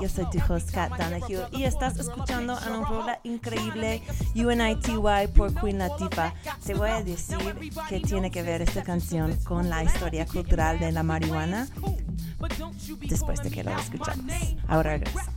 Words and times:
Yo 0.00 0.08
soy 0.08 0.24
tu 0.30 0.38
host 0.48 0.70
Kat 0.70 0.90
Donahue 0.96 1.46
y 1.52 1.64
estás 1.64 1.98
escuchando 1.98 2.54
a 2.54 2.78
una 2.78 3.18
increíble 3.24 4.02
UNITY 4.34 4.96
por 5.34 5.52
Queen 5.60 5.78
Latifah. 5.78 6.32
Te 6.64 6.72
voy 6.72 6.88
a 6.88 7.02
decir 7.02 7.36
que 7.90 8.00
tiene 8.00 8.30
que 8.30 8.42
ver 8.42 8.62
esta 8.62 8.82
canción 8.82 9.36
con 9.44 9.68
la 9.68 9.84
historia 9.84 10.24
cultural 10.24 10.78
de 10.78 10.92
la 10.92 11.02
marihuana 11.02 11.68
después 13.06 13.42
de 13.42 13.50
que 13.50 13.62
la 13.64 13.78
escuchamos. 13.78 14.24
Ahora 14.66 14.92
regresamos. 14.92 15.28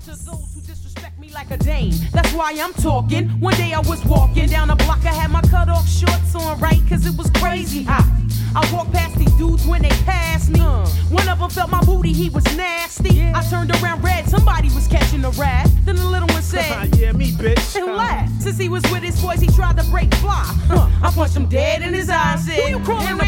I 8.58 8.74
walked 8.74 8.92
past 8.92 9.16
these 9.20 9.32
dudes 9.34 9.68
when 9.68 9.84
they 9.84 9.96
passed 10.04 10.50
me. 10.50 10.60
Uh. 10.60 10.84
One 11.10 11.30
of 11.30 11.38
them 11.38 11.50
felt 11.52 11.70
my 11.70 11.80
booty, 11.86 12.12
he 12.12 12.30
was 12.30 12.44
nasty. 12.58 13.14
Yeah. 13.14 13.34
I 13.36 13.48
turned 13.48 13.70
around 13.70 14.04
red, 14.04 14.28
somebody 14.28 14.70
was 14.74 14.88
catching 14.88 15.24
a 15.24 15.30
rat. 15.32 15.70
Then 15.86 15.96
the 15.96 16.06
little 16.06 16.28
one 16.30 16.42
said, 16.42 16.96
Yeah, 16.98 17.12
me, 17.12 17.32
bitch. 17.34 17.76
And 17.76 17.96
laughed. 17.96 18.42
Since 18.42 18.58
he 18.58 18.68
was 18.68 18.82
with 18.92 19.04
his 19.04 19.22
boys, 19.22 19.42
he 19.42 19.48
tried 19.48 19.78
to 19.78 19.84
break 19.92 20.12
fly. 20.16 20.44
Uh. 20.72 20.90
I 21.04 21.12
punched 21.12 21.36
him 21.36 21.46
dead 21.46 21.84
in 21.84 21.94
his 21.94 22.10
eyes. 22.10 22.46
Said, 22.46 22.56
Who 22.56 22.80
you 22.80 22.84
calling 22.84 23.20
a 23.20 23.28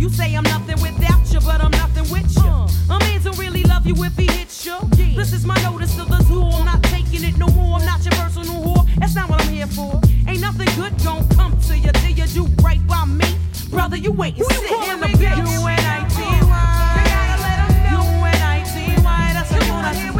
You 0.00 0.08
say 0.08 0.34
I'm 0.34 0.44
nothing 0.44 0.80
without 0.80 1.30
you, 1.30 1.40
but 1.40 1.60
I'm 1.62 1.70
nothing 1.72 2.10
with 2.10 2.34
you. 2.34 2.48
Uh. 2.48 2.66
A 2.88 2.98
man 3.00 3.20
don't 3.22 3.36
really 3.38 3.62
love 3.64 3.86
you 3.86 3.94
if 4.02 4.16
he 4.16 4.24
hits 4.32 4.64
you. 4.64 4.78
This 5.14 5.34
is 5.34 5.44
my 5.44 5.60
notice 5.62 5.94
to 5.96 6.06
the 6.06 6.24
tool. 6.26 6.48
I'm 6.54 6.64
not 6.64 6.82
taking 6.84 7.22
it 7.22 7.36
no 7.36 7.48
more. 7.48 7.78
I'm 7.78 7.84
not 7.84 8.02
your 8.02 8.12
personal 8.12 8.62
whore. 8.64 8.86
That's 8.98 9.14
not 9.14 9.28
what 9.28 9.42
I'm 9.42 9.52
here 9.52 9.66
for. 9.66 10.00
Ain't 10.26 10.40
nothing 10.40 10.68
good 10.74 10.94
gon' 11.04 11.28
come 11.36 11.54
to 11.68 11.76
you 11.76 11.92
till 11.92 12.12
you 12.12 12.26
do 12.28 12.46
right 12.62 12.80
by 12.86 13.04
me. 13.04 13.26
Brother, 13.68 13.98
you 13.98 14.10
wait 14.12 14.38
and 14.38 14.46
sit 14.46 14.70
in 14.88 15.00
the 15.00 15.06
bitch. 15.06 15.36
You 15.36 15.44
gotta 15.44 17.42
let 17.44 17.58
'em 17.60 17.92
know. 17.92 18.02
U-N-I-T-Y. 18.20 19.30
That's 19.34 19.50
come 19.50 19.70
on, 19.70 19.94
here 19.94 20.12
we 20.14 20.19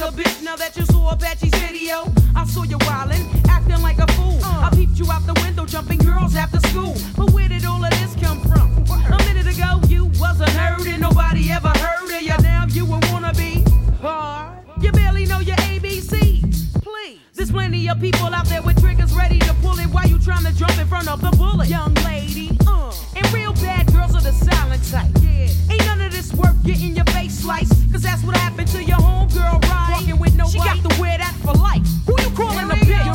A 0.00 0.12
bitch. 0.12 0.42
Now 0.42 0.56
that 0.56 0.76
you 0.76 0.84
saw 0.86 1.10
Apache's 1.12 1.54
video, 1.58 2.12
I 2.36 2.44
saw 2.44 2.62
you 2.62 2.78
wildin', 2.78 3.26
acting 3.48 3.82
like 3.82 3.98
a 3.98 4.06
fool. 4.12 4.38
I 4.42 4.70
peeped 4.72 4.98
you 4.98 5.10
out 5.10 5.26
the 5.26 5.34
window, 5.42 5.66
jumping 5.66 5.98
girls 5.98 6.36
after 6.36 6.60
school. 6.68 6.94
But 7.16 7.32
where 7.32 7.48
did 7.48 7.64
all 7.64 7.84
of 7.84 7.90
this 7.90 8.14
come 8.22 8.40
from? 8.42 8.68
A 9.12 9.18
minute 9.24 9.46
ago 9.46 9.80
you 9.88 10.06
wasn't 10.20 10.50
heard 10.50 10.86
and 10.86 11.00
nobody 11.00 11.50
ever 11.50 11.68
heard 11.68 12.14
of 12.14 12.22
you. 12.22 12.36
Now 12.42 12.66
you 12.68 12.84
a 12.84 12.98
wannabe 13.10 13.66
hard. 13.98 14.64
You 14.80 14.92
barely 14.92 15.26
know 15.26 15.40
your 15.40 15.56
ABCs. 15.56 16.82
Please. 16.82 17.18
There's 17.34 17.50
plenty 17.50 17.88
of 17.88 18.00
people 18.00 18.26
out 18.26 18.46
there 18.46 18.62
with 18.62 18.80
triggers 18.80 19.12
ready 19.14 19.38
to 19.40 19.54
pull 19.54 19.78
it 19.78 19.86
while 19.86 20.06
you 20.06 20.18
trying 20.20 20.44
to 20.44 20.54
jump 20.54 20.78
in 20.78 20.86
front 20.86 21.08
of 21.08 21.20
the 21.20 21.30
bullet. 21.36 21.68
Young 21.68 21.94
lady, 21.94 22.56
uh. 22.66 22.92
Real 23.32 23.52
bad 23.54 23.92
girls 23.92 24.14
are 24.14 24.22
the 24.22 24.32
silent 24.32 24.82
type. 24.90 25.10
Yeah. 25.20 25.48
Ain't 25.70 25.86
none 25.86 26.00
of 26.00 26.12
this 26.12 26.32
worth 26.32 26.62
getting 26.64 26.96
your 26.96 27.04
face 27.06 27.40
sliced. 27.40 27.72
Cause 27.92 28.02
that's 28.02 28.22
what 28.22 28.36
happened 28.36 28.68
to 28.68 28.82
your 28.82 28.98
homegirl, 28.98 29.62
right? 29.64 29.90
Walking 29.92 30.18
with 30.18 30.34
nobody. 30.34 30.58
She 30.58 30.64
got 30.64 30.90
to 30.90 31.00
wear 31.00 31.18
that 31.18 31.34
for 31.44 31.52
life. 31.54 31.86
Who 32.06 32.14
you 32.22 32.30
calling 32.36 32.70
a 32.70 32.74
bitch? 32.74 33.07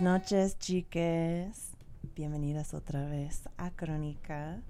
Noches, 0.00 0.56
chiques. 0.60 1.72
Bienvenidas 2.14 2.72
otra 2.72 3.04
vez 3.06 3.48
a 3.56 3.72
Crónica. 3.72 4.62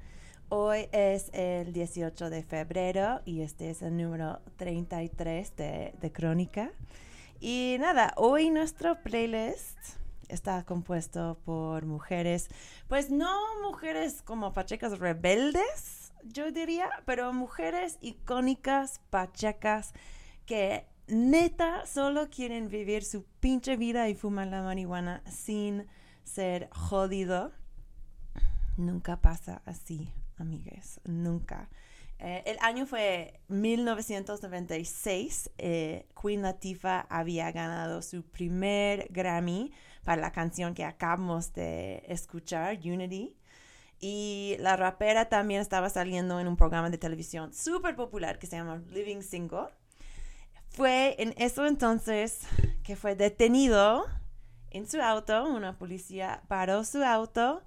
Hoy 0.49 0.89
es 0.91 1.29
el 1.35 1.75
18 1.75 2.31
de 2.31 2.43
febrero 2.43 3.21
y 3.27 3.43
este 3.43 3.69
es 3.69 3.83
el 3.83 3.99
número 3.99 4.41
33 4.57 5.55
de, 5.55 5.95
de 6.01 6.13
Crónica. 6.13 6.71
Y 7.41 7.77
nada, 7.79 8.15
hoy 8.17 8.49
nuestro 8.49 9.03
playlist 9.03 9.77
está 10.29 10.65
compuesto 10.65 11.39
por 11.45 11.85
mujeres, 11.85 12.49
pues 12.89 13.11
no 13.11 13.39
mujeres 13.61 14.23
como 14.23 14.55
pachecas 14.55 14.99
rebeldes, 14.99 16.15
yo 16.25 16.51
diría, 16.53 16.89
pero 17.05 17.35
mujeres 17.35 17.99
icónicas, 18.01 19.03
pachecas, 19.11 19.93
que 20.47 20.87
neta 21.09 21.87
solo 21.87 22.29
quieren 22.31 22.69
vivir 22.69 23.05
su 23.05 23.25
pinche 23.41 23.77
vida 23.77 24.09
y 24.09 24.15
fumar 24.15 24.49
la 24.49 24.63
marihuana 24.63 25.23
sin 25.27 25.87
ser 26.25 26.69
jodido. 26.71 27.53
Nunca 28.77 29.21
pasa 29.21 29.63
así, 29.65 30.13
amigues, 30.37 31.01
nunca. 31.05 31.69
Eh, 32.21 32.43
el 32.47 32.57
año 32.61 32.87
fue 32.87 33.41
1996. 33.49 35.51
eh, 35.59 36.07
Queen 36.21 36.43
Latifah 36.43 37.07
había 37.09 37.53
ganado 37.53 38.03
su 38.03 38.25
primer 38.25 39.07
Grammy 39.11 39.73
para 40.05 40.21
la 40.21 40.33
canción 40.33 40.75
que 40.75 40.85
acabamos 40.85 41.53
de 41.53 42.03
escuchar, 42.09 42.79
Unity. 42.79 43.37
Y 44.01 44.57
la 44.61 44.77
rapera 44.77 45.29
también 45.29 45.61
estaba 45.61 45.91
saliendo 45.91 46.41
en 46.41 46.49
un 46.49 46.57
programa 46.57 46.91
de 46.91 46.99
televisión 46.99 47.53
súper 47.53 47.97
popular 47.97 48.39
que 48.39 48.47
se 48.47 48.57
llama 48.57 48.83
Living 48.91 49.23
Single. 49.23 49.69
Fue 50.79 51.17
en 51.19 51.35
eso 51.39 51.67
entonces 51.67 52.47
que 52.85 52.95
fue 52.95 53.17
detenido 53.17 54.07
en 54.71 54.89
su 54.89 55.03
auto. 55.03 55.45
Una 55.45 55.77
policía 55.77 56.45
paró 56.47 56.85
su 56.85 57.03
auto 57.03 57.65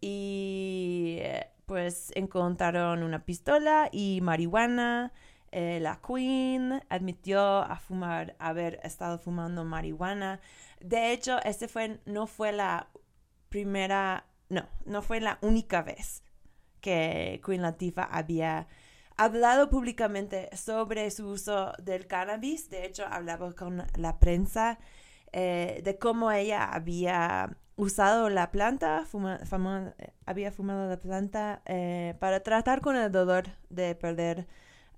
y 0.00 1.18
eh, 1.20 1.50
pues 1.66 2.12
encontraron 2.14 3.02
una 3.02 3.26
pistola 3.26 3.90
y 3.92 4.20
marihuana. 4.22 5.12
Eh, 5.52 5.80
la 5.82 6.00
Queen 6.00 6.82
admitió 6.88 7.58
a 7.58 7.76
fumar, 7.76 8.36
haber 8.38 8.80
estado 8.82 9.18
fumando 9.18 9.62
marihuana. 9.66 10.40
De 10.80 11.12
hecho, 11.12 11.38
ese 11.42 11.68
fue, 11.68 12.00
no 12.06 12.26
fue 12.26 12.52
la 12.52 12.88
primera, 13.50 14.24
no, 14.48 14.66
no 14.86 15.02
fue 15.02 15.20
la 15.20 15.36
única 15.42 15.82
vez 15.82 16.22
que 16.80 17.38
Queen 17.44 17.60
Latifah 17.60 18.04
había 18.04 18.66
hablado 19.16 19.70
públicamente 19.70 20.48
sobre 20.56 21.10
su 21.10 21.28
uso 21.28 21.72
del 21.82 22.06
cannabis. 22.06 22.68
De 22.70 22.84
hecho, 22.86 23.04
hablaba 23.06 23.52
con 23.54 23.82
la 23.96 24.18
prensa 24.18 24.78
eh, 25.32 25.80
de 25.84 25.98
cómo 25.98 26.30
ella 26.30 26.64
había 26.64 27.56
usado 27.76 28.30
la 28.30 28.50
planta, 28.50 29.04
fuma- 29.04 29.44
fama- 29.44 29.94
eh, 29.98 30.12
había 30.24 30.50
fumado 30.50 30.88
la 30.88 30.98
planta 30.98 31.62
eh, 31.66 32.14
para 32.20 32.40
tratar 32.40 32.80
con 32.80 32.96
el 32.96 33.12
dolor 33.12 33.44
de 33.68 33.94
perder 33.94 34.46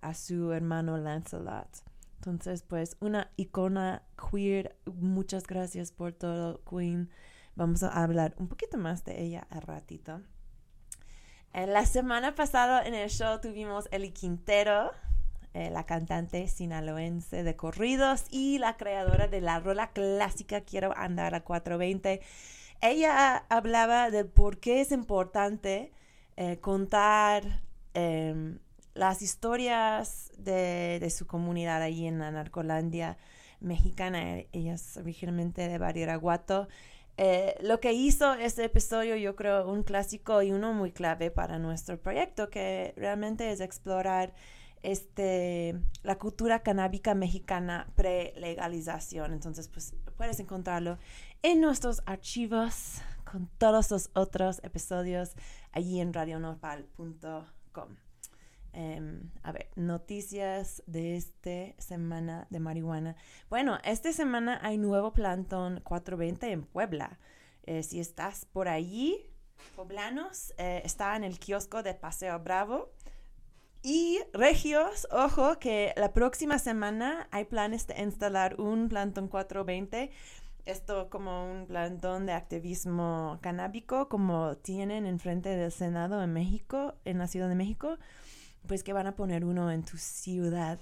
a 0.00 0.15
su 0.15 0.53
hermano 0.53 0.97
Lancelot. 0.97 1.69
Entonces, 2.17 2.62
pues, 2.62 2.97
una 3.00 3.31
icona 3.37 4.03
queer. 4.31 4.76
Muchas 4.87 5.44
gracias 5.47 5.93
por 5.93 6.12
todo, 6.12 6.62
Queen. 6.65 7.11
Vamos 7.55 7.82
a 7.82 7.88
hablar 8.03 8.35
un 8.38 8.49
poquito 8.49 8.76
más 8.79 9.05
de 9.05 9.23
ella 9.23 9.47
al 9.50 9.62
ratito. 9.62 10.20
La 11.66 11.87
semana 11.87 12.37
pasada 12.37 12.87
en 12.87 12.94
el 12.94 13.10
show 13.10 13.40
tuvimos 13.40 13.88
Eli 13.90 14.12
Quintero, 14.12 14.93
eh, 15.55 15.70
la 15.70 15.87
cantante 15.87 16.46
sinaloense 16.46 17.43
de 17.43 17.56
corridos 17.56 18.26
y 18.31 18.58
la 18.58 18.76
creadora 18.76 19.26
de 19.26 19.40
la 19.40 19.58
rola 19.58 19.90
clásica 19.90 20.60
Quiero 20.60 20.96
andar 20.96 21.34
a 21.34 21.43
420. 21.43 22.20
Ella 22.81 23.44
hablaba 23.49 24.10
de 24.10 24.25
por 24.25 24.60
qué 24.60 24.81
es 24.82 24.93
importante 24.93 25.90
eh, 26.37 26.60
contar 26.60 27.62
em, 27.94 28.60
las 28.94 29.20
historias 29.20 30.31
de, 30.38 31.05
su 31.10 31.26
comunidad 31.26 31.82
allí 31.82 32.06
en 32.06 32.20
la 32.20 32.31
Narcolandia 32.31 33.19
mexicana. 33.58 34.44
Ella 34.52 34.75
es 34.75 34.96
originalmente 34.96 35.66
de 35.66 35.78
Bariraguato. 35.78 36.69
Eh, 37.20 37.56
lo 37.62 37.81
que 37.81 37.93
hizo 37.93 38.35
este 38.35 38.65
episodio, 38.65 39.17
yo 39.17 39.35
creo, 39.35 39.69
un 39.69 39.82
clásico 39.82 40.41
y 40.41 40.53
uno 40.53 40.73
muy 40.73 40.93
clave 40.93 41.32
para 41.32 41.59
nuestro 41.59 42.00
proyecto, 42.00 42.49
que 42.49 42.94
realmente 42.97 43.50
es 43.50 43.61
explorar 43.61 44.32
este, 44.85 45.76
la 46.05 46.17
cultura 46.17 46.62
canábica 46.62 47.15
mexicana 47.15 47.91
pre-legalización. 47.97 49.32
Entonces, 49.32 49.67
pues 49.67 49.97
puedes 50.17 50.38
encontrarlo 50.38 50.97
en 51.43 51.61
nuestros 51.61 52.03
archivos 52.06 53.03
con 53.25 53.49
todos 53.59 53.91
los 53.91 54.11
otros 54.15 54.61
episodios 54.62 55.32
allí 55.73 56.00
en 56.00 56.12
radionopal.com. 56.12 58.07
Em, 58.79 59.29
a 59.43 59.51
ver, 59.51 59.67
noticias 59.75 60.85
de 60.87 61.17
esta 61.17 61.83
semana 61.83 62.47
de 62.49 62.61
marihuana. 62.61 63.17
Bueno, 63.51 63.77
esta 63.83 64.13
semana 64.13 64.61
hay 64.63 64.79
nuevo 64.79 65.13
plantón 65.13 65.81
420 65.81 66.53
en 66.53 66.63
Puebla. 66.63 67.19
Eh, 67.65 67.83
si 67.83 67.99
estás 67.99 68.45
por 68.45 68.69
allí, 68.69 69.19
poblanos, 69.75 70.55
eh, 70.59 70.81
está 70.85 71.17
en 71.17 71.25
el 71.25 71.41
kiosco 71.41 71.83
de 71.83 71.95
Paseo 71.95 72.39
Bravo. 72.39 72.93
Y 73.83 74.21
regios, 74.33 75.09
ojo 75.11 75.59
que 75.59 75.93
la 75.97 76.13
próxima 76.13 76.61
semana 76.61 77.27
hay 77.33 77.47
planes 77.47 77.89
de 77.89 78.01
instalar 78.01 78.61
un 78.61 78.89
plantón 78.89 79.27
420 79.27 80.13
esto 80.67 81.09
como 81.09 81.51
un 81.51 81.67
plantón 81.67 82.27
de 82.27 82.33
activismo 82.33 83.39
canábico 83.41 84.11
como 84.11 84.59
tienen 84.59 85.07
enfrente 85.07 85.49
del 85.49 85.73
Senado 85.73 86.23
en 86.23 86.35
México, 86.35 86.95
en 87.07 87.17
la 87.17 87.27
Ciudad 87.27 87.49
de 87.49 87.55
México 87.55 87.97
pues 88.66 88.82
que 88.82 88.93
van 88.93 89.06
a 89.06 89.16
poner 89.16 89.44
uno 89.44 89.70
en 89.70 89.82
tu 89.82 89.96
ciudad 89.96 90.78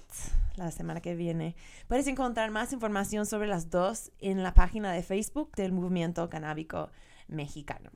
la 0.55 0.71
semana 0.71 1.01
que 1.01 1.15
viene. 1.15 1.55
Puedes 1.87 2.07
encontrar 2.07 2.51
más 2.51 2.73
información 2.73 3.25
sobre 3.25 3.47
las 3.47 3.69
dos 3.69 4.11
en 4.19 4.43
la 4.43 4.53
página 4.53 4.91
de 4.91 5.03
Facebook 5.03 5.51
del 5.55 5.71
Movimiento 5.71 6.29
Canábico 6.29 6.89
Mexicano. 7.27 7.91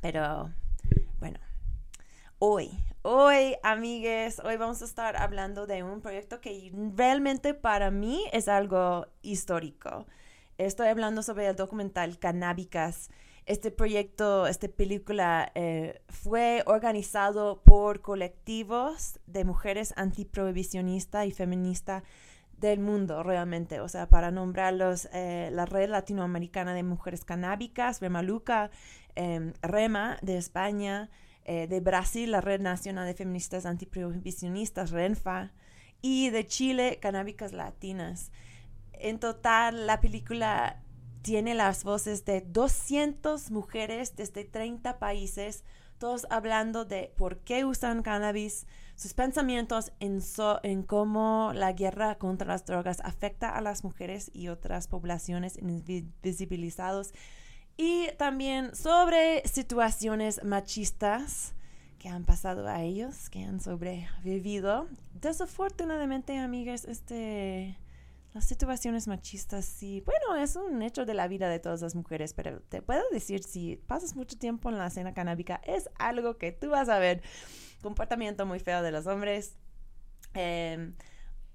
Pero 0.00 0.50
bueno, 1.20 1.38
hoy, 2.38 2.70
hoy, 3.02 3.56
amigues, 3.62 4.40
hoy 4.40 4.56
vamos 4.56 4.82
a 4.82 4.84
estar 4.84 5.16
hablando 5.16 5.66
de 5.66 5.82
un 5.82 6.00
proyecto 6.00 6.40
que 6.40 6.72
realmente 6.94 7.54
para 7.54 7.90
mí 7.90 8.24
es 8.32 8.48
algo 8.48 9.06
histórico. 9.22 10.06
Estoy 10.58 10.88
hablando 10.88 11.22
sobre 11.22 11.46
el 11.48 11.56
documental 11.56 12.18
Canábicas 12.18 13.10
este 13.46 13.70
proyecto, 13.70 14.46
esta 14.46 14.68
película 14.68 15.52
eh, 15.54 16.00
fue 16.08 16.62
organizado 16.66 17.62
por 17.62 18.00
colectivos 18.00 19.20
de 19.26 19.44
mujeres 19.44 19.92
antiprohibicionistas 19.96 21.26
y 21.26 21.32
feministas 21.32 22.02
del 22.58 22.80
mundo 22.80 23.22
realmente, 23.22 23.80
o 23.80 23.88
sea, 23.88 24.08
para 24.08 24.30
nombrarlos, 24.30 25.08
eh, 25.12 25.50
la 25.52 25.66
Red 25.66 25.90
Latinoamericana 25.90 26.72
de 26.72 26.82
Mujeres 26.82 27.24
Canábicas, 27.24 28.00
Remaluca, 28.00 28.70
em, 29.14 29.52
REMA 29.60 30.18
de 30.22 30.38
España, 30.38 31.10
eh, 31.44 31.66
de 31.66 31.80
Brasil, 31.80 32.30
la 32.30 32.40
Red 32.40 32.62
Nacional 32.62 33.06
de 33.06 33.14
Feministas 33.14 33.66
Antiprohibicionistas, 33.66 34.92
RENFA, 34.92 35.52
y 36.00 36.30
de 36.30 36.46
Chile, 36.46 36.98
Canábicas 37.00 37.52
Latinas. 37.52 38.30
En 38.92 39.18
total, 39.18 39.86
la 39.86 40.00
película 40.00 40.83
tiene 41.24 41.54
las 41.54 41.84
voces 41.84 42.26
de 42.26 42.42
200 42.42 43.50
mujeres 43.50 44.14
desde 44.14 44.44
30 44.44 44.98
países, 44.98 45.64
todos 45.96 46.26
hablando 46.28 46.84
de 46.84 47.14
por 47.16 47.38
qué 47.38 47.64
usan 47.64 48.02
cannabis, 48.02 48.66
sus 48.94 49.14
pensamientos 49.14 49.90
en, 50.00 50.82
cómo 50.82 51.52
la 51.54 51.72
guerra 51.72 52.16
contra 52.16 52.46
las 52.46 52.66
drogas 52.66 53.00
afecta 53.00 53.48
a 53.48 53.62
las 53.62 53.84
mujeres 53.84 54.30
y 54.34 54.48
otras 54.48 54.86
poblaciones 54.86 55.56
invisibilizadas 55.56 57.14
y 57.78 58.08
también 58.18 58.76
sobre 58.76 59.48
situaciones 59.48 60.44
machistas 60.44 61.54
que 61.98 62.10
han 62.10 62.26
pasado 62.26 62.68
a 62.68 62.82
ellos, 62.82 63.30
que 63.30 63.44
han 63.44 63.60
sobrevivido. 63.60 64.88
Desafortunadamente, 65.14 66.36
amigas, 66.36 66.84
este 66.84 67.78
las 68.34 68.46
situaciones 68.46 69.06
machistas, 69.06 69.64
sí, 69.64 70.02
bueno, 70.04 70.42
es 70.42 70.56
un 70.56 70.82
hecho 70.82 71.06
de 71.06 71.14
la 71.14 71.28
vida 71.28 71.48
de 71.48 71.60
todas 71.60 71.80
las 71.82 71.94
mujeres, 71.94 72.34
pero 72.34 72.60
te 72.62 72.82
puedo 72.82 73.02
decir, 73.12 73.44
si 73.44 73.76
pasas 73.76 74.16
mucho 74.16 74.36
tiempo 74.36 74.68
en 74.68 74.76
la 74.76 74.88
escena 74.88 75.14
canábica, 75.14 75.60
es 75.64 75.88
algo 76.00 76.36
que 76.36 76.50
tú 76.50 76.70
vas 76.70 76.88
a 76.88 76.98
ver. 76.98 77.22
Comportamiento 77.80 78.44
muy 78.44 78.58
feo 78.58 78.82
de 78.82 78.90
los 78.90 79.06
hombres. 79.06 79.56
Em, 80.34 80.96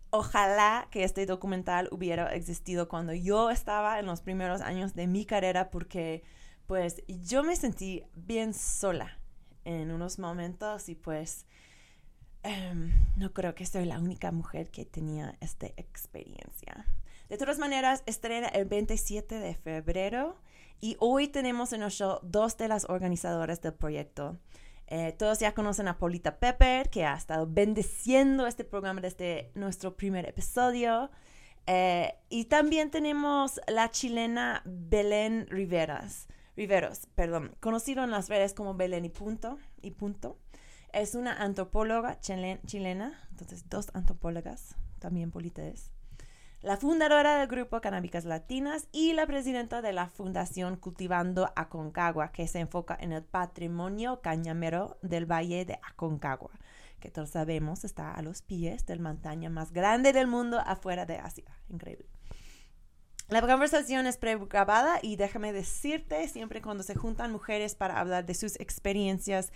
ojalá 0.10 0.88
que 0.90 1.04
este 1.04 1.26
documental 1.26 1.90
hubiera 1.92 2.34
existido 2.34 2.88
cuando 2.88 3.14
yo 3.14 3.50
estaba 3.50 4.00
en 4.00 4.06
los 4.06 4.22
primeros 4.22 4.62
años 4.62 4.96
de 4.96 5.06
mi 5.08 5.26
carrera, 5.26 5.72
porque 5.72 6.24
pues 6.66 7.04
yo 7.08 7.44
me 7.44 7.58
sentí 7.58 8.06
bien 8.16 8.54
sola 8.54 9.20
en 9.66 9.92
unos 9.92 10.18
momentos 10.18 10.88
y 10.88 10.96
pues 10.96 11.46
Em, 12.44 12.92
no 13.18 13.34
creo 13.34 13.54
que 13.54 13.66
soy 13.66 13.86
la 13.86 14.00
única 14.00 14.32
mujer 14.32 14.70
que 14.70 14.86
tenía 14.86 15.36
esta 15.42 15.68
experiencia. 15.78 16.86
De 17.28 17.38
todas 17.38 17.60
maneras, 17.60 18.02
estrena 18.06 18.48
el 18.48 18.66
27 18.66 19.36
de 19.36 19.56
febrero 19.56 20.38
y 20.82 20.96
hoy 21.00 21.28
tenemos 21.28 21.74
en 21.74 21.84
el 21.84 21.92
show 21.92 22.20
dos 22.24 22.58
de 22.58 22.68
las 22.68 22.86
organizadoras 22.90 23.62
del 23.62 23.74
proyecto. 23.74 24.38
Eh, 24.88 25.14
todos 25.18 25.40
ya 25.40 25.54
conocen 25.54 25.88
a 25.88 26.00
Polita 26.00 26.40
Pepper, 26.40 26.90
que 26.90 27.06
ha 27.06 27.16
estado 27.16 27.46
bendeciendo 27.48 28.48
este 28.48 28.64
programa 28.64 29.02
desde 29.02 29.52
nuestro 29.54 29.96
primer 29.96 30.28
episodio. 30.28 31.12
Eh, 31.68 32.16
y 32.30 32.46
también 32.46 32.90
tenemos 32.90 33.62
la 33.68 33.92
chilena 33.92 34.64
Belén 34.66 35.46
Riveras, 35.48 36.28
Riveros, 36.58 37.06
perdón, 37.14 37.56
conocido 37.60 38.04
en 38.04 38.10
las 38.10 38.30
redes 38.30 38.56
como 38.56 38.74
Belén 38.74 39.06
y 39.06 39.10
punto, 39.10 39.60
y 39.82 39.92
punto. 39.92 40.40
Es 40.92 41.14
una 41.14 41.34
antropóloga 41.34 42.20
chilena, 42.20 43.28
entonces 43.30 43.70
dos 43.70 43.90
antropólogas, 43.94 44.76
también 44.98 45.30
polites. 45.30 45.92
La 46.62 46.78
fundadora 46.78 47.38
del 47.38 47.48
grupo 47.48 47.80
Canábicas 47.80 48.26
Latinas 48.26 48.88
y 48.92 49.14
la 49.14 49.28
presidenta 49.28 49.82
de 49.82 49.94
la 49.94 50.10
Fundación 50.10 50.76
Cultivando 50.76 51.54
Aconcagua, 51.56 52.32
que 52.32 52.48
se 52.48 52.60
enfoca 52.60 52.98
en 53.00 53.14
el 53.14 53.24
patrimonio 53.24 54.22
cañamero 54.22 54.98
del 55.02 55.26
Valle 55.26 55.64
de 55.64 55.80
Aconcagua, 55.84 56.52
que 57.00 57.12
todos 57.12 57.30
sabemos 57.30 57.86
está 57.86 58.14
a 58.14 58.22
los 58.24 58.42
pies 58.42 58.86
de 58.88 58.96
la 58.96 59.04
montaña 59.04 59.50
más 59.50 59.72
grande 59.72 60.12
del 60.12 60.28
mundo 60.28 60.60
afuera 60.60 61.06
de 61.06 61.18
Asia. 61.18 61.46
Increíble. 61.70 62.08
La 63.30 63.42
conversación 63.42 64.08
es 64.08 64.18
pregrabada 64.18 65.00
y 65.04 65.16
déjame 65.16 65.54
decirte, 65.54 66.28
siempre 66.28 66.64
cuando 66.64 66.84
se 66.84 66.96
juntan 66.96 67.32
mujeres 67.32 67.76
para 67.76 68.00
hablar 68.00 68.26
de 68.26 68.34
sus 68.34 68.60
experiencias 68.60 69.54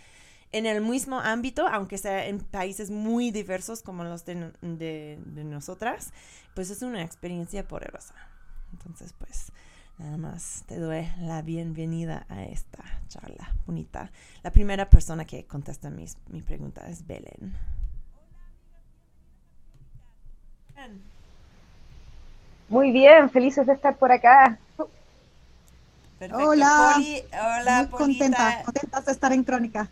en 0.53 0.67
el 0.67 0.81
mismo 0.81 1.19
ámbito, 1.19 1.67
aunque 1.67 1.97
sea 1.97 2.27
en 2.27 2.39
países 2.39 2.91
muy 2.91 3.31
diversos 3.31 3.81
como 3.81 4.03
los 4.03 4.23
de, 4.23 4.51
de, 4.61 5.43
nosotras, 5.43 6.13
pues 6.53 6.69
es 6.69 6.83
una 6.83 7.01
experiencia 7.01 7.67
poderosa. 7.67 8.13
Entonces, 8.71 9.13
pues 9.17 9.51
nada 9.97 10.15
más 10.17 10.63
te 10.67 10.77
doy 10.77 11.07
la 11.21 11.41
bienvenida 11.41 12.25
a 12.29 12.43
esta 12.43 12.83
charla 13.07 13.51
bonita. 13.65 14.11
La 14.43 14.51
primera 14.51 14.89
persona 14.89 15.25
que 15.25 15.45
contesta 15.45 15.89
mis, 15.89 16.17
mi 16.27 16.41
pregunta 16.43 16.87
es 16.87 17.05
Belén. 17.05 17.57
Muy 22.69 22.91
bien, 22.91 23.29
felices 23.31 23.65
de 23.65 23.73
estar 23.73 23.97
por 23.97 24.11
acá. 24.11 24.59
Hola, 26.31 26.95
hola, 27.59 27.87
muy 27.89 27.99
contenta, 27.99 28.61
contentas 28.63 29.05
de 29.05 29.11
estar 29.11 29.33
en 29.33 29.43
Crónica. 29.43 29.89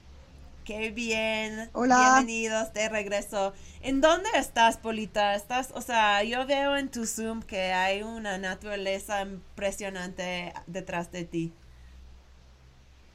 Qué 0.64 0.92
bien. 0.92 1.70
Hola. 1.74 2.14
Bienvenidos 2.16 2.72
de 2.74 2.88
regreso. 2.88 3.54
¿En 3.82 4.00
dónde 4.00 4.30
estás, 4.36 4.78
Polita? 4.78 5.34
Estás, 5.34 5.72
o 5.74 5.82
sea, 5.82 6.24
yo 6.24 6.46
veo 6.46 6.78
en 6.78 6.90
tu 6.90 7.08
Zoom 7.08 7.42
que 7.42 7.74
hay 7.74 8.04
una 8.04 8.38
naturaleza 8.38 9.24
impresionante 9.24 10.54
detrás 10.68 11.12
de 11.12 11.26
ti. 11.26 11.54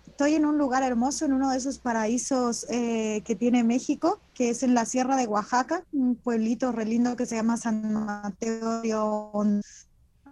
estoy 0.07 0.35
en 0.35 0.47
un 0.47 0.59
lugar 0.59 0.83
hermoso, 0.83 1.25
en 1.27 1.35
uno 1.35 1.51
de 1.51 1.59
esos 1.59 1.79
paraísos 1.79 2.67
eh, 2.71 3.23
que 3.25 3.37
tiene 3.37 3.63
México, 3.63 4.19
que 4.35 4.51
es 4.51 4.63
en 4.63 4.75
la 4.75 4.87
Sierra 4.87 5.15
de 5.17 5.27
Oaxaca, 5.27 5.85
un 5.93 6.17
pueblito 6.17 6.73
re 6.73 6.87
lindo 6.87 7.17
que 7.17 7.27
se 7.27 7.37
llama 7.37 7.59
San 7.59 7.93
Mateo. 7.93 8.83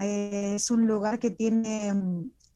Eh, 0.00 0.54
es 0.56 0.71
un 0.71 0.87
lugar 0.87 1.18
que 1.18 1.30
tiene, 1.30 1.92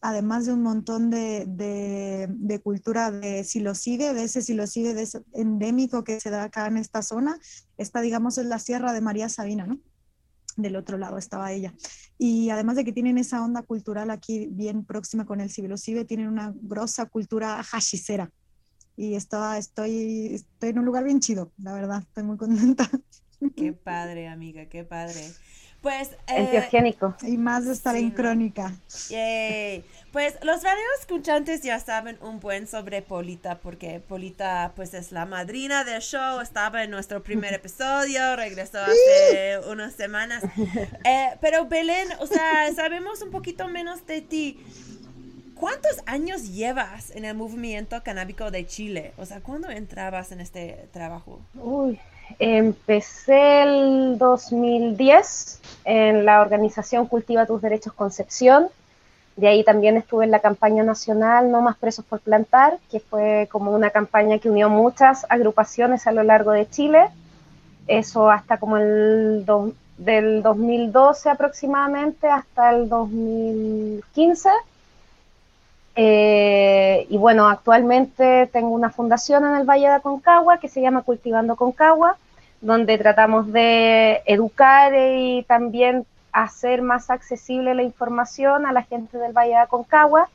además 0.01 0.47
de 0.47 0.53
un 0.53 0.63
montón 0.63 1.11
de, 1.11 1.45
de, 1.47 2.29
de 2.31 2.61
cultura 2.61 3.11
de 3.11 3.45
silocibe, 3.45 4.15
de 4.15 4.25
ese 4.25 4.43
silocibe 4.43 4.95
endémico 5.35 6.05
que 6.05 6.21
se 6.21 6.31
da 6.31 6.45
acá 6.45 6.67
en 6.67 6.77
esta 6.77 7.03
zona, 7.03 7.39
está, 7.77 8.01
digamos, 8.01 8.39
en 8.39 8.49
la 8.49 8.59
Sierra 8.59 8.93
de 8.93 9.01
María 9.01 9.29
Sabina, 9.29 9.67
¿no? 9.67 9.79
del 10.59 10.77
otro 10.77 10.99
lado 10.99 11.19
estaba 11.19 11.53
ella. 11.53 11.73
Y 12.19 12.51
además 12.51 12.77
de 12.77 12.85
que 12.85 12.93
tienen 12.93 13.17
esa 13.17 13.43
onda 13.43 13.63
cultural 13.63 14.11
aquí 14.11 14.49
bien 14.51 14.85
próxima 14.85 15.25
con 15.25 15.41
el 15.41 15.51
Cibe, 15.51 16.05
tienen 16.05 16.29
una 16.29 16.53
grosa 16.61 17.07
cultura 17.07 17.63
hashicera. 17.63 18.31
Y 18.97 19.15
estoy, 19.15 20.35
estoy 20.35 20.71
en 20.71 20.81
un 20.81 20.85
lugar 20.85 21.05
bien 21.05 21.21
chido, 21.21 21.53
la 21.59 21.73
verdad, 21.73 22.03
estoy 22.03 22.25
muy 22.25 22.37
contenta. 22.37 22.91
Qué 23.57 23.73
padre, 23.73 24.27
amiga, 24.27 24.67
qué 24.69 24.83
padre. 24.83 25.23
Pues. 25.81 26.11
Eh, 26.27 26.69
y 27.23 27.37
más 27.37 27.65
de 27.65 27.73
estar 27.73 27.97
en 27.97 28.11
crónica. 28.11 28.73
Pues 30.13 30.39
los 30.43 30.63
radio 30.63 30.83
escuchantes 30.99 31.63
ya 31.63 31.79
saben 31.79 32.19
un 32.23 32.41
buen 32.41 32.67
sobre 32.67 33.03
Polita, 33.03 33.61
porque 33.61 34.01
Polita, 34.01 34.73
pues, 34.75 34.95
es 34.95 35.13
la 35.13 35.27
madrina 35.27 35.85
del 35.85 36.01
show. 36.01 36.41
Estaba 36.41 36.83
en 36.83 36.91
nuestro 36.91 37.23
primer 37.23 37.53
episodio, 37.55 38.35
regresó 38.35 38.79
hace 38.79 39.59
unas 39.71 39.95
semanas. 39.95 40.43
Eh, 41.05 41.37
pero 41.41 41.67
Belén, 41.67 42.09
o 42.21 42.27
sea, 42.27 42.73
sabemos 42.75 43.23
un 43.23 43.31
poquito 43.31 43.69
menos 43.69 44.07
de 44.07 44.21
ti. 44.21 44.59
¿Cuántos 45.55 46.03
años 46.07 46.49
llevas 46.49 47.11
en 47.15 47.25
el 47.25 47.37
movimiento 47.37 48.03
canábico 48.03 48.51
de 48.51 48.67
Chile? 48.67 49.13
O 49.17 49.27
sea, 49.27 49.41
¿cuándo 49.41 49.71
entrabas 49.71 50.33
en 50.33 50.41
este 50.41 50.89
trabajo? 50.93 51.41
Uy, 51.55 51.99
Empecé 52.39 53.63
el 53.63 54.19
2010 54.19 55.61
en 55.85 56.25
la 56.25 56.41
organización 56.41 57.07
Cultiva 57.07 57.47
tus 57.47 57.63
Derechos 57.63 57.93
Concepción. 57.93 58.69
De 59.37 59.49
ahí 59.49 59.65
también 59.65 59.97
estuve 59.97 60.25
en 60.25 60.33
la 60.33 60.41
campaña 60.41 60.83
nacional 60.83 61.51
No 61.51 61.63
más 61.63 61.77
presos 61.77 62.05
por 62.05 62.21
plantar, 62.21 62.79
que 62.91 63.01
fue 63.01 63.49
como 63.51 63.73
una 63.73 63.91
campaña 63.91 64.39
que 64.39 64.51
unió 64.51 64.69
muchas 64.69 65.27
agrupaciones 65.29 66.07
a 66.07 66.13
lo 66.13 66.23
largo 66.23 66.51
de 66.53 66.69
Chile. 66.69 67.09
Eso 67.87 68.31
hasta 68.31 68.59
como 68.59 68.77
el 68.77 69.47
del 69.97 70.43
2012 70.43 71.31
aproximadamente 71.31 72.29
hasta 72.29 72.71
el 72.71 72.89
2015. 72.89 74.51
Eh, 76.01 77.09
y 77.11 77.17
bueno, 77.17 77.49
actualmente 77.49 78.49
tengo 78.53 78.69
una 78.69 78.89
fundación 78.89 79.45
en 79.45 79.57
el 79.57 79.69
Valle 79.69 79.89
de 79.89 79.95
Aconcagua 79.95 80.59
que 80.59 80.69
se 80.69 80.81
llama 80.81 81.03
Cultivando 81.03 81.57
Concagua, 81.57 82.17
donde 82.61 82.97
tratamos 82.99 83.51
de 83.53 84.23
educar 84.25 84.93
y 84.95 85.43
también 85.49 86.07
hacer 86.31 86.83
más 86.83 87.11
accesible 87.11 87.75
la 87.75 87.83
información 87.83 88.65
a 88.65 88.73
la 88.73 88.85
gente 88.85 89.19
del 89.19 89.33
Valle 89.33 89.55
de 89.55 89.57
Aconcagua, 89.57 90.29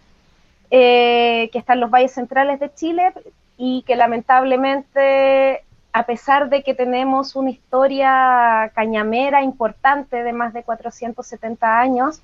eh, 0.70 1.50
que 1.54 1.60
está 1.60 1.76
en 1.76 1.80
los 1.80 1.90
valles 1.90 2.12
centrales 2.12 2.60
de 2.60 2.74
Chile 2.74 3.14
y 3.56 3.84
que 3.84 3.96
lamentablemente, 3.96 5.64
a 5.94 6.06
pesar 6.06 6.50
de 6.50 6.62
que 6.64 6.74
tenemos 6.74 7.38
una 7.38 7.52
historia 7.52 8.70
cañamera 8.76 9.42
importante 9.42 10.24
de 10.24 10.34
más 10.34 10.52
de 10.52 10.64
470 10.64 11.80
años, 11.80 12.22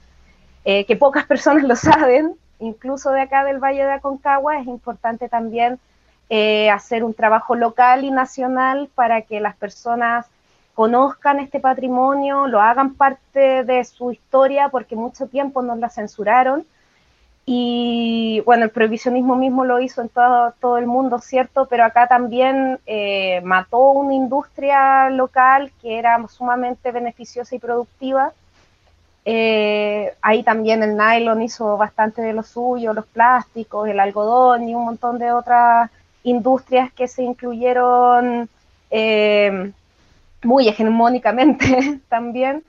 eh, 0.65 0.83
que 0.83 0.97
pocas 0.97 1.25
personas 1.33 1.63
lo 1.63 1.77
saben, 1.77 2.35
incluso 2.59 3.11
de 3.11 3.21
acá 3.21 3.43
del 3.43 3.59
Valle 3.59 3.85
de 3.85 3.93
Aconcagua, 3.93 4.59
es 4.59 4.67
importante 4.67 5.29
también 5.29 5.79
eh, 6.29 6.69
hacer 6.69 7.03
un 7.03 7.13
trabajo 7.13 7.55
local 7.55 8.03
y 8.03 8.11
nacional 8.11 8.89
para 8.93 9.21
que 9.21 9.39
las 9.39 9.55
personas 9.55 10.27
conozcan 10.75 11.39
este 11.39 11.59
patrimonio, 11.59 12.47
lo 12.47 12.61
hagan 12.61 12.93
parte 12.93 13.63
de 13.63 13.83
su 13.83 14.11
historia, 14.11 14.69
porque 14.69 14.95
mucho 14.95 15.27
tiempo 15.27 15.61
nos 15.61 15.79
la 15.79 15.89
censuraron. 15.89 16.65
Y 17.45 18.41
bueno, 18.45 18.65
el 18.65 18.69
prohibicionismo 18.69 19.35
mismo 19.35 19.65
lo 19.65 19.79
hizo 19.79 20.01
en 20.01 20.09
todo, 20.09 20.53
todo 20.61 20.77
el 20.77 20.85
mundo, 20.85 21.17
¿cierto? 21.17 21.65
Pero 21.65 21.83
acá 21.83 22.07
también 22.07 22.79
eh, 22.85 23.41
mató 23.43 23.89
una 23.89 24.13
industria 24.13 25.09
local 25.09 25.71
que 25.81 25.97
era 25.97 26.23
sumamente 26.27 26.91
beneficiosa 26.91 27.55
y 27.55 27.59
productiva. 27.59 28.33
Eh, 29.25 30.13
ahí 30.21 30.43
también 30.43 30.81
el 30.81 30.95
nylon 30.97 31.41
hizo 31.41 31.77
bastante 31.77 32.21
de 32.21 32.33
lo 32.33 32.43
suyo, 32.43 32.93
los 32.93 33.05
plásticos, 33.05 33.87
el 33.87 33.99
algodón 33.99 34.67
y 34.67 34.75
un 34.75 34.85
montón 34.85 35.19
de 35.19 35.31
otras 35.31 35.89
industrias 36.23 36.91
que 36.93 37.07
se 37.07 37.23
incluyeron 37.23 38.49
eh, 38.91 39.71
muy 40.43 40.67
hegemónicamente 40.67 41.99
también. 42.09 42.63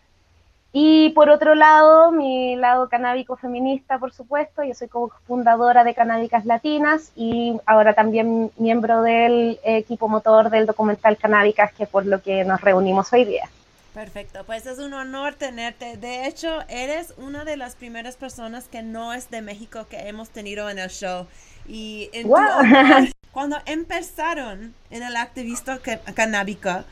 Y 0.73 1.11
por 1.11 1.31
otro 1.31 1.57
lado, 1.57 2.13
mi 2.13 2.55
lado 2.55 2.89
canábico 2.89 3.37
feminista, 3.37 3.99
por 3.99 4.13
supuesto, 4.13 4.63
yo 4.63 4.73
soy 4.75 4.89
fundadora 5.27 5.83
de 5.83 5.95
Canábicas 5.95 6.45
Latinas 6.45 7.11
y 7.17 7.59
ahora 7.67 7.95
también 7.95 8.53
miembro 8.57 9.03
del 9.03 9.59
equipo 9.65 10.09
motor 10.09 10.49
del 10.49 10.67
documental 10.67 11.17
Canábicas, 11.17 11.73
que 11.73 11.87
por 11.87 12.07
lo 12.07 12.23
que 12.23 12.45
nos 12.45 12.61
reunimos 12.61 13.13
hoy 13.13 13.25
día. 13.25 13.49
Perfecto, 13.95 14.45
pues 14.45 14.67
es 14.67 14.79
un 14.79 14.95
honor 14.95 15.35
tenerte. 15.35 15.97
De 15.97 16.27
hecho, 16.27 16.61
eres 16.69 17.13
una 17.17 17.45
de 17.45 17.57
las 17.57 17.75
primeras 17.75 18.17
personas 18.17 18.69
que 18.69 18.83
no 18.83 19.13
es 19.13 19.31
de 19.31 19.43
México 19.43 19.87
que 19.89 20.09
hemos 20.09 20.31
tenido 20.31 20.71
en 20.71 20.79
el 20.79 20.91
show. 20.91 21.27
Y 21.67 22.09
en 22.13 22.31
cuando 23.33 23.59
empezaron 23.67 24.75
en 24.91 25.03
el 25.03 25.17
activista 25.17 25.81
canábico, 26.15 26.85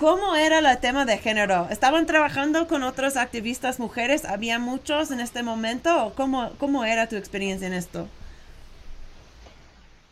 ¿cómo 0.00 0.34
era 0.34 0.58
el 0.58 0.78
tema 0.78 1.04
de 1.04 1.18
género? 1.18 1.68
¿Estaban 1.70 2.06
trabajando 2.06 2.66
con 2.66 2.82
otros 2.82 3.16
activistas 3.16 3.78
mujeres? 3.78 4.24
¿Había 4.24 4.58
muchos 4.58 5.12
en 5.12 5.20
este 5.20 5.44
momento? 5.44 6.12
¿Cómo, 6.16 6.50
cómo 6.58 6.84
era 6.84 7.08
tu 7.08 7.14
experiencia 7.14 7.68
en 7.68 7.74
esto? 7.74 8.08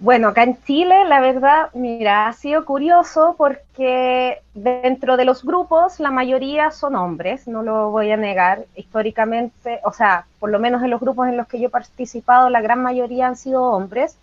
Bueno, 0.00 0.28
acá 0.28 0.45
en 0.45 0.59
Chile, 0.64 1.04
la 1.04 1.21
verdad, 1.21 1.69
mira, 1.75 2.26
ha 2.26 2.33
sido 2.33 2.64
curioso 2.64 3.35
porque 3.37 4.40
dentro 4.54 5.19
de 5.19 5.26
los 5.26 5.45
grupos 5.45 6.00
la 6.00 6.11
mayoría 6.11 6.71
son 6.71 6.97
hombres, 6.97 7.47
no 7.47 7.62
lo 7.62 7.90
voy 7.90 8.11
a 8.11 8.16
negar. 8.16 8.64
Históricamente, 8.76 9.78
o 9.85 9.92
sea, 9.92 10.25
por 10.38 10.49
lo 10.49 10.59
menos 10.59 10.83
en 10.83 10.88
los 10.88 11.00
grupos 11.00 11.28
en 11.28 11.37
los 11.37 11.47
que 11.47 11.61
yo 11.61 11.66
he 11.66 11.71
participado, 11.71 12.49
la 12.49 12.62
gran 12.62 12.83
mayoría 12.83 13.26
han 13.26 13.37
sido 13.37 13.62
hombres. 13.62 14.16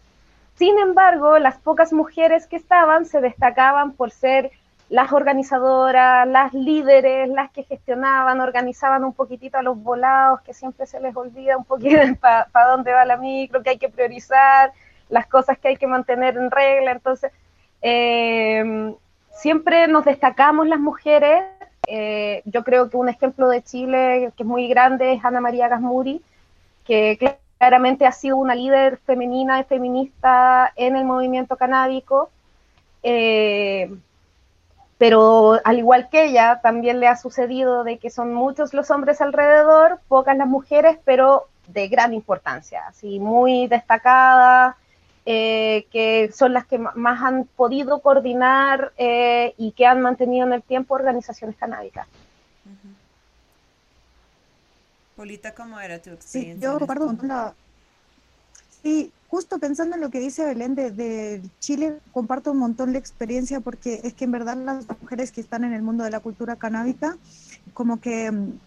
Sin 0.55 0.79
embargo, 0.79 1.37
las 1.37 1.59
pocas 1.59 1.93
mujeres 1.93 2.47
que 2.47 2.55
estaban 2.55 3.05
se 3.05 3.21
destacaban 3.21 3.91
por 3.91 4.09
ser 4.09 4.49
las 4.89 5.11
organizadoras, 5.11 6.27
las 6.27 6.55
líderes, 6.55 7.29
las 7.29 7.51
que 7.51 7.61
gestionaban, 7.61 8.41
organizaban 8.41 9.03
un 9.03 9.13
poquitito 9.13 9.59
a 9.59 9.61
los 9.61 9.77
volados, 9.83 10.41
que 10.41 10.55
siempre 10.55 10.87
se 10.87 10.99
les 10.99 11.15
olvida 11.15 11.55
un 11.55 11.65
poquito 11.65 11.99
para 12.19 12.67
dónde 12.71 12.93
va 12.93 13.05
la 13.05 13.17
micro, 13.17 13.61
que 13.61 13.69
hay 13.69 13.77
que 13.77 13.89
priorizar 13.89 14.71
las 15.09 15.27
cosas 15.27 15.57
que 15.57 15.69
hay 15.69 15.77
que 15.77 15.87
mantener 15.87 16.37
en 16.37 16.51
regla. 16.51 16.91
Entonces, 16.91 17.31
eh, 17.81 18.93
siempre 19.31 19.87
nos 19.87 20.05
destacamos 20.05 20.67
las 20.67 20.79
mujeres. 20.79 21.43
Eh, 21.87 22.41
yo 22.45 22.63
creo 22.63 22.89
que 22.89 22.97
un 22.97 23.09
ejemplo 23.09 23.47
de 23.47 23.61
Chile 23.61 24.31
que 24.35 24.43
es 24.43 24.47
muy 24.47 24.67
grande 24.67 25.13
es 25.13 25.23
Ana 25.23 25.39
María 25.39 25.69
Gasmuri, 25.69 26.21
que 26.85 27.37
claramente 27.57 28.05
ha 28.05 28.11
sido 28.11 28.37
una 28.37 28.55
líder 28.55 28.97
femenina 28.97 29.59
y 29.59 29.63
feminista 29.63 30.73
en 30.75 30.95
el 30.95 31.05
movimiento 31.05 31.55
canábico. 31.55 32.29
Eh, 33.03 33.89
pero 34.97 35.59
al 35.63 35.77
igual 35.77 36.09
que 36.09 36.25
ella, 36.25 36.59
también 36.61 36.99
le 36.99 37.07
ha 37.07 37.15
sucedido 37.15 37.83
de 37.83 37.99
que 37.99 38.09
son 38.09 38.33
muchos 38.33 38.73
los 38.73 38.89
hombres 38.89 39.21
alrededor, 39.21 39.99
pocas 40.07 40.35
las 40.35 40.47
mujeres, 40.47 40.97
pero 41.05 41.47
de 41.67 41.87
gran 41.87 42.13
importancia, 42.13 42.83
así 42.87 43.19
muy 43.19 43.67
destacadas, 43.67 44.75
eh, 45.29 45.87
que 45.91 46.31
son 46.31 46.53
las 46.53 46.65
que 46.65 46.77
más 46.77 47.21
han 47.21 47.43
podido 47.57 47.99
coordinar 47.99 48.93
eh, 48.97 49.53
y 49.57 49.73
que 49.73 49.85
han 49.85 49.99
mantenido 49.99 50.47
en 50.47 50.53
el 50.53 50.63
tiempo 50.63 50.95
organizaciones 50.95 51.57
canábicas. 51.57 52.07
Polita, 55.17 55.53
¿cómo 55.53 55.81
era 55.81 56.01
tu 56.01 56.11
experiencia? 56.11 56.55
Sí, 56.55 56.61
yo 56.61 56.79
recuerdo 56.79 57.13
la... 57.23 57.53
Sí, 58.81 59.11
justo 59.27 59.59
pensando 59.59 59.95
en 59.95 60.01
lo 60.01 60.11
que 60.11 60.21
dice 60.21 60.45
Belén 60.45 60.75
de, 60.75 61.41
Chile, 61.59 61.97
comparto 62.13 62.53
un 62.53 62.59
montón 62.59 62.93
la 62.93 62.99
experiencia 62.99 63.59
porque 63.59 63.99
es 64.05 64.13
que 64.13 64.23
en 64.23 64.31
verdad 64.31 64.55
las 64.55 64.85
mujeres 65.01 65.33
que 65.33 65.41
están 65.41 65.65
en 65.65 65.73
el 65.73 65.81
mundo 65.81 66.05
de 66.05 66.11
la 66.11 66.21
cultura 66.21 66.55
canábica 66.55 67.17
como 67.73 67.99
que 67.99 68.31
mm, 68.31 68.59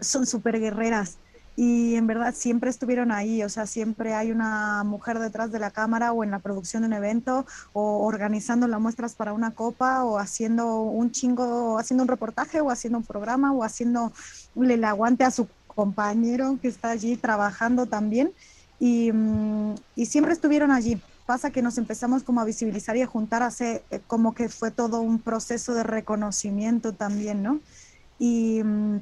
son 0.00 0.24
súper 0.24 0.58
guerreras 0.58 1.18
y 1.60 1.96
en 1.96 2.06
verdad 2.06 2.36
siempre 2.36 2.70
estuvieron 2.70 3.10
ahí, 3.10 3.42
o 3.42 3.48
sea, 3.48 3.66
siempre 3.66 4.14
hay 4.14 4.30
una 4.30 4.84
mujer 4.84 5.18
detrás 5.18 5.50
de 5.50 5.58
la 5.58 5.72
cámara 5.72 6.12
o 6.12 6.22
en 6.22 6.30
la 6.30 6.38
producción 6.38 6.82
de 6.82 6.86
un 6.86 6.92
evento 6.92 7.46
o 7.72 8.06
organizando 8.06 8.68
las 8.68 8.80
muestras 8.80 9.16
para 9.16 9.32
una 9.32 9.50
copa 9.50 10.04
o 10.04 10.18
haciendo 10.18 10.82
un 10.82 11.10
chingo, 11.10 11.76
haciendo 11.76 12.04
un 12.04 12.08
reportaje 12.08 12.60
o 12.60 12.70
haciendo 12.70 12.98
un 12.98 13.04
programa 13.04 13.50
o 13.52 13.64
haciendo 13.64 14.12
el 14.54 14.84
aguante 14.84 15.24
a 15.24 15.32
su 15.32 15.48
compañero 15.66 16.60
que 16.62 16.68
está 16.68 16.90
allí 16.90 17.16
trabajando 17.16 17.86
también. 17.86 18.30
y, 18.78 19.10
mm, 19.12 19.74
y 19.96 20.06
siempre 20.06 20.32
estuvieron 20.34 20.70
allí. 20.70 21.02
Pasa 21.26 21.50
que 21.50 21.60
nos 21.62 21.76
empezamos 21.76 22.22
como 22.22 22.40
a 22.40 22.44
visibilizar 22.44 22.96
y 22.96 23.02
a 23.02 23.08
juntar, 23.08 23.42
hace 23.42 23.82
eh, 23.90 24.00
como 24.06 24.32
que 24.32 24.48
fue 24.48 24.70
todo 24.70 25.00
un 25.00 25.18
proceso 25.18 25.74
de 25.74 25.82
reconocimiento 25.82 26.92
también, 26.92 27.42
¿no? 27.42 27.58
Y 28.20 28.62
mm, 28.62 29.00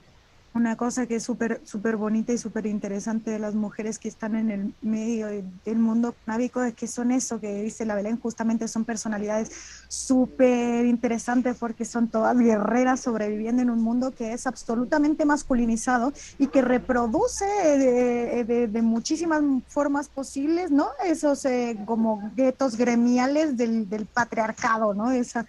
una 0.57 0.77
cosa 0.77 1.07
que 1.07 1.17
es 1.17 1.23
súper 1.23 1.61
súper 1.65 1.97
bonita 1.97 2.33
y 2.33 2.39
súper 2.39 2.67
interesante 2.67 3.31
de 3.31 3.39
las 3.39 3.55
mujeres 3.55 3.99
que 3.99 4.09
están 4.09 4.35
en 4.35 4.51
el 4.51 4.75
medio 4.81 5.29
del 5.29 5.79
mundo 5.79 6.15
canábico 6.25 6.63
es 6.63 6.75
que 6.75 6.87
son 6.87 7.13
eso 7.13 7.39
que 7.41 7.63
dice 7.63 7.85
la 7.85 7.95
Belén, 7.95 8.19
justamente 8.19 8.67
son 8.67 8.85
personalidades 8.85 9.51
súper 9.89 10.87
interesantes 10.87 11.57
porque 11.59 11.85
son 11.85 12.09
todas 12.09 12.37
guerreras 12.39 13.01
sobreviviendo 13.01 13.63
en 13.63 13.71
un 13.71 13.83
mundo 13.83 14.13
que 14.13 14.33
es 14.33 14.47
absolutamente 14.47 15.25
masculinizado 15.25 16.13
y 16.39 16.47
que 16.47 16.63
reproduce 16.63 17.45
de, 17.45 18.67
de, 18.67 18.83
muchísimas 18.83 19.43
formas 19.69 20.09
posibles, 20.09 20.71
¿no? 20.71 20.89
Esos 21.05 21.45
eh, 21.45 21.79
como 21.85 22.31
guetos 22.35 22.77
gremiales 22.77 23.57
del, 23.57 23.89
del 23.89 24.07
patriarcado, 24.07 24.95
¿no? 24.95 25.11
Esa, 25.11 25.47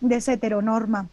de 0.00 0.16
esa 0.16 0.34
heteronorma 0.34 1.08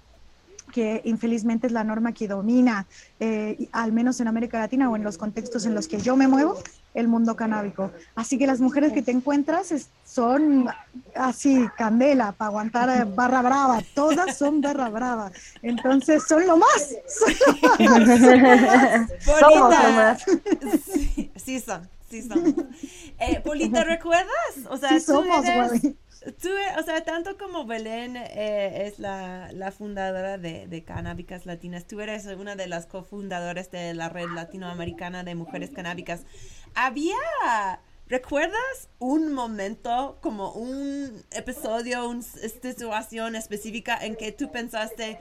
que 0.77 1.01
infelizmente 1.05 1.65
es 1.65 1.73
la 1.73 1.83
norma 1.83 2.11
que 2.11 2.27
domina, 2.27 2.85
eh, 3.19 3.67
al 3.71 3.91
menos 3.91 4.19
en 4.19 4.27
América 4.27 4.59
Latina 4.59 4.87
o 4.91 4.95
en 4.95 5.03
los 5.03 5.17
contextos 5.17 5.65
en 5.65 5.73
los 5.73 5.87
que 5.87 5.99
yo 5.99 6.15
me 6.15 6.27
muevo, 6.27 6.59
el 6.93 7.07
mundo 7.07 7.35
canábico. 7.35 7.89
Así 8.13 8.37
que 8.37 8.45
las 8.45 8.59
mujeres 8.59 8.93
que 8.93 9.01
te 9.01 9.09
encuentras 9.09 9.73
son 10.05 10.69
así, 11.15 11.67
candela, 11.75 12.31
para 12.31 12.49
aguantar 12.49 12.89
eh, 12.89 13.05
barra 13.11 13.41
brava, 13.41 13.81
todas 13.95 14.37
son 14.37 14.61
barra 14.61 14.89
brava. 14.89 15.31
Entonces 15.63 16.23
son 16.27 16.45
lo 16.45 16.57
más. 16.57 16.95
Son 19.25 19.59
más. 19.69 20.23
Sí, 20.85 21.31
sí 21.37 21.59
son, 21.59 21.89
sí 22.09 22.21
son. 22.21 22.69
Eh, 23.19 23.39
Polita, 23.41 23.83
¿recuerdas? 23.85 24.31
O 24.69 24.77
sea, 24.77 24.89
sí 24.89 24.99
somos, 24.99 25.45
eres... 25.45 25.81
Tú, 26.41 26.49
o 26.77 26.83
sea, 26.83 27.03
tanto 27.03 27.37
como 27.37 27.65
Belén 27.65 28.17
eh, 28.17 28.87
es 28.87 28.99
la, 28.99 29.51
la 29.53 29.71
fundadora 29.71 30.37
de, 30.37 30.67
de, 30.67 30.83
Canábicas 30.83 31.45
Latinas, 31.45 31.85
tú 31.85 32.01
eres 32.01 32.25
una 32.25 32.55
de 32.55 32.67
las 32.67 32.85
cofundadoras 32.85 33.71
de 33.71 33.93
la 33.93 34.09
red 34.09 34.27
latinoamericana 34.33 35.23
de 35.23 35.35
mujeres 35.35 35.69
canábicas. 35.69 36.25
Había, 36.73 37.15
¿recuerdas 38.07 38.89
un 38.99 39.31
momento, 39.31 40.17
como 40.21 40.51
un 40.51 41.23
episodio, 41.31 42.09
una 42.09 42.23
situación 42.23 43.35
específica 43.35 43.97
en 44.03 44.15
que 44.15 44.31
tú 44.31 44.51
pensaste, 44.51 45.19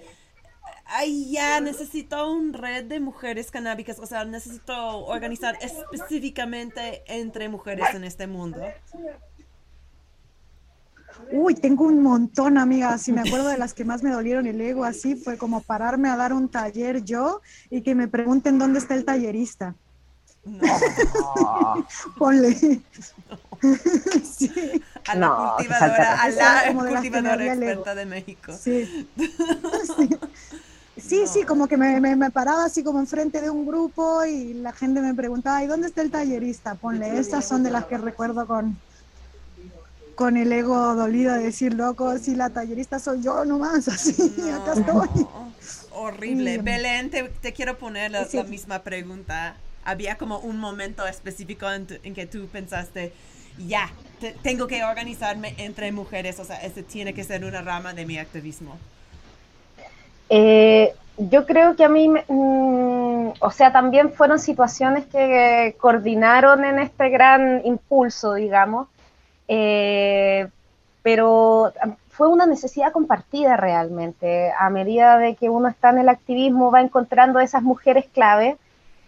ay, 0.88 1.30
ya 1.30 1.61
necesito 1.61 2.30
una 2.30 2.56
red 2.56 2.84
de 2.84 3.00
mujeres 3.00 3.50
canábicas, 3.50 3.99
o 3.99 4.06
sea, 4.06 4.25
necesito 4.25 5.06
organizar 5.06 5.58
específicamente 5.61 7.02
entre 7.06 7.49
mujeres 7.49 7.87
en 7.95 8.04
este 8.04 8.26
mundo? 8.26 8.63
Uy, 11.32 11.54
tengo 11.54 11.84
un 11.84 12.02
montón, 12.02 12.58
amiga. 12.58 12.99
Si 12.99 13.13
me 13.13 13.23
acuerdo 13.23 13.49
de 13.49 13.58
las 13.58 13.75
que 13.75 13.84
más 13.84 14.02
me 14.02 14.11
dolieron 14.11 14.47
el 14.47 14.61
ego, 14.61 14.84
así 14.84 15.17
fue 15.17 15.37
como 15.39 15.61
pararme 15.63 16.08
a 16.08 16.17
dar 16.17 16.32
un 16.32 16.49
taller 16.49 17.04
yo 17.04 17.41
y 17.71 17.82
que 17.82 17.95
me 17.95 18.08
pregunten 18.08 18.58
dónde 18.58 18.78
está 18.78 18.95
el 18.95 19.04
tallerista. 19.04 19.75
No. 20.45 20.61
Ponle. 22.19 22.54
sí. 24.23 24.82
A 25.08 25.15
la 25.17 25.54
cultivadora, 25.56 26.23
a 26.23 26.30
la 26.30 26.73
cultivadora 26.73 27.47
experta 27.47 27.95
de 27.95 28.06
México. 28.06 28.52
Sí. 28.52 29.08
Sí, 29.97 30.08
sí, 31.00 31.45
como 31.47 31.69
que 31.69 31.76
me, 31.76 32.00
me, 32.00 32.17
me, 32.17 32.30
paraba 32.30 32.65
así 32.65 32.82
como 32.82 32.99
enfrente 32.99 33.41
de 33.41 33.50
un 33.50 33.67
grupo 33.67 34.25
y 34.25 34.54
la 34.54 34.73
gente 34.73 35.00
me 35.00 35.15
preguntaba, 35.15 35.63
¿y 35.63 35.67
dónde 35.67 35.89
está 35.89 36.02
el 36.02 36.11
tallerista? 36.11 36.75
Ponle, 36.75 37.19
estas 37.19 37.47
son 37.47 37.63
de 37.63 37.71
las 37.71 37.85
que 37.85 37.99
recuerdo 37.99 38.47
con, 38.47 38.78
con 40.15 40.37
el 40.39 40.50
ego 40.50 40.95
dolido 40.95 41.35
de 41.35 41.45
decir, 41.45 41.75
loco, 41.75 42.19
si 42.19 42.35
la 42.35 42.50
tallerista 42.50 42.99
soy 42.99 43.23
yo 43.23 43.45
nomás, 43.45 43.87
así, 43.89 44.32
acá 44.50 44.73
estoy. 44.73 45.26
Horrible. 45.93 46.59
Belén, 46.59 47.11
te, 47.11 47.52
quiero 47.52 47.78
poner 47.78 48.11
la, 48.11 48.26
misma 48.49 48.80
pregunta. 48.80 49.56
¿Había 49.85 50.19
como 50.19 50.39
un 50.41 50.59
momento 50.59 51.06
específico 51.06 51.71
en, 51.71 51.87
que 51.87 52.26
tú 52.26 52.49
pensaste, 52.49 53.13
ya, 53.69 53.91
tengo 54.43 54.67
que 54.67 54.82
organizarme 54.82 55.54
entre 55.59 55.93
mujeres, 55.93 56.41
o 56.41 56.45
sea, 56.45 56.56
ese 56.63 56.82
tiene 56.82 57.15
que 57.15 57.23
ser 57.23 57.45
una 57.45 57.63
rama 57.63 57.95
de 57.95 58.04
mi 58.04 58.19
activismo? 58.19 58.76
Eh, 60.28 60.95
yo 61.19 61.47
creo 61.47 61.76
que 61.76 61.84
a 61.84 61.89
mí, 61.89 62.08
mm, 62.08 63.28
o 63.41 63.50
sea, 63.50 63.73
también 63.73 64.12
fueron 64.12 64.39
situaciones 64.39 65.06
que 65.06 65.76
coordinaron 65.78 66.65
en 66.65 66.78
este 66.78 67.08
gran 67.08 67.62
impulso, 67.65 68.34
digamos. 68.34 68.89
Eh, 69.49 70.49
pero 71.02 71.73
fue 72.08 72.28
una 72.28 72.47
necesidad 72.47 72.93
compartida 72.93 73.56
realmente. 73.56 74.52
A 74.58 74.71
medida 74.71 75.19
de 75.19 75.36
que 75.36 75.49
uno 75.49 75.69
está 75.69 75.91
en 75.91 75.99
el 75.99 76.08
activismo, 76.08 76.71
va 76.71 76.80
encontrando 76.80 77.41
esas 77.41 77.62
mujeres 77.62 78.06
clave 78.12 78.56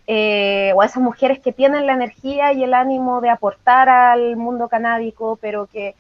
eh, 0.07 0.73
o 0.77 0.83
esas 0.83 1.03
mujeres 1.03 1.41
que 1.41 1.53
tienen 1.53 1.87
la 1.87 1.95
energía 1.95 2.53
y 2.53 2.65
el 2.65 2.75
ánimo 2.75 3.21
de 3.21 3.31
aportar 3.31 3.89
al 3.89 4.37
mundo 4.37 4.69
canábico, 4.69 5.39
pero 5.41 5.67
que 5.67 5.95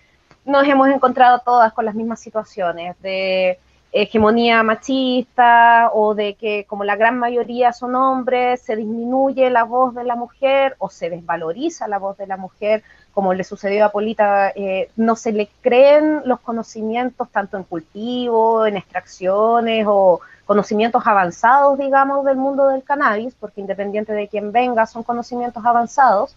nos 0.44 0.66
hemos 0.66 0.88
encontrado 0.88 1.40
todas 1.40 1.72
con 1.72 1.84
las 1.84 1.94
mismas 1.94 2.20
situaciones 2.20 3.00
de 3.02 3.58
hegemonía 3.92 4.62
machista 4.62 5.90
o 5.94 6.14
de 6.14 6.34
que 6.34 6.64
como 6.64 6.84
la 6.84 6.96
gran 6.96 7.18
mayoría 7.18 7.72
son 7.72 7.94
hombres, 7.94 8.60
se 8.62 8.76
disminuye 8.76 9.50
la 9.50 9.64
voz 9.64 9.94
de 9.94 10.04
la 10.04 10.14
mujer 10.14 10.76
o 10.78 10.90
se 10.90 11.10
desvaloriza 11.10 11.88
la 11.88 11.98
voz 11.98 12.16
de 12.18 12.26
la 12.26 12.36
mujer 12.36 12.82
como 13.12 13.34
le 13.34 13.42
sucedió 13.42 13.84
a 13.84 13.90
Polita, 13.90 14.50
eh, 14.54 14.90
no 14.96 15.16
se 15.16 15.32
le 15.32 15.48
creen 15.60 16.22
los 16.24 16.38
conocimientos 16.38 17.28
tanto 17.30 17.56
en 17.56 17.64
cultivo, 17.64 18.64
en 18.64 18.76
extracciones 18.76 19.86
o 19.88 20.20
conocimientos 20.46 21.04
avanzados, 21.04 21.78
digamos, 21.78 22.24
del 22.24 22.36
mundo 22.36 22.68
del 22.68 22.84
cannabis, 22.84 23.34
porque 23.34 23.60
independiente 23.60 24.12
de 24.12 24.28
quién 24.28 24.52
venga, 24.52 24.86
son 24.86 25.02
conocimientos 25.02 25.64
avanzados. 25.64 26.36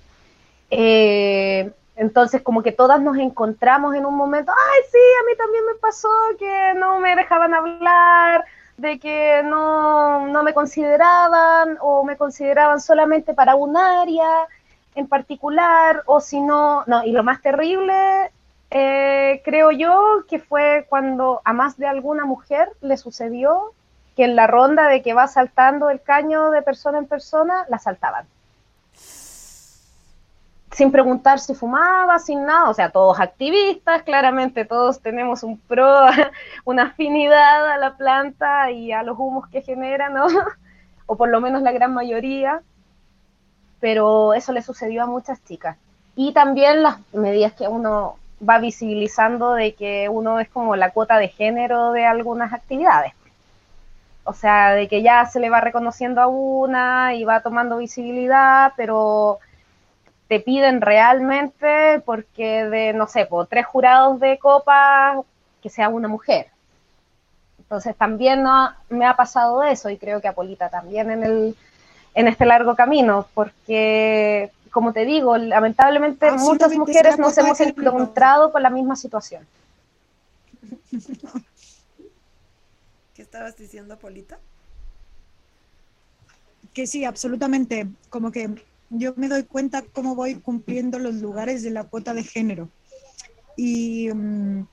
Eh, 0.72 1.72
entonces, 2.02 2.42
como 2.42 2.64
que 2.64 2.72
todas 2.72 3.00
nos 3.00 3.16
encontramos 3.18 3.94
en 3.94 4.08
un 4.08 4.16
momento, 4.16 4.52
ay, 4.52 4.82
sí, 4.92 4.98
a 4.98 5.26
mí 5.28 5.38
también 5.38 5.64
me 5.68 5.76
pasó 5.76 6.10
que 6.40 6.74
no 6.76 7.00
me 7.00 7.16
dejaban 7.16 7.54
hablar, 7.54 8.44
de 8.78 8.98
que 8.98 9.44
no, 9.44 10.26
no 10.26 10.42
me 10.42 10.56
consideraban 10.56 11.78
o 11.80 12.04
me 12.04 12.18
consideraban 12.18 12.80
solamente 12.80 13.36
para 13.36 13.54
un 13.54 13.78
área 13.78 14.48
en 14.96 15.08
particular, 15.08 16.02
o 16.08 16.22
si 16.22 16.42
no, 16.42 16.84
no, 16.88 17.04
y 17.04 17.12
lo 17.12 17.22
más 17.22 17.40
terrible, 17.44 18.32
eh, 18.72 19.44
creo 19.46 19.70
yo, 19.70 20.26
que 20.28 20.40
fue 20.40 20.88
cuando 20.90 21.42
a 21.46 21.54
más 21.54 21.78
de 21.78 21.86
alguna 21.86 22.26
mujer 22.26 22.72
le 22.82 22.98
sucedió 22.98 23.74
que 24.16 24.24
en 24.24 24.36
la 24.36 24.48
ronda 24.48 24.88
de 24.88 25.04
que 25.04 25.14
va 25.14 25.28
saltando 25.28 25.92
el 25.92 26.02
caño 26.02 26.50
de 26.50 26.64
persona 26.64 26.98
en 26.98 27.06
persona, 27.06 27.68
la 27.70 27.78
saltaban. 27.78 28.26
Sin 30.72 30.92
preguntar 30.92 31.40
si 31.40 31.54
fumaba, 31.54 32.18
sin 32.20 32.46
nada, 32.46 32.70
o 32.70 32.74
sea, 32.74 32.90
todos 32.90 33.20
activistas, 33.20 34.04
claramente 34.04 34.66
todos 34.66 35.02
tenemos 35.02 35.44
un 35.44 35.58
pro, 35.60 36.06
una 36.66 36.84
afinidad 36.84 37.72
a 37.72 37.78
la 37.78 37.98
planta 37.98 38.72
y 38.72 38.92
a 38.92 39.04
los 39.04 39.20
humos 39.20 39.48
que 39.50 39.62
genera, 39.62 40.10
¿no? 40.10 40.28
o 41.06 41.16
por 41.16 41.30
lo 41.30 41.42
menos 41.42 41.62
la 41.62 41.72
gran 41.72 41.94
mayoría 41.94 42.62
pero 43.82 44.34
eso 44.34 44.54
le 44.54 44.62
sucedió 44.62 45.04
a 45.04 45.08
muchas 45.08 45.44
chicas. 45.44 45.76
Y 46.16 46.32
también 46.34 46.84
las 46.84 47.00
medidas 47.14 47.54
que 47.54 47.68
uno 47.68 48.16
va 48.48 48.60
visibilizando 48.60 49.54
de 49.54 49.74
que 49.74 50.08
uno 50.08 50.40
es 50.40 50.48
como 50.50 50.76
la 50.76 50.92
cuota 50.92 51.18
de 51.18 51.28
género 51.28 51.92
de 51.92 52.06
algunas 52.06 52.54
actividades. 52.54 53.14
O 54.24 54.34
sea, 54.34 54.72
de 54.72 54.88
que 54.88 55.02
ya 55.02 55.26
se 55.26 55.40
le 55.40 55.50
va 55.50 55.62
reconociendo 55.62 56.22
a 56.22 56.28
una 56.28 57.16
y 57.16 57.24
va 57.24 57.42
tomando 57.42 57.78
visibilidad, 57.78 58.74
pero 58.78 59.40
te 60.32 60.39
piden 60.39 60.80
realmente 60.80 62.02
porque 62.06 62.63
de, 62.63 62.94
no 62.94 63.06
sé, 63.06 63.26
por 63.26 63.48
tres 63.48 63.65
jurados 63.65 64.17
de 64.22 64.39
copa 64.39 65.22
que 65.62 65.70
sea 65.70 65.89
una 65.89 66.08
mujer. 66.08 66.48
Entonces 67.60 67.94
también 67.98 68.41
no, 68.41 68.74
me 68.88 69.06
ha 69.06 69.17
pasado 69.17 69.62
eso 69.62 69.89
y 69.89 69.98
creo 69.98 70.22
que 70.22 70.30
a 70.30 70.34
Polita 70.34 70.70
también 70.70 71.12
en 71.12 71.24
el, 71.26 71.58
en 72.13 72.30
este 72.30 72.46
largo 72.46 72.78
camino, 72.78 73.28
porque, 73.34 74.50
como 74.72 74.94
te 74.94 75.04
digo, 75.04 75.36
lamentablemente 75.36 76.32
muchas 76.32 76.78
mujeres 76.78 77.20
nos 77.20 77.38
hemos 77.38 77.60
encontrado 77.60 78.54
con 78.54 78.63
la 78.63 78.70
misma 78.70 78.96
situación. 78.96 79.46
¿Qué 83.13 83.22
estabas 83.22 83.58
diciendo, 83.58 84.00
Polita? 84.00 84.39
Que 86.74 86.88
sí, 86.88 87.04
absolutamente. 87.04 87.86
Como 88.10 88.32
que 88.32 88.63
yo 88.92 89.14
me 89.16 89.28
doy 89.28 89.44
cuenta 89.44 89.84
cómo 89.94 90.16
voy 90.16 90.36
cumpliendo 90.36 91.00
los 91.00 91.16
lugares 91.16 91.64
de 91.64 91.72
la 91.72 91.86
cuota 91.86 92.14
de 92.14 92.24
género. 92.24 92.70
Y 93.58 94.10
mm, 94.14 94.68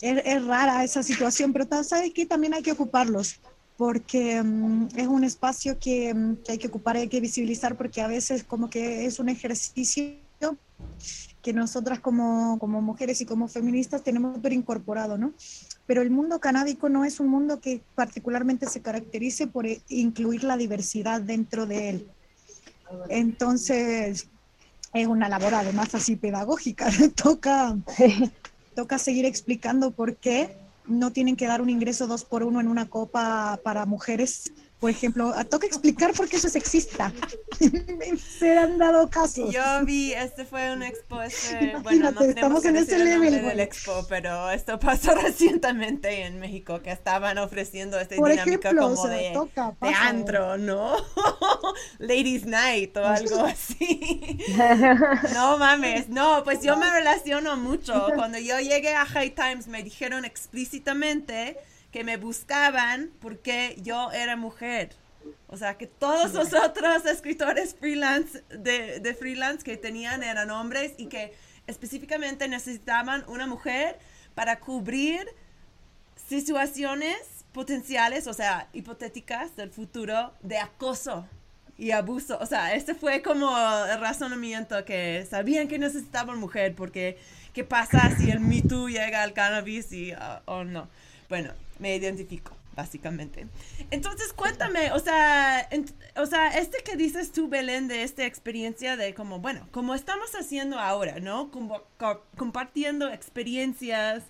es, 0.00 0.22
es, 0.24 0.44
rara 0.44 0.84
esa 0.84 1.02
situación, 1.02 1.52
pero 1.52 1.66
¿sabes 1.82 2.12
qué? 2.12 2.26
También 2.26 2.54
hay 2.54 2.62
que 2.62 2.72
ocuparlos 2.72 3.40
porque 3.76 4.42
mm, 4.42 4.88
es 4.96 5.06
un 5.06 5.24
espacio 5.24 5.78
que, 5.78 6.12
mm, 6.14 6.36
que 6.44 6.52
hay 6.52 6.58
que 6.58 6.68
ocupar, 6.68 6.96
hay 6.96 7.08
que 7.08 7.20
visibilizar, 7.20 7.76
porque 7.76 8.00
a 8.00 8.08
veces 8.08 8.44
como 8.44 8.70
que 8.70 9.06
es 9.06 9.18
un 9.18 9.28
ejercicio 9.28 10.14
que 11.42 11.52
nosotras 11.52 12.00
como, 12.00 12.58
como 12.58 12.80
mujeres 12.80 13.20
y 13.20 13.26
como 13.26 13.48
feministas 13.48 14.02
tenemos 14.02 14.40
ver 14.40 14.54
incorporado, 14.54 15.18
¿no? 15.18 15.34
Pero 15.86 16.00
el 16.00 16.10
mundo 16.10 16.40
canábico 16.40 16.88
no 16.88 17.04
es 17.04 17.20
un 17.20 17.28
mundo 17.28 17.60
que 17.60 17.82
particularmente 17.94 18.66
se 18.66 18.80
caracterice 18.80 19.46
por 19.46 19.66
eh, 19.66 19.82
incluir 19.88 20.44
la 20.44 20.56
diversidad 20.56 21.20
dentro 21.20 21.66
de 21.66 21.90
él. 21.90 22.08
Entonces, 23.08 24.28
es 24.92 25.06
una 25.06 25.28
labor 25.28 25.54
además 25.54 25.94
así 25.94 26.16
pedagógica, 26.16 26.88
toca, 27.14 27.76
toca 28.74 28.98
seguir 28.98 29.24
explicando 29.24 29.90
por 29.90 30.16
qué 30.16 30.56
no 30.86 31.12
tienen 31.12 31.36
que 31.36 31.46
dar 31.46 31.62
un 31.62 31.70
ingreso 31.70 32.06
dos 32.06 32.24
por 32.24 32.42
uno 32.42 32.60
en 32.60 32.68
una 32.68 32.88
copa 32.88 33.58
para 33.62 33.86
mujeres 33.86 34.52
por 34.84 34.90
ejemplo, 34.90 35.32
toca 35.48 35.66
explicar 35.66 36.12
por 36.12 36.28
qué 36.28 36.36
eso 36.36 36.46
es 36.48 36.52
sexista. 36.52 37.10
Se 38.38 38.58
han 38.58 38.76
dado 38.76 39.08
casos. 39.08 39.50
Yo 39.50 39.62
vi, 39.82 40.12
este 40.12 40.44
fue 40.44 40.74
un 40.74 40.82
expo, 40.82 41.22
este, 41.22 41.74
bueno, 41.82 42.10
no 42.10 42.20
estamos 42.20 42.62
en 42.66 42.76
ese 42.76 42.98
level. 42.98 43.32
del 43.32 43.60
expo, 43.60 44.04
pero 44.10 44.50
esto 44.50 44.78
pasó 44.80 45.14
recientemente 45.14 46.26
en 46.26 46.38
México, 46.38 46.82
que 46.82 46.92
estaban 46.92 47.38
ofreciendo 47.38 47.98
esta 47.98 48.16
dinámica 48.16 48.76
como 48.76 49.08
de, 49.08 49.32
de 49.80 49.94
antro, 49.94 50.58
¿no? 50.58 50.94
Ladies 51.98 52.44
Night 52.44 52.94
o 52.98 53.06
algo 53.06 53.42
así. 53.42 54.38
no 55.32 55.56
mames, 55.56 56.10
no, 56.10 56.44
pues 56.44 56.60
yo 56.60 56.76
me 56.76 56.90
relaciono 56.90 57.56
mucho. 57.56 58.08
Cuando 58.14 58.36
yo 58.36 58.60
llegué 58.60 58.94
a 58.94 59.06
High 59.06 59.34
Times 59.34 59.66
me 59.66 59.82
dijeron 59.82 60.26
explícitamente 60.26 61.56
que 61.94 62.02
me 62.02 62.16
buscaban 62.16 63.12
porque 63.20 63.76
yo 63.80 64.10
era 64.10 64.34
mujer. 64.34 64.96
O 65.46 65.56
sea, 65.56 65.78
que 65.78 65.86
todos 65.86 66.34
los 66.34 66.52
otros 66.52 67.06
escritores 67.06 67.76
freelance 67.76 68.42
de, 68.48 69.16
freelance 69.16 69.62
que 69.62 69.76
tenían 69.76 70.24
eran 70.24 70.50
hombres 70.50 70.94
y 70.98 71.06
que 71.06 71.32
específicamente 71.68 72.48
necesitaban 72.48 73.24
una 73.28 73.46
mujer 73.46 73.96
para 74.34 74.58
cubrir 74.58 75.24
situaciones 76.16 77.16
potenciales, 77.52 78.26
o 78.26 78.32
sea, 78.34 78.66
hipotéticas 78.72 79.54
del 79.54 79.70
futuro 79.70 80.34
de 80.42 80.58
acoso 80.58 81.28
y 81.78 81.92
abuso. 81.92 82.38
O 82.40 82.46
sea, 82.46 82.74
este 82.74 82.96
fue 82.96 83.22
como 83.22 83.56
el 83.86 84.00
razonamiento 84.00 84.84
que 84.84 85.24
sabían 85.30 85.68
que 85.68 85.78
necesitaban 85.78 86.40
mujer 86.40 86.74
porque 86.74 87.18
¿qué 87.52 87.62
pasa 87.62 88.16
si 88.16 88.32
el 88.32 88.40
Me 88.40 88.62
Too 88.62 88.88
llega 88.88 89.22
al 89.22 89.32
cannabis 89.32 89.92
y, 89.92 90.12
uh, 90.12 90.40
o 90.46 90.64
no? 90.64 90.88
Bueno, 91.28 91.52
me 91.78 91.94
identifico, 91.96 92.52
básicamente. 92.74 93.46
Entonces, 93.90 94.32
cuéntame, 94.32 94.92
o 94.92 94.98
sea, 94.98 95.68
o 96.16 96.26
sea, 96.26 96.48
este 96.58 96.78
que 96.84 96.96
dices 96.96 97.32
tú, 97.32 97.48
Belén, 97.48 97.88
de 97.88 98.02
esta 98.02 98.24
experiencia 98.26 98.96
de 98.96 99.14
como, 99.14 99.38
bueno, 99.40 99.68
como 99.70 99.94
estamos 99.94 100.34
haciendo 100.34 100.78
ahora, 100.78 101.20
¿no? 101.20 101.50
Como, 101.50 101.82
compartiendo 102.36 103.08
experiencias, 103.08 104.24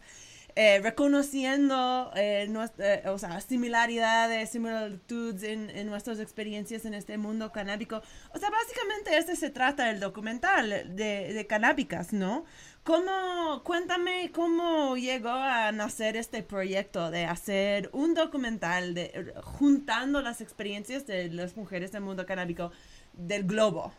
eh, 0.57 0.81
reconociendo 0.81 2.13
eh, 2.15 2.49
eh, 2.79 3.03
o 3.09 3.19
sea, 3.19 3.41
similaridades, 3.41 4.51
similitudes 4.51 5.43
en, 5.43 5.69
en, 5.71 5.89
nuestras 5.89 6.21
experiencias 6.21 6.85
en 6.85 6.95
este 6.95 7.19
mundo 7.19 7.51
canábico. 7.51 8.01
O 8.33 8.39
sea, 8.39 8.51
básicamente 8.51 9.17
este 9.17 9.35
se 9.35 9.51
trata 9.51 9.87
del 9.87 9.99
documental 9.99 10.95
de, 10.95 11.33
de 11.33 11.47
canábicas, 11.49 12.13
¿no? 12.13 12.45
¿Cómo, 12.85 13.63
cuéntame 13.65 14.31
cómo 14.33 14.97
llegó 14.97 15.31
a 15.31 15.73
nacer 15.73 16.17
este 16.17 16.43
proyecto 16.43 17.11
de 17.11 17.25
hacer 17.25 17.91
un 17.93 18.15
documental 18.15 18.95
de 18.95 19.35
juntando 19.43 20.23
las 20.23 20.41
experiencias 20.41 21.07
de 21.07 21.31
las 21.31 21.57
mujeres 21.57 21.91
del 21.93 22.03
mundo 22.03 22.27
canábico 22.27 22.71
del 23.15 23.45
globo? 23.45 23.93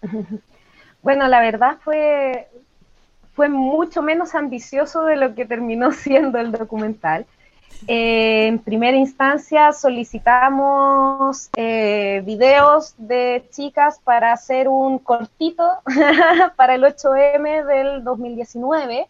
Bueno, 1.02 1.28
la 1.28 1.40
verdad 1.40 1.78
fue, 1.82 2.48
fue 3.34 3.48
mucho 3.48 4.02
menos 4.02 4.34
ambicioso 4.34 5.04
de 5.04 5.16
lo 5.16 5.34
que 5.34 5.46
terminó 5.46 5.92
siendo 5.92 6.38
el 6.38 6.52
documental. 6.52 7.26
Eh, 7.86 8.46
en 8.48 8.58
primera 8.58 8.96
instancia 8.96 9.72
solicitamos 9.72 11.48
eh, 11.56 12.22
videos 12.26 12.94
de 12.98 13.46
chicas 13.50 13.98
para 14.04 14.32
hacer 14.32 14.68
un 14.68 14.98
cortito 14.98 15.64
para 16.56 16.74
el 16.74 16.82
8M 16.82 17.64
del 17.64 18.04
2019, 18.04 19.08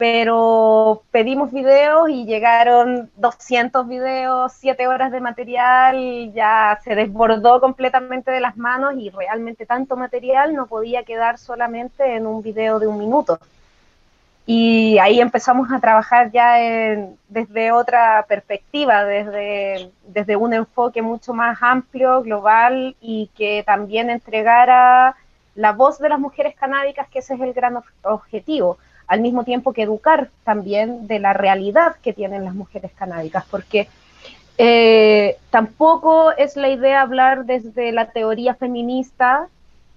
pero 0.00 1.02
pedimos 1.10 1.52
videos 1.52 2.08
y 2.08 2.24
llegaron 2.24 3.10
200 3.16 3.86
videos, 3.86 4.50
7 4.54 4.88
horas 4.88 5.12
de 5.12 5.20
material, 5.20 6.32
ya 6.32 6.80
se 6.82 6.94
desbordó 6.94 7.60
completamente 7.60 8.30
de 8.30 8.40
las 8.40 8.56
manos 8.56 8.94
y 8.96 9.10
realmente 9.10 9.66
tanto 9.66 9.96
material 9.98 10.54
no 10.54 10.68
podía 10.68 11.02
quedar 11.02 11.36
solamente 11.36 12.16
en 12.16 12.26
un 12.26 12.40
video 12.40 12.78
de 12.78 12.86
un 12.86 12.98
minuto. 12.98 13.38
Y 14.46 14.96
ahí 15.00 15.20
empezamos 15.20 15.70
a 15.70 15.80
trabajar 15.80 16.32
ya 16.32 16.54
desde 17.28 17.70
otra 17.70 18.24
perspectiva, 18.26 19.04
desde, 19.04 19.90
desde 20.06 20.34
un 20.34 20.54
enfoque 20.54 21.02
mucho 21.02 21.34
más 21.34 21.58
amplio, 21.60 22.22
global 22.22 22.96
y 23.02 23.28
que 23.36 23.64
también 23.66 24.08
entregara 24.08 25.14
la 25.54 25.72
voz 25.72 25.98
de 25.98 26.08
las 26.08 26.18
mujeres 26.18 26.54
canábicas, 26.54 27.06
que 27.10 27.18
ese 27.18 27.34
es 27.34 27.40
el 27.42 27.52
gran 27.52 27.78
objetivo, 28.02 28.78
al 29.10 29.20
mismo 29.22 29.42
tiempo 29.42 29.72
que 29.72 29.82
educar 29.82 30.30
también 30.44 31.08
de 31.08 31.18
la 31.18 31.32
realidad 31.32 31.96
que 32.00 32.12
tienen 32.12 32.44
las 32.44 32.54
mujeres 32.54 32.92
canábicas, 32.92 33.44
porque 33.50 33.88
eh, 34.56 35.36
tampoco 35.50 36.30
es 36.30 36.54
la 36.56 36.68
idea 36.68 37.00
hablar 37.00 37.44
desde 37.44 37.90
la 37.90 38.12
teoría 38.12 38.54
feminista 38.54 39.48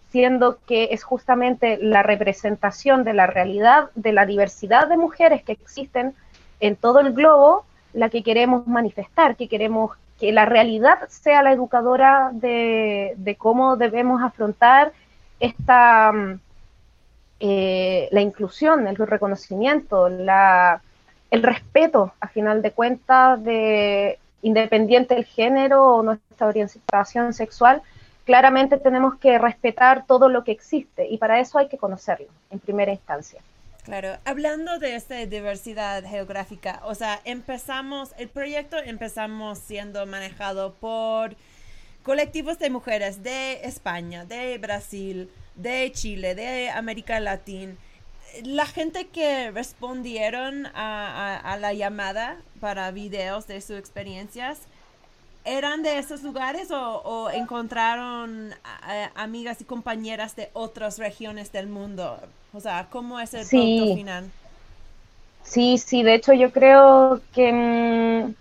siendo 0.10 0.58
que 0.66 0.90
es 0.92 1.04
justamente 1.04 1.78
la 1.80 2.02
representación 2.02 3.04
de 3.04 3.14
la 3.14 3.28
realidad, 3.28 3.92
de 3.94 4.14
la 4.14 4.26
diversidad 4.26 4.88
de 4.88 4.98
mujeres 4.98 5.44
que 5.44 5.52
existen 5.52 6.16
en 6.60 6.76
todo 6.76 7.00
el 7.00 7.14
globo, 7.14 7.66
la 7.94 8.10
que 8.10 8.24
queremos 8.24 8.66
manifestar, 8.66 9.36
que 9.36 9.48
queremos 9.48 9.92
que 10.20 10.32
la 10.32 10.46
realidad 10.46 11.08
sea 11.10 11.44
la 11.44 11.52
educadora 11.52 12.32
de, 12.34 13.36
cómo 13.38 13.76
debemos 13.78 14.24
afrontar 14.24 14.92
esta 15.40 16.12
mm, 16.12 16.40
eh, 17.40 18.08
la 18.12 18.22
inclusión, 18.22 18.88
el 18.88 18.96
reconocimiento, 18.96 20.10
la, 20.10 20.82
el 21.32 21.44
respeto, 21.44 22.14
a 22.20 22.28
final 22.28 22.62
de 22.62 22.72
cuentas, 22.72 23.44
de 23.44 24.20
independiente 24.42 25.16
del 25.16 25.26
género 25.26 25.96
o 25.96 26.04
nuestra 26.04 26.48
orientación 26.48 27.34
sexual, 27.34 27.82
claramente 28.26 28.78
tenemos 28.78 29.16
que 29.16 29.38
respetar 29.38 30.06
todo 30.06 30.30
lo 30.30 30.44
que 30.44 30.52
existe 30.52 31.08
y 31.08 31.18
para 31.18 31.40
eso 31.40 31.58
hay 31.58 31.68
que 31.68 31.78
conocerlo 31.78 32.28
en 32.52 32.60
primera 32.60 32.92
instancia. 32.92 33.42
Claro, 33.84 34.18
hablando 34.24 34.80
de 34.80 34.96
esta 34.96 35.16
diversidad 35.26 36.04
geográfica, 36.06 36.80
o 36.86 36.96
sea, 36.96 37.20
empezamos, 37.26 38.14
el 38.18 38.30
proyecto 38.30 38.78
empezamos 38.78 39.60
siendo 39.60 40.06
manejado 40.06 40.74
por 40.76 41.36
colectivos 42.04 42.60
de 42.60 42.70
mujeres 42.70 43.24
de 43.24 43.62
España, 43.64 44.26
de 44.26 44.58
Brasil, 44.58 45.30
de 45.56 45.92
Chile, 45.92 46.36
de 46.36 46.70
América 46.70 47.20
Latina. 47.20 47.74
La 48.44 48.66
gente 48.66 49.08
que 49.08 49.52
respondieron 49.52 50.66
a, 50.74 51.40
a 51.44 51.58
la 51.58 51.74
llamada 51.74 52.38
para 52.60 52.92
videos 52.92 53.48
de 53.48 53.62
sus 53.62 53.78
experiencias 53.78 54.60
¿Eran 55.46 55.84
de 55.84 55.98
esos 55.98 56.24
lugares 56.24 56.70
o, 56.72 57.30
encontraron 57.30 58.56
amigas 59.16 59.60
y 59.60 59.66
compañeras 59.66 60.38
de 60.38 60.50
otras 60.54 60.98
regiones 60.98 61.52
del 61.52 61.68
mundo? 61.68 62.18
O 62.54 62.62
sea, 62.62 62.88
¿cómo 62.90 63.20
es 63.20 63.34
el 63.34 63.44
sí. 63.44 63.92
final? 63.96 64.32
Sí, 65.44 65.78
sí, 65.78 66.02
de 66.04 66.16
hecho 66.16 66.34
yo 66.34 66.52
creo 66.52 67.22
que... 67.34 67.52
Mm, 67.52 68.36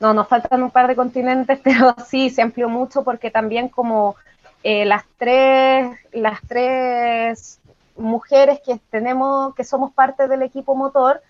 no, 0.00 0.14
nos 0.14 0.28
faltan 0.28 0.62
un 0.62 0.70
par 0.70 0.86
de 0.86 0.96
continentes, 0.96 1.58
pero 1.64 1.94
sí, 2.06 2.30
se 2.30 2.42
amplió 2.42 2.68
mucho 2.68 3.04
porque 3.04 3.30
también 3.30 3.68
como 3.68 4.16
eh, 4.62 4.84
las 4.84 5.04
tres, 5.16 5.96
las 6.12 6.40
tres 6.46 7.60
mujeres 7.96 8.60
que 8.64 8.80
tenemos, 8.90 9.54
que 9.54 9.64
somos 9.64 9.92
parte 9.92 10.28
del 10.28 10.42
equipo 10.42 10.74
motor, 10.74 11.20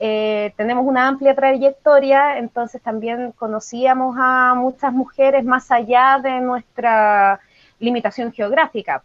eh, 0.00 0.52
tenemos 0.56 0.86
una 0.86 1.08
amplia 1.08 1.34
trayectoria, 1.34 2.38
entonces 2.38 2.80
también 2.80 3.32
conocíamos 3.32 4.16
a 4.18 4.54
muchas 4.54 4.92
mujeres 4.92 5.44
más 5.44 5.70
allá 5.72 6.20
de 6.22 6.40
nuestra 6.40 7.40
limitación 7.80 8.32
geográfica. 8.32 9.02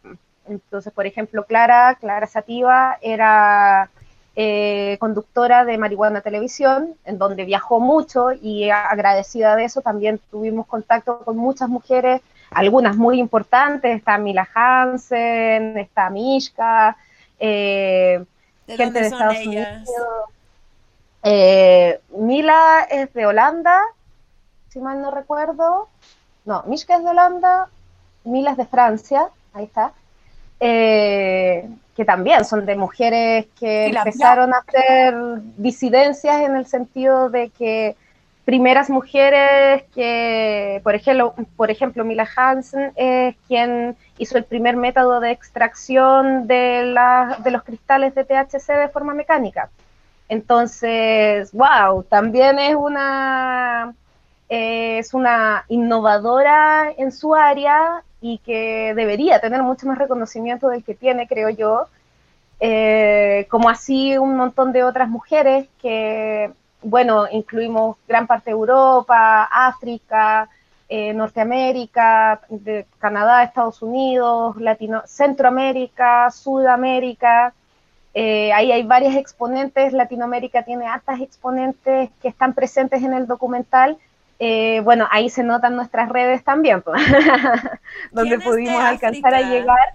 Entonces, 0.48 0.94
por 0.94 1.08
ejemplo, 1.08 1.46
Clara, 1.46 1.96
Clara 2.00 2.28
Sativa 2.28 2.98
era 3.02 3.90
eh, 4.36 4.98
conductora 5.00 5.64
de 5.64 5.78
Marihuana 5.78 6.22
Televisión, 6.22 6.96
en 7.06 7.20
donde 7.20 7.46
viajó 7.46 7.80
mucho 7.80 8.32
y 8.32 8.70
agradecida 8.70 9.56
de 9.56 9.66
eso 9.66 9.82
también 9.82 10.20
tuvimos 10.32 10.66
contacto 10.66 11.20
con 11.20 11.38
muchas 11.38 11.70
mujeres, 11.70 12.22
algunas 12.50 12.96
muy 12.96 13.20
importantes, 13.20 13.98
está 13.98 14.18
Mila 14.18 14.48
Hansen, 14.54 15.78
está 15.78 16.10
Mishka, 16.10 16.98
eh, 17.40 18.24
gente 18.68 19.00
de 19.02 19.08
Estados 19.08 19.46
Unidos 19.46 19.68
Eh, 21.26 22.02
Mila 22.18 22.88
es 22.90 23.14
de 23.14 23.26
Holanda, 23.26 23.80
si 24.70 24.80
mal 24.80 25.02
no 25.02 25.10
recuerdo. 25.12 25.88
No, 26.44 26.64
Mishka 26.64 26.98
es 26.98 27.04
de 27.04 27.10
Holanda, 27.12 27.70
Mila 28.26 28.52
es 28.52 28.58
de 28.58 28.66
Francia, 28.66 29.30
ahí 29.54 29.66
está. 29.66 29.94
Eh, 30.60 31.68
que 31.96 32.06
también 32.06 32.44
son 32.46 32.66
de 32.66 32.76
mujeres 32.76 33.46
que 33.60 33.90
la 33.94 34.00
empezaron 34.02 34.54
a 34.54 34.58
hacer 34.58 35.16
disidencias 35.58 36.42
en 36.42 36.56
el 36.56 36.66
sentido 36.66 37.30
de 37.30 37.50
que 37.50 37.96
primeras 38.46 38.90
mujeres 38.90 39.84
que, 39.94 40.82
por 40.84 40.96
ejemplo, 40.96 41.34
por 41.56 41.70
ejemplo 41.70 42.04
Mila 42.04 42.28
Hansen 42.36 42.92
es 42.96 43.36
quien 43.48 43.96
hizo 44.18 44.38
el 44.38 44.44
primer 44.46 44.76
método 44.76 45.20
de 45.20 45.32
extracción 45.32 46.48
de, 46.48 46.84
la- 46.86 47.38
de 47.44 47.52
los 47.52 47.64
cristales 47.64 48.16
de 48.16 48.24
THC 48.26 48.74
de 48.74 48.90
forma 48.90 49.14
mecánica. 49.14 49.70
Entonces, 50.30 51.52
wow, 51.54 52.04
también 52.04 52.58
es 52.58 52.76
una, 52.76 53.94
eh, 54.50 54.98
es 54.98 55.14
una 55.14 55.66
innovadora 55.68 56.92
en 56.98 57.12
su 57.12 57.36
área 57.36 58.04
y 58.26 58.38
que 58.38 58.94
debería 58.96 59.42
tener 59.42 59.62
mucho 59.64 59.86
más 59.86 59.98
reconocimiento 59.98 60.70
del 60.70 60.82
que 60.82 60.96
tiene, 60.96 61.28
creo 61.28 61.50
yo, 61.50 61.88
eh, 62.62 63.46
como 63.50 63.68
así 63.68 64.18
un 64.18 64.38
montón 64.38 64.72
de 64.72 64.86
otras 64.86 65.10
mujeres 65.10 65.68
que, 65.82 66.50
bueno, 66.82 67.26
incluimos 67.30 67.98
gran 68.08 68.26
parte 68.26 68.46
de 68.46 68.52
Europa, 68.52 69.44
África, 69.52 70.48
eh, 70.88 71.14
Norteamérica, 71.14 72.40
Canadá, 72.98 73.44
Estados 73.44 73.82
Unidos, 73.82 74.56
Latino, 74.56 75.02
Centroamérica, 75.06 76.32
Sudamérica. 76.32 77.54
Eh, 78.14 78.54
ahí 78.54 78.72
hay 78.72 78.84
varias 78.84 79.18
exponentes, 79.18 79.92
Latinoamérica 79.92 80.64
tiene 80.64 80.88
altas 80.88 81.20
exponentes 81.20 82.10
que 82.22 82.30
están 82.30 82.54
presentes 82.54 83.04
en 83.04 83.14
el 83.14 83.28
documental. 83.28 83.98
Eh, 84.40 84.82
bueno, 84.84 85.08
ahí 85.12 85.30
se 85.30 85.44
notan 85.44 85.76
nuestras 85.76 86.10
redes 86.10 86.44
también, 86.44 86.82
pues, 86.82 87.02
donde 88.12 88.30
¿Quiénes 88.30 88.40
de 88.40 88.46
pudimos 88.46 88.84
alcanzar 88.84 89.34
a 89.36 89.42
llegar. 89.42 89.94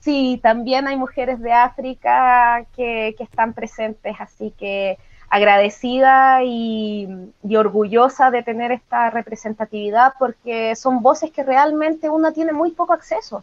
Sí, 0.00 0.38
también 0.42 0.86
hay 0.86 0.96
mujeres 0.96 1.40
de 1.40 1.52
África 1.52 2.66
que, 2.76 3.14
que 3.16 3.24
están 3.24 3.54
presentes, 3.54 4.16
así 4.18 4.52
que 4.58 4.98
agradecida 5.30 6.44
y, 6.44 7.08
y 7.42 7.56
orgullosa 7.56 8.30
de 8.30 8.42
tener 8.42 8.70
esta 8.70 9.10
representatividad 9.10 10.12
porque 10.18 10.76
son 10.76 11.02
voces 11.02 11.30
que 11.30 11.42
realmente 11.42 12.10
una 12.10 12.32
tiene 12.32 12.52
muy 12.52 12.72
poco 12.72 12.92
acceso. 12.92 13.42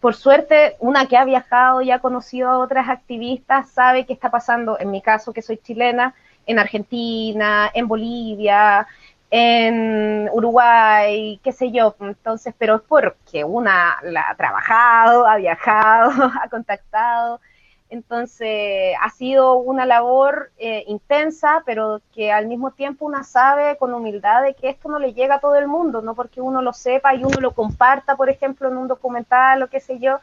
Por 0.00 0.14
suerte, 0.14 0.76
una 0.80 1.06
que 1.06 1.16
ha 1.16 1.24
viajado 1.24 1.80
y 1.80 1.90
ha 1.90 2.00
conocido 2.00 2.50
a 2.50 2.58
otras 2.58 2.88
activistas 2.88 3.70
sabe 3.70 4.04
qué 4.04 4.12
está 4.12 4.30
pasando, 4.30 4.78
en 4.78 4.90
mi 4.90 5.00
caso 5.00 5.32
que 5.32 5.40
soy 5.40 5.56
chilena, 5.56 6.14
en 6.46 6.58
Argentina, 6.58 7.70
en 7.72 7.88
Bolivia, 7.88 8.86
en 9.30 10.28
Uruguay, 10.32 11.40
qué 11.42 11.52
sé 11.52 11.70
yo. 11.72 11.96
Entonces, 12.00 12.54
pero 12.56 12.76
es 12.76 12.82
porque 12.82 13.44
una 13.44 13.98
la 14.02 14.30
ha 14.30 14.36
trabajado, 14.36 15.26
ha 15.26 15.36
viajado, 15.36 16.10
ha 16.42 16.48
contactado. 16.48 17.40
Entonces, 17.88 18.94
ha 19.00 19.10
sido 19.10 19.58
una 19.58 19.86
labor 19.86 20.50
eh, 20.58 20.84
intensa, 20.88 21.62
pero 21.64 22.00
que 22.12 22.32
al 22.32 22.48
mismo 22.48 22.72
tiempo 22.72 23.06
una 23.06 23.22
sabe 23.22 23.76
con 23.76 23.94
humildad 23.94 24.42
de 24.42 24.54
que 24.54 24.68
esto 24.68 24.88
no 24.88 24.98
le 24.98 25.14
llega 25.14 25.36
a 25.36 25.40
todo 25.40 25.54
el 25.54 25.68
mundo, 25.68 26.02
no 26.02 26.14
porque 26.16 26.40
uno 26.40 26.62
lo 26.62 26.72
sepa 26.72 27.14
y 27.14 27.22
uno 27.22 27.40
lo 27.40 27.52
comparta, 27.52 28.16
por 28.16 28.28
ejemplo, 28.28 28.68
en 28.68 28.76
un 28.76 28.88
documental 28.88 29.62
o 29.62 29.68
qué 29.68 29.78
sé 29.78 30.00
yo, 30.00 30.18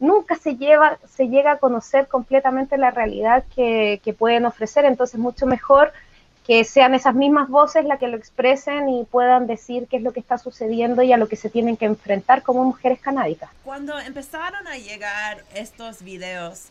nunca 0.00 0.34
se, 0.34 0.56
lleva, 0.56 0.98
se 1.06 1.28
llega 1.28 1.52
a 1.52 1.58
conocer 1.58 2.08
completamente 2.08 2.78
la 2.78 2.90
realidad 2.90 3.44
que, 3.54 4.00
que 4.02 4.12
pueden 4.12 4.44
ofrecer. 4.44 4.84
Entonces, 4.84 5.20
mucho 5.20 5.46
mejor 5.46 5.92
que 6.46 6.64
sean 6.64 6.94
esas 6.94 7.14
mismas 7.14 7.48
voces 7.48 7.86
las 7.86 7.98
que 7.98 8.06
lo 8.06 8.16
expresen 8.16 8.88
y 8.88 9.04
puedan 9.04 9.46
decir 9.46 9.86
qué 9.88 9.96
es 9.96 10.02
lo 10.02 10.12
que 10.12 10.20
está 10.20 10.36
sucediendo 10.36 11.02
y 11.02 11.12
a 11.12 11.16
lo 11.16 11.26
que 11.26 11.36
se 11.36 11.48
tienen 11.48 11.76
que 11.76 11.86
enfrentar 11.86 12.42
como 12.42 12.64
mujeres 12.64 13.00
canábicas. 13.00 13.50
Cuando 13.64 13.98
empezaron 13.98 14.66
a 14.68 14.76
llegar 14.76 15.42
estos 15.54 16.02
videos, 16.02 16.66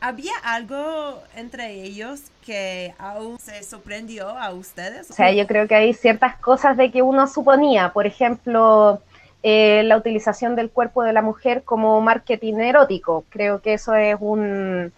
¿había 0.00 0.32
algo 0.42 1.22
entre 1.36 1.82
ellos 1.82 2.22
que 2.44 2.94
aún 2.98 3.38
se 3.38 3.62
sorprendió 3.64 4.30
a 4.30 4.50
ustedes? 4.50 5.10
O 5.10 5.14
sea, 5.14 5.30
yo 5.30 5.46
creo 5.46 5.68
que 5.68 5.74
hay 5.74 5.92
ciertas 5.92 6.36
cosas 6.36 6.78
de 6.78 6.90
que 6.90 7.02
uno 7.02 7.26
suponía, 7.26 7.92
por 7.92 8.06
ejemplo, 8.06 9.02
eh, 9.42 9.82
la 9.84 9.98
utilización 9.98 10.56
del 10.56 10.70
cuerpo 10.70 11.02
de 11.02 11.12
la 11.12 11.20
mujer 11.20 11.64
como 11.64 12.00
marketing 12.00 12.54
erótico. 12.54 13.26
Creo 13.28 13.60
que 13.60 13.74
eso 13.74 13.94
es 13.94 14.16
un 14.18 14.90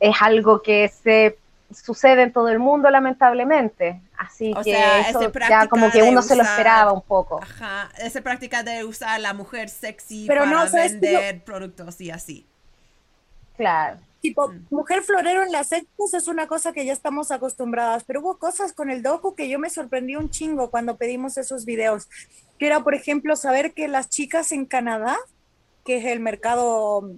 es 0.00 0.16
algo 0.20 0.62
que 0.62 0.88
se 0.88 1.38
sucede 1.72 2.22
en 2.22 2.32
todo 2.32 2.48
el 2.48 2.58
mundo 2.58 2.90
lamentablemente. 2.90 4.00
Así 4.18 4.52
O 4.56 4.62
que 4.62 4.72
sea, 4.72 5.08
eso 5.10 5.30
ya 5.48 5.66
como 5.68 5.90
que 5.90 6.02
uno 6.02 6.22
se 6.22 6.36
lo 6.36 6.42
usar- 6.42 6.52
esperaba 6.52 6.92
un 6.92 7.02
poco. 7.02 7.40
Ajá, 7.42 7.90
esa 7.98 8.20
práctica 8.22 8.62
de 8.62 8.84
usar 8.84 9.10
a 9.10 9.18
la 9.18 9.34
mujer 9.34 9.68
sexy 9.68 10.26
Pero 10.26 10.44
para 10.44 10.64
no, 10.64 10.70
vender 10.70 11.44
productos 11.44 12.00
y 12.00 12.10
así. 12.10 12.46
Claro. 13.56 13.98
Tipo, 14.20 14.48
Mm. 14.48 14.66
mujer 14.70 15.02
florero 15.02 15.42
en 15.42 15.52
las 15.52 15.68
sectas 15.68 16.14
es 16.14 16.26
una 16.28 16.46
cosa 16.46 16.72
que 16.72 16.84
ya 16.84 16.92
estamos 16.92 17.30
acostumbradas, 17.30 18.04
pero 18.04 18.20
hubo 18.20 18.38
cosas 18.38 18.72
con 18.72 18.90
el 18.90 19.02
docu 19.02 19.34
que 19.34 19.48
yo 19.48 19.58
me 19.58 19.70
sorprendí 19.70 20.16
un 20.16 20.30
chingo 20.30 20.70
cuando 20.70 20.96
pedimos 20.96 21.36
esos 21.38 21.64
videos, 21.64 22.08
que 22.58 22.66
era, 22.66 22.80
por 22.80 22.94
ejemplo, 22.94 23.36
saber 23.36 23.72
que 23.72 23.88
las 23.88 24.08
chicas 24.08 24.52
en 24.52 24.64
Canadá, 24.66 25.16
que 25.84 25.98
es 25.98 26.04
el 26.06 26.20
mercado, 26.20 27.10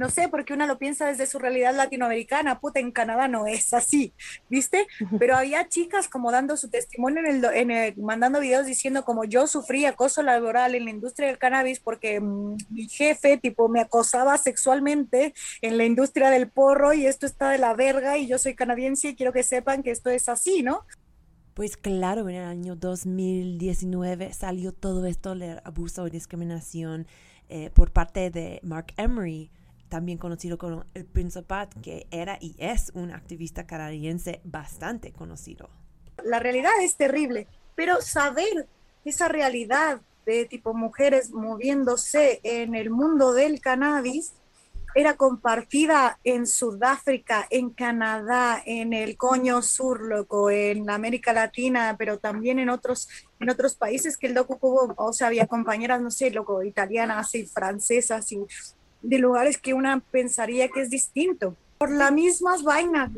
no 0.00 0.08
sé, 0.08 0.30
porque 0.30 0.54
una 0.54 0.66
lo 0.66 0.78
piensa 0.78 1.06
desde 1.06 1.26
su 1.26 1.38
realidad 1.38 1.74
latinoamericana, 1.76 2.58
puta, 2.58 2.80
en 2.80 2.90
Canadá 2.90 3.28
no 3.28 3.46
es 3.46 3.74
así, 3.74 4.14
¿viste? 4.48 4.86
Pero 5.18 5.36
había 5.36 5.68
chicas 5.68 6.08
como 6.08 6.32
dando 6.32 6.56
su 6.56 6.70
testimonio 6.70 7.20
en 7.20 7.26
el, 7.26 7.44
en 7.44 7.70
el- 7.70 7.96
mandando 7.98 8.40
videos 8.40 8.64
diciendo 8.64 9.04
como 9.04 9.24
yo 9.24 9.46
sufrí 9.46 9.84
acoso 9.84 10.22
laboral 10.22 10.74
en 10.74 10.86
la 10.86 10.90
industria 10.90 11.28
del 11.28 11.36
cannabis 11.36 11.80
porque 11.80 12.18
mm, 12.18 12.56
mi 12.70 12.88
jefe, 12.88 13.36
tipo, 13.36 13.68
me 13.68 13.80
acosaba 13.80 14.38
sexualmente 14.38 15.34
en 15.60 15.76
la 15.76 15.84
industria 15.84 16.30
del 16.30 16.48
porro 16.48 16.94
y 16.94 17.04
esto 17.06 17.26
está 17.26 17.50
de 17.50 17.58
la 17.58 17.74
verga 17.74 18.16
y 18.16 18.26
yo 18.26 18.38
soy 18.38 18.54
canadiense 18.54 19.08
y 19.08 19.16
quiero 19.16 19.34
que 19.34 19.42
sepan 19.42 19.82
que 19.82 19.90
esto 19.90 20.08
es 20.08 20.30
así, 20.30 20.62
¿no? 20.62 20.86
Pues 21.52 21.76
claro, 21.76 22.26
en 22.28 22.36
el 22.36 22.44
año 22.44 22.74
2019 22.74 24.32
salió 24.32 24.72
todo 24.72 25.04
esto 25.04 25.34
de 25.34 25.60
abuso 25.64 26.06
y 26.06 26.10
discriminación 26.10 27.06
eh, 27.50 27.70
por 27.74 27.90
parte 27.92 28.30
de 28.30 28.60
Mark 28.62 28.94
Emery, 28.96 29.50
también 29.90 30.16
conocido 30.16 30.56
como 30.56 30.84
el 30.94 31.04
Principat, 31.04 31.74
que 31.82 32.06
era 32.10 32.38
y 32.40 32.54
es 32.58 32.90
un 32.94 33.10
activista 33.10 33.66
canadiense 33.66 34.40
bastante 34.44 35.12
conocido. 35.12 35.68
La 36.24 36.38
realidad 36.38 36.72
es 36.80 36.96
terrible, 36.96 37.46
pero 37.74 38.00
saber 38.00 38.66
esa 39.04 39.28
realidad 39.28 40.00
de 40.24 40.46
tipo 40.46 40.72
mujeres 40.72 41.30
moviéndose 41.30 42.40
en 42.42 42.74
el 42.74 42.88
mundo 42.90 43.32
del 43.32 43.60
cannabis 43.60 44.32
era 44.94 45.16
compartida 45.16 46.18
en 46.24 46.46
Sudáfrica, 46.46 47.46
en 47.50 47.70
Canadá, 47.70 48.60
en 48.64 48.92
el 48.92 49.16
Coño 49.16 49.62
Sur, 49.62 50.02
loco, 50.02 50.50
en 50.50 50.90
América 50.90 51.32
Latina, 51.32 51.94
pero 51.96 52.18
también 52.18 52.58
en 52.58 52.70
otros, 52.70 53.08
en 53.38 53.50
otros 53.50 53.76
países 53.76 54.16
que 54.16 54.26
el 54.26 54.34
docu 54.34 54.58
hubo, 54.60 54.94
o 54.96 55.12
sea, 55.12 55.28
había 55.28 55.46
compañeras, 55.46 56.00
no 56.00 56.10
sé, 56.10 56.30
loco, 56.30 56.62
italianas 56.64 57.34
y 57.36 57.46
francesas 57.46 58.32
y 58.32 58.40
de 59.02 59.18
lugares 59.18 59.58
que 59.58 59.74
una 59.74 60.00
pensaría 60.10 60.68
que 60.68 60.82
es 60.82 60.90
distinto. 60.90 61.56
Por 61.78 61.90
las 61.90 62.12
mismas 62.12 62.62
vainas, 62.62 63.10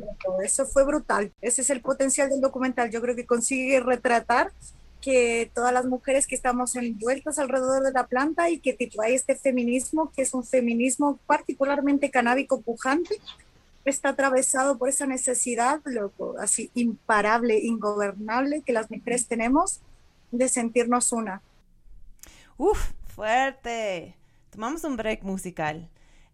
eso 0.45 0.66
fue 0.66 0.85
brutal. 0.85 1.33
Ese 1.40 1.62
es 1.62 1.71
el 1.71 1.81
potencial 1.81 2.31
del 2.31 2.40
documental. 2.40 2.90
Yo 2.90 3.01
creo 3.01 3.16
que 3.16 3.27
consigue 3.27 3.81
retratar 3.81 4.53
que 5.01 5.51
todas 5.53 5.73
las 5.73 5.85
mujeres 5.85 6.27
que 6.27 6.37
estamos 6.37 6.77
envueltas 6.77 7.38
alrededor 7.38 7.83
de 7.83 7.90
la 7.90 8.07
planta 8.07 8.49
y 8.51 8.61
que 8.61 8.73
tipo, 8.73 9.03
hay 9.03 9.14
este 9.14 9.35
feminismo, 9.35 10.12
que 10.14 10.23
es 10.23 10.33
un 10.33 10.45
feminismo 10.45 11.18
particularmente 11.27 12.11
canábico 12.11 12.61
pujante, 12.61 13.21
está 13.85 14.11
atravesado 14.11 14.79
por 14.79 14.88
esa 14.88 15.07
necesidad, 15.07 15.81
loco, 15.85 16.37
así 16.38 16.71
imparable, 16.75 17.59
ingobernable 17.59 18.62
que 18.62 18.73
las 18.73 18.90
mujeres 18.90 19.27
tenemos 19.27 19.81
de 20.31 20.49
sentirnos 20.49 21.11
una. 21.11 21.42
Uf, 22.57 22.92
fuerte. 23.09 24.14
Tomamos 24.53 24.85
un 24.85 24.99
break 24.99 25.23
musical. 25.23 25.88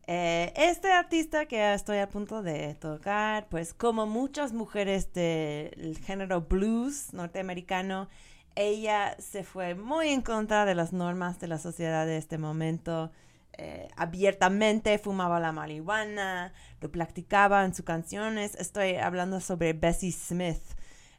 Eh, 0.09 0.52
este 0.57 0.90
artista 0.90 1.46
que 1.46 1.72
estoy 1.72 1.98
a 1.98 2.09
punto 2.09 2.42
de 2.42 2.74
tocar, 2.74 3.46
pues 3.48 3.72
como 3.72 4.09
muchas 4.09 4.52
mujeres 4.52 5.12
del 5.12 5.96
género 6.04 6.40
blues 6.40 7.12
norteamericano, 7.12 8.09
ella 8.57 9.14
se 9.20 9.44
fue 9.44 9.76
muy 9.76 10.09
en 10.09 10.22
contra 10.22 10.64
de 10.64 10.74
las 10.74 10.92
normas 10.92 11.38
de 11.38 11.46
la 11.46 11.59
sociedad 11.59 12.07
de 12.07 12.16
este 12.16 12.38
momento. 12.38 13.12
Eh, 13.52 13.87
abiertamente 13.94 14.98
fumaba 14.98 15.38
la 15.38 15.52
marihuana, 15.52 16.52
lo 16.81 16.90
practicaba 16.90 17.64
en 17.64 17.72
sus 17.72 17.85
canciones. 17.85 18.57
Estoy 18.57 18.96
hablando 18.96 19.40
sobre 19.40 19.74
Bessie 19.74 20.11
Smith, 20.11 20.64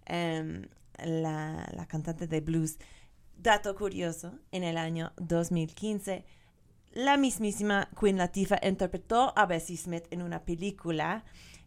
em, 0.06 0.68
la, 1.02 1.66
la 1.72 1.86
cantante 1.86 2.28
de 2.28 2.42
blues. 2.42 2.78
Dato 3.38 3.74
curioso, 3.74 4.38
en 4.52 4.66
el 4.66 4.78
año 4.78 5.14
2015, 5.16 6.26
la 7.06 7.18
mismísima 7.18 7.90
Queen 8.00 8.18
Latifah 8.18 8.60
interpretó 8.64 9.34
a 9.36 9.46
Bessie 9.46 9.78
Smith 9.78 10.06
en 10.12 10.22
una 10.22 10.44
película 10.44 11.24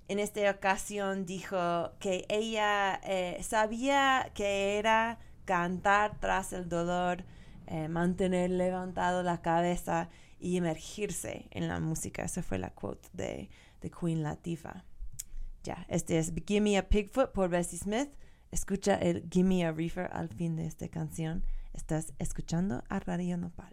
en 0.09 0.18
esta 0.18 0.51
ocasión 0.51 1.25
dijo 1.25 1.92
que 1.99 2.27
ella 2.29 3.01
eh, 3.05 3.38
sabía 3.42 4.31
que 4.35 4.79
era 4.79 5.18
cantar 5.45 6.18
tras 6.21 6.53
el 6.53 6.68
dolor, 6.68 7.25
eh, 7.66 7.88
mantener 7.88 8.51
levantado 8.51 9.23
la 9.23 9.40
cabeza 9.40 10.11
y 10.38 10.57
emergirse 10.57 11.47
en 11.51 11.66
la 11.66 11.81
música. 11.81 12.25
Esa 12.25 12.42
fue 12.42 12.59
la 12.59 12.71
quote 12.71 13.09
de, 13.14 13.49
de 13.81 13.90
Queen 13.90 14.23
Latifah. 14.23 14.85
Ya, 15.62 15.87
este 15.88 16.18
es 16.18 16.33
Gimme 16.47 16.73
Me 16.73 16.79
a 16.79 16.88
Pigfoot 16.88 17.33
por 17.33 17.49
Bessie 17.49 17.79
Smith. 17.79 18.11
Escucha 18.51 18.97
el 18.97 19.27
Gimme 19.31 19.57
Me 19.57 19.64
a 19.64 19.73
Reefer 19.73 20.11
al 20.12 20.29
fin 20.29 20.57
de 20.57 20.66
esta 20.66 20.88
canción. 20.88 21.42
Estás 21.73 22.12
escuchando 22.18 22.83
a 22.88 22.99
Radio 22.99 23.38
Nopal. 23.38 23.73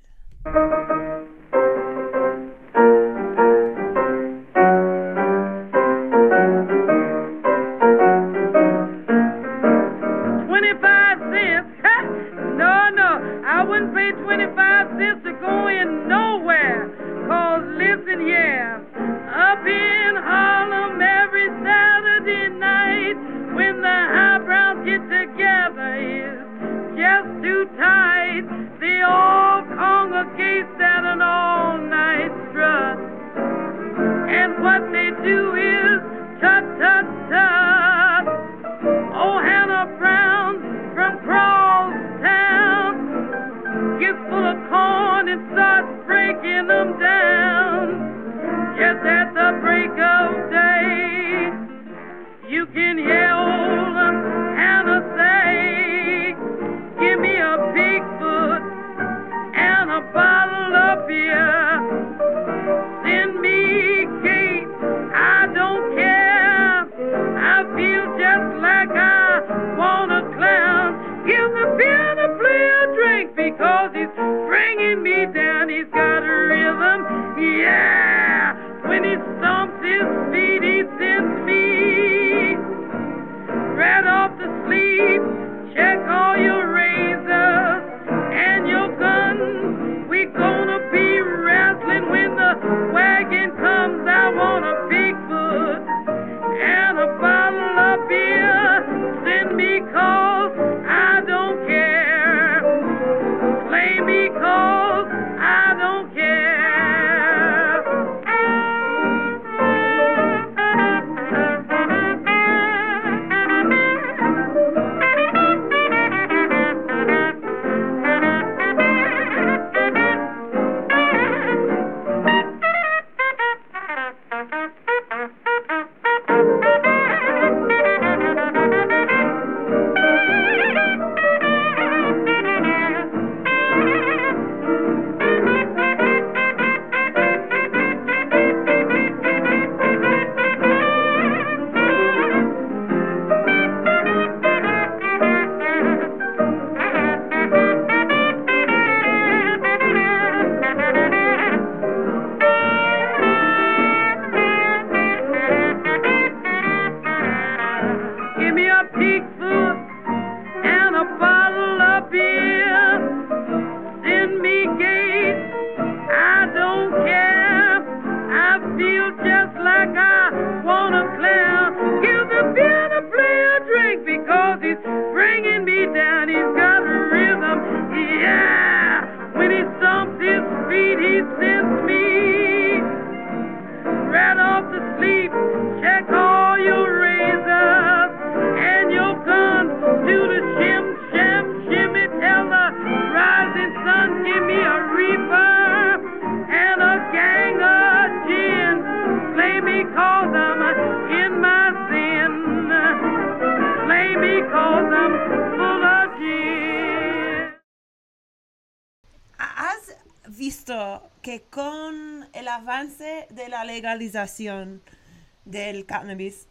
Del 215.46 215.86
cannabis, 215.86 216.48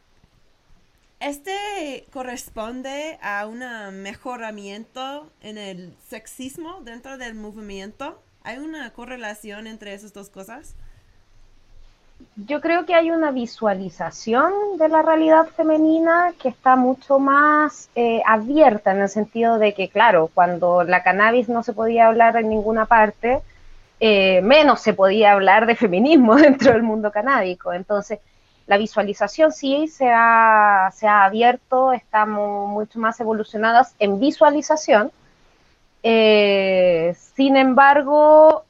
¿este 1.21 2.07
corresponde 2.13 3.19
a 3.23 3.47
un 3.47 3.61
mejoramiento 4.03 5.31
en 5.41 5.59
el 5.59 5.95
sexismo 6.09 6.81
dentro 6.83 7.19
del 7.19 7.35
movimiento? 7.35 8.21
¿Hay 8.43 8.59
una 8.59 8.93
correlación 8.93 9.67
entre 9.67 9.95
esas 9.95 10.13
dos 10.13 10.31
cosas? 10.31 10.75
Yo 12.35 12.61
creo 12.61 12.85
que 12.85 12.95
hay 12.95 13.11
una 13.11 13.31
visualización 13.31 14.53
de 14.77 14.89
la 14.89 15.03
realidad 15.03 15.47
femenina 15.49 16.33
que 16.41 16.49
está 16.49 16.75
mucho 16.75 17.19
más 17.19 17.91
eh, 17.95 18.23
abierta 18.27 18.93
en 18.93 19.03
el 19.03 19.09
sentido 19.09 19.59
de 19.59 19.73
que, 19.75 19.89
claro, 19.89 20.31
cuando 20.35 20.83
la 20.83 21.03
cannabis 21.03 21.49
no 21.49 21.63
se 21.63 21.73
podía 21.73 22.09
hablar 22.09 22.37
en 22.37 22.49
ninguna 22.49 22.87
parte, 22.87 23.41
eh, 24.01 24.41
menos 24.43 24.81
se 24.81 24.95
podía 24.95 25.33
hablar 25.33 25.67
de 25.67 25.77
feminismo 25.77 26.37
dentro 26.37 26.73
del 26.73 26.83
mundo 26.83 27.11
canábico. 27.11 27.73
Entonces, 27.73 28.21
la 28.67 28.77
visualización 28.77 29.51
sí 29.53 29.89
se 29.89 30.11
ha, 30.13 30.91
se 30.95 31.07
ha 31.07 31.25
abierto, 31.25 31.93
estamos 31.93 32.69
mucho 32.69 32.99
más 32.99 33.19
evolucionadas 33.21 33.95
en 33.99 34.21
visualización. 34.21 35.11
Eh, 36.03 37.17
sin 37.35 37.57
embargo, 37.57 38.65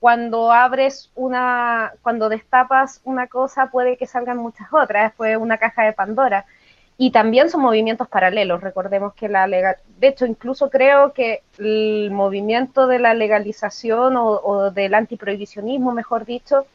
cuando 0.00 0.52
abres 0.52 1.10
una, 1.14 1.92
cuando 2.02 2.28
destapas 2.28 3.00
una 3.04 3.26
cosa, 3.26 3.70
puede 3.70 3.96
que 3.96 4.06
salgan 4.06 4.36
muchas 4.38 4.68
otras, 4.72 5.04
después 5.10 5.36
una 5.36 5.58
caja 5.58 5.82
de 5.82 5.92
Pandora 5.92 6.46
y 6.96 7.10
también 7.10 7.50
son 7.50 7.62
movimientos 7.62 8.08
paralelos. 8.08 8.60
Recordemos 8.60 9.14
que 9.14 9.28
la 9.28 9.46
legal, 9.46 9.76
de 9.98 10.08
hecho, 10.08 10.26
incluso 10.26 10.70
creo 10.70 11.12
que 11.12 11.42
el 11.58 12.10
movimiento 12.12 12.86
de 12.86 13.00
la 13.00 13.14
legalización 13.14 14.14
o, 14.16 14.70
del 14.70 14.94
antiprohibicionismo, 14.94 15.92
mejor 15.92 16.24
dicho, 16.24 16.66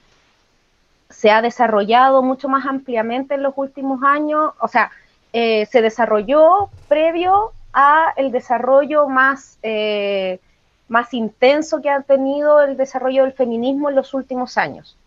se 1.09 1.32
ha 1.32 1.41
desarrollado 1.41 2.22
mucho 2.22 2.49
más 2.49 2.65
ampliamente 2.65 3.36
en 3.36 3.43
los 3.43 3.53
últimos 3.55 4.01
años, 4.03 4.53
o 4.59 4.67
sea, 4.67 4.91
eh, 5.32 5.65
se 5.67 5.82
desarrolló 5.82 6.70
previo 6.88 7.53
a 7.74 8.13
el 8.17 8.32
desarrollo 8.32 9.07
más, 9.07 9.57
eh, 9.63 10.39
más 10.88 11.13
intenso 11.13 11.82
que 11.82 11.89
ha 11.89 12.01
tenido 12.01 12.61
el 12.61 12.78
desarrollo 12.78 13.24
del 13.24 13.34
feminismo 13.34 13.89
en 13.89 13.95
los 13.95 14.13
últimos 14.13 14.57
años, 14.57 14.97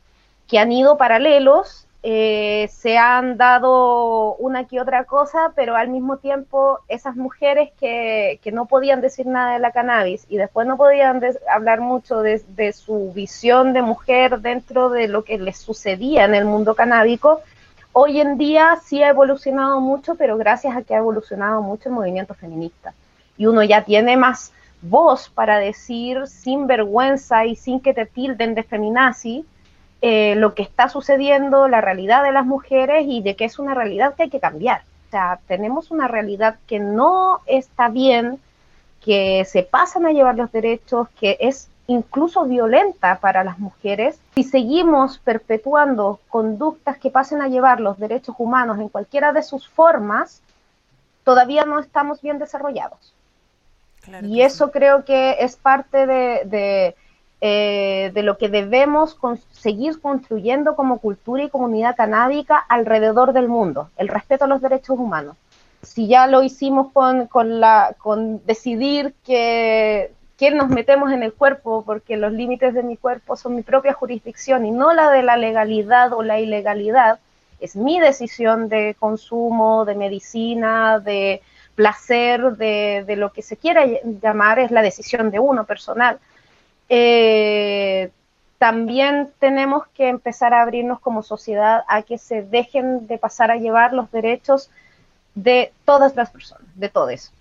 que 0.49 0.59
han 0.59 0.73
ido 0.73 0.97
paralelos 0.97 1.87
eh, 2.05 2.69
se 2.73 2.99
han 2.99 3.37
dado 3.37 4.35
una 4.35 4.65
que 4.65 4.81
otra 4.81 5.05
cosa, 5.05 5.53
pero 5.55 5.77
al 5.77 5.89
mismo 5.89 6.17
tiempo 6.17 6.81
esas 6.89 7.15
mujeres 7.15 7.71
que, 7.79 8.41
no 8.53 8.67
podían 8.67 9.01
decir 9.01 9.27
nada 9.27 9.53
de 9.53 9.61
la 9.61 9.71
cannabis 9.71 10.27
y 10.29 10.37
después 10.37 10.67
no 10.67 10.77
podían 10.77 11.23
hablar 11.49 11.81
mucho 11.81 12.21
de, 12.21 12.73
su 12.73 13.13
visión 13.13 13.73
de 13.73 13.83
mujer 13.83 14.41
dentro 14.41 14.91
de 14.91 15.07
lo 15.07 15.23
que 15.23 15.39
les 15.39 15.59
sucedía 15.59 16.25
en 16.25 16.35
el 16.35 16.45
mundo 16.45 16.75
canábico, 16.75 17.41
hoy 17.93 18.21
en 18.21 18.37
día 18.37 18.79
sí 18.85 19.01
ha 19.03 19.11
evolucionado 19.11 19.81
mucho, 19.81 20.17
pero 20.17 20.37
gracias 20.37 20.77
a 20.77 20.83
que 20.83 20.97
ha 20.97 20.99
evolucionado 20.99 21.63
mucho 21.63 21.89
el 21.89 21.95
movimiento 21.95 22.35
feminista. 22.35 22.95
Y 23.39 23.47
uno 23.47 23.63
ya 23.63 23.85
tiene 23.85 24.17
más 24.17 24.53
voz 24.83 25.29
para 25.29 25.59
decir 25.59 26.27
sin 26.27 26.67
vergüenza 26.67 27.47
y 27.47 27.55
sin 27.55 27.81
que 27.81 27.95
te 27.95 28.07
tilden 28.07 28.57
de 28.57 28.65
feminazi, 28.65 29.47
eh, 30.05 30.35
lo 30.35 30.55
que 30.55 30.63
está 30.63 30.89
sucediendo, 30.89 31.69
la 31.69 31.81
realidad 31.81 32.25
de 32.25 32.33
las 32.33 32.45
mujeres 32.45 33.05
y 33.07 33.23
de 33.23 33.37
que 33.37 33.45
es 33.45 33.61
una 33.61 33.73
realidad 33.73 34.17
que 34.17 34.25
hay 34.25 34.31
que 34.31 34.41
cambiar. 34.41 34.83
O 35.07 35.11
sea, 35.13 35.39
tenemos 35.47 35.93
una 35.93 36.09
realidad 36.09 36.57
que 36.67 36.81
no 36.81 37.39
está 37.47 37.89
bien, 37.89 38.41
que 39.01 39.45
se 39.45 39.63
pasan 39.63 40.05
a 40.05 40.11
llevar 40.11 40.35
los 40.35 40.51
derechos, 40.51 41.07
que 41.21 41.37
es 41.39 41.69
incluso 41.87 42.47
violenta 42.47 43.21
para 43.21 43.45
las 43.45 43.61
mujeres. 43.61 44.19
Si 44.35 44.43
seguimos 44.43 45.19
perpetuando 45.19 46.19
conductas 46.29 46.99
que 46.99 47.11
pasen 47.11 47.41
a 47.41 47.47
llevar 47.47 47.79
los 47.79 47.97
derechos 47.97 48.35
humanos 48.39 48.81
en 48.81 48.89
cualquiera 48.89 49.33
de 49.33 49.45
sus 49.45 49.69
formas, 49.69 50.43
todavía 51.23 51.65
no 51.65 51.79
estamos 51.79 52.21
bien 52.21 52.41
desarrollados. 52.41 53.15
y 54.23 54.43
eso 54.43 54.73
creo 54.73 55.05
que 55.05 55.37
es 55.39 55.55
parte 55.55 56.09
de 56.09 56.97
eh, 57.45 58.13
de 58.15 58.23
lo 58.23 58.39
que 58.39 58.49
debemos 58.49 59.19
seguir 59.51 60.01
construyendo 60.01 60.77
como 60.77 61.01
cultura 61.01 61.43
y 61.43 61.51
comunidad 61.51 61.97
canábica 61.97 62.57
alrededor 62.57 63.33
del 63.33 63.49
mundo, 63.49 63.91
el 63.97 64.07
respeto 64.07 64.45
a 64.45 64.47
los 64.47 64.63
derechos 64.63 64.97
humanos. 64.97 65.37
Si 65.83 66.07
ya 66.07 66.29
lo 66.29 66.45
hicimos 66.45 66.93
con, 66.93 67.27
con, 67.27 68.47
decidir 68.47 69.15
que, 69.27 70.13
que 70.39 70.53
nos 70.53 70.69
metemos 70.69 71.11
en 71.11 71.25
el 71.25 71.33
cuerpo, 71.33 71.83
porque 71.85 72.17
los 72.17 72.33
límites 72.33 72.75
de 72.75 72.85
mi 72.85 72.97
cuerpo 72.97 73.35
son 73.35 73.57
mi 73.57 73.63
propia 73.63 73.93
jurisdicción 73.93 74.65
y 74.65 74.71
no 74.71 74.93
la 74.93 75.11
de 75.11 75.25
la 75.25 75.37
legalidad 75.37 76.13
o 76.13 76.23
la 76.23 76.39
ilegalidad, 76.39 77.19
es 77.59 77.75
mi 77.75 77.99
decisión 77.99 78.69
de 78.69 78.95
consumo, 79.01 79.85
de 79.85 79.97
medicina, 79.97 81.01
de 81.01 81.43
placer, 81.75 82.57
de, 82.57 83.03
de 83.05 83.17
lo 83.17 83.33
que 83.33 83.43
se 83.43 83.57
quiera 83.57 83.85
llamar, 84.23 84.61
es 84.61 84.71
la 84.71 84.83
decisión 84.83 85.33
de 85.33 85.41
uno 85.41 85.65
personal 85.65 86.21
eh, 86.95 88.11
también 88.59 89.33
tenemos 89.39 89.87
que 89.95 90.11
empezar 90.11 90.53
a 90.53 90.61
abrirnos 90.61 91.01
como 91.01 91.23
sociedad 91.23 91.85
a 91.89 92.03
que 92.03 92.19
se 92.19 92.43
dejen 92.43 93.07
de 93.07 93.17
pasar 93.17 93.51
a 93.51 93.57
llevar 93.57 93.95
los 93.95 94.13
derechos 94.13 94.71
de 95.35 95.73
todas 95.87 96.15
las 96.17 96.29
personas, 96.29 96.69
de 96.75 96.91
todos. 96.91 97.33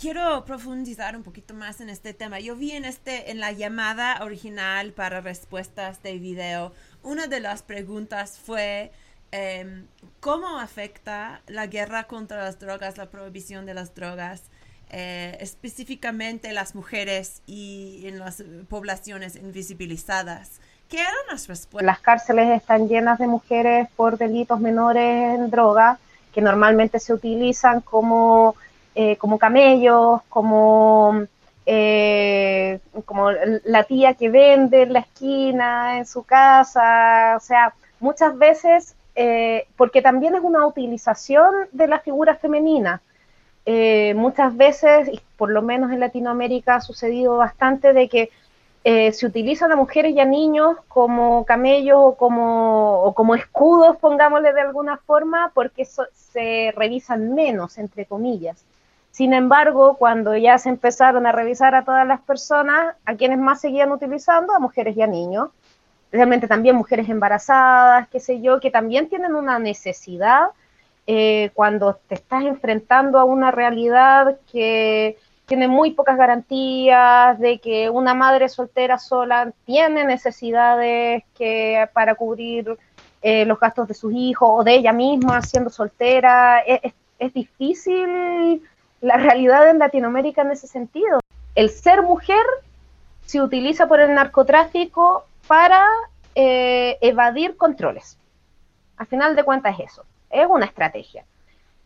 Quiero 0.00 0.44
profundizar 0.44 1.16
un 1.16 1.24
poquito 1.24 1.52
más 1.52 1.80
en 1.80 1.90
este 1.90 2.14
tema. 2.14 2.38
Yo 2.38 2.54
vi 2.54 2.72
en 2.72 2.84
este 2.84 3.32
en 3.32 3.40
la 3.40 3.50
llamada 3.50 4.22
original 4.22 4.92
para 4.92 5.20
respuestas 5.20 6.00
de 6.04 6.18
video, 6.18 6.72
una 7.02 7.26
de 7.26 7.40
las 7.40 7.62
preguntas 7.62 8.38
fue 8.38 8.92
em, 9.32 9.88
cómo 10.20 10.60
afecta 10.60 11.40
la 11.48 11.66
guerra 11.66 12.04
contra 12.04 12.44
las 12.44 12.60
drogas, 12.60 12.98
la 12.98 13.10
prohibición 13.10 13.66
de 13.66 13.74
las 13.74 13.96
drogas 13.96 14.44
eh, 14.90 15.36
específicamente 15.40 16.52
las 16.52 16.76
mujeres 16.76 17.42
y 17.46 18.06
en 18.06 18.20
las 18.20 18.44
poblaciones 18.68 19.34
invisibilizadas. 19.34 20.60
¿Qué 20.88 21.00
eran 21.00 21.12
las 21.28 21.48
respuestas? 21.48 21.84
Las 21.84 21.98
cárceles 21.98 22.56
están 22.56 22.88
llenas 22.88 23.18
de 23.18 23.26
mujeres 23.26 23.88
por 23.96 24.16
delitos 24.16 24.60
menores 24.60 25.34
en 25.34 25.50
droga, 25.50 25.98
que 26.32 26.40
normalmente 26.40 27.00
se 27.00 27.12
utilizan 27.12 27.80
como, 27.80 28.54
eh, 28.94 29.16
como 29.16 29.38
camellos, 29.38 30.22
como, 30.28 31.24
eh, 31.66 32.78
como 33.04 33.32
la 33.32 33.82
tía 33.82 34.14
que 34.14 34.28
vende 34.28 34.82
en 34.82 34.92
la 34.92 35.00
esquina, 35.00 35.98
en 35.98 36.06
su 36.06 36.22
casa, 36.22 37.34
o 37.36 37.40
sea, 37.40 37.74
muchas 37.98 38.38
veces, 38.38 38.94
porque 39.76 40.02
también 40.02 40.34
es 40.34 40.42
una 40.42 40.66
utilización 40.66 41.52
de 41.72 41.88
la 41.88 41.98
figura 42.00 42.36
femenina 42.36 43.00
eh, 43.66 44.14
muchas 44.14 44.56
veces, 44.56 45.08
y 45.08 45.20
por 45.36 45.50
lo 45.50 45.60
menos 45.60 45.90
en 45.90 45.98
Latinoamérica 45.98 46.76
ha 46.76 46.80
sucedido 46.80 47.36
bastante, 47.36 47.92
de 47.92 48.08
que 48.08 48.30
eh, 48.84 49.10
se 49.12 49.26
utilizan 49.26 49.72
a 49.72 49.76
mujeres 49.76 50.14
y 50.14 50.20
a 50.20 50.24
niños 50.24 50.76
como 50.86 51.44
camellos 51.44 51.98
o 52.00 52.14
como, 52.16 53.34
escudos, 53.34 53.96
pongámosle 53.96 54.52
de 54.52 54.60
alguna 54.60 54.98
forma, 54.98 55.50
porque 55.52 55.84
se 55.84 56.72
revisan 56.76 57.34
menos, 57.34 57.78
entre 57.78 58.06
comillas. 58.06 58.64
Sin 59.10 59.32
embargo, 59.32 59.96
cuando 59.96 60.36
ya 60.36 60.58
se 60.58 60.68
empezaron 60.68 61.26
a 61.26 61.32
revisar 61.32 61.74
a 61.74 61.84
todas 61.84 62.06
las 62.06 62.20
personas, 62.20 62.94
a 63.04 63.14
quienes 63.16 63.38
más 63.38 63.60
seguían 63.60 63.90
utilizando, 63.90 64.54
a 64.54 64.60
mujeres 64.60 64.96
y 64.96 65.02
a 65.02 65.08
niños, 65.08 65.48
especialmente 66.04 66.46
también 66.46 66.76
mujeres 66.76 67.08
embarazadas, 67.08 68.06
qué 68.10 68.20
sé 68.20 68.40
yo, 68.40 68.60
que 68.60 68.70
también 68.70 69.08
tienen 69.08 69.34
una 69.34 69.58
necesidad 69.58 70.50
eh, 71.06 71.50
cuando 71.54 72.00
te 72.08 72.16
estás 72.16 72.42
enfrentando 72.44 73.18
a 73.18 73.24
una 73.24 73.52
realidad 73.52 74.38
que 74.50 75.16
tiene 75.46 75.68
muy 75.68 75.92
pocas 75.92 76.16
garantías, 76.16 77.38
de 77.38 77.60
que 77.60 77.88
una 77.88 78.14
madre 78.14 78.48
soltera 78.48 78.98
sola 78.98 79.52
tiene 79.64 80.04
necesidades 80.04 81.22
que 81.36 81.88
para 81.92 82.16
cubrir 82.16 82.76
eh, 83.22 83.44
los 83.44 83.60
gastos 83.60 83.86
de 83.86 83.94
sus 83.94 84.12
hijos 84.12 84.48
o 84.52 84.64
de 84.64 84.74
ella 84.74 84.92
misma 84.92 85.40
siendo 85.42 85.70
soltera. 85.70 86.58
Es, 86.60 86.92
difícil 87.32 88.62
la 89.00 89.16
realidad 89.16 89.70
en 89.70 89.78
Latinoamérica 89.78 90.42
en 90.42 90.50
ese 90.50 90.66
sentido. 90.66 91.20
El 91.54 91.70
ser 91.70 92.02
mujer 92.02 92.44
se 93.24 93.40
utiliza 93.40 93.86
por 93.86 94.00
el 94.00 94.12
narcotráfico 94.14 95.24
para 95.46 95.86
eh, 96.34 96.98
evadir 97.00 97.56
controles. 97.56 98.18
Al 98.96 99.06
final 99.06 99.36
de 99.36 99.44
cuentas 99.44 99.78
es 99.78 99.92
eso 99.92 100.04
es 100.30 100.46
una 100.46 100.66
estrategia. 100.66 101.24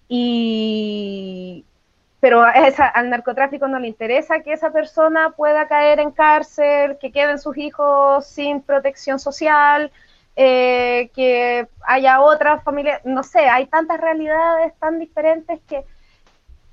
Y, 0.09 1.65
pero 2.21 2.43
al 2.43 3.11
narcotráfico 3.11 3.69
no 3.69 3.79
le 3.79 3.89
interesa 3.89 4.41
que 4.41 4.53
esa 4.53 4.71
persona 4.73 5.31
pueda 5.31 5.69
caer 5.69 6.01
en 6.01 6.11
cárcel, 6.11 6.99
que 6.99 7.13
queden 7.13 7.39
sus 7.39 7.57
hijos 7.57 8.27
sin 8.27 8.61
protección 8.61 9.19
social, 9.19 9.91
eh, 10.37 11.11
que 11.15 11.69
haya 11.83 12.21
otra 12.21 12.61
familia, 12.61 13.01
no 13.05 13.23
sé, 13.23 13.41
hay 13.41 13.67
tantas 13.67 14.01
realidades 14.01 14.75
tan 14.79 14.99
diferentes 14.99 15.61
que 15.69 15.85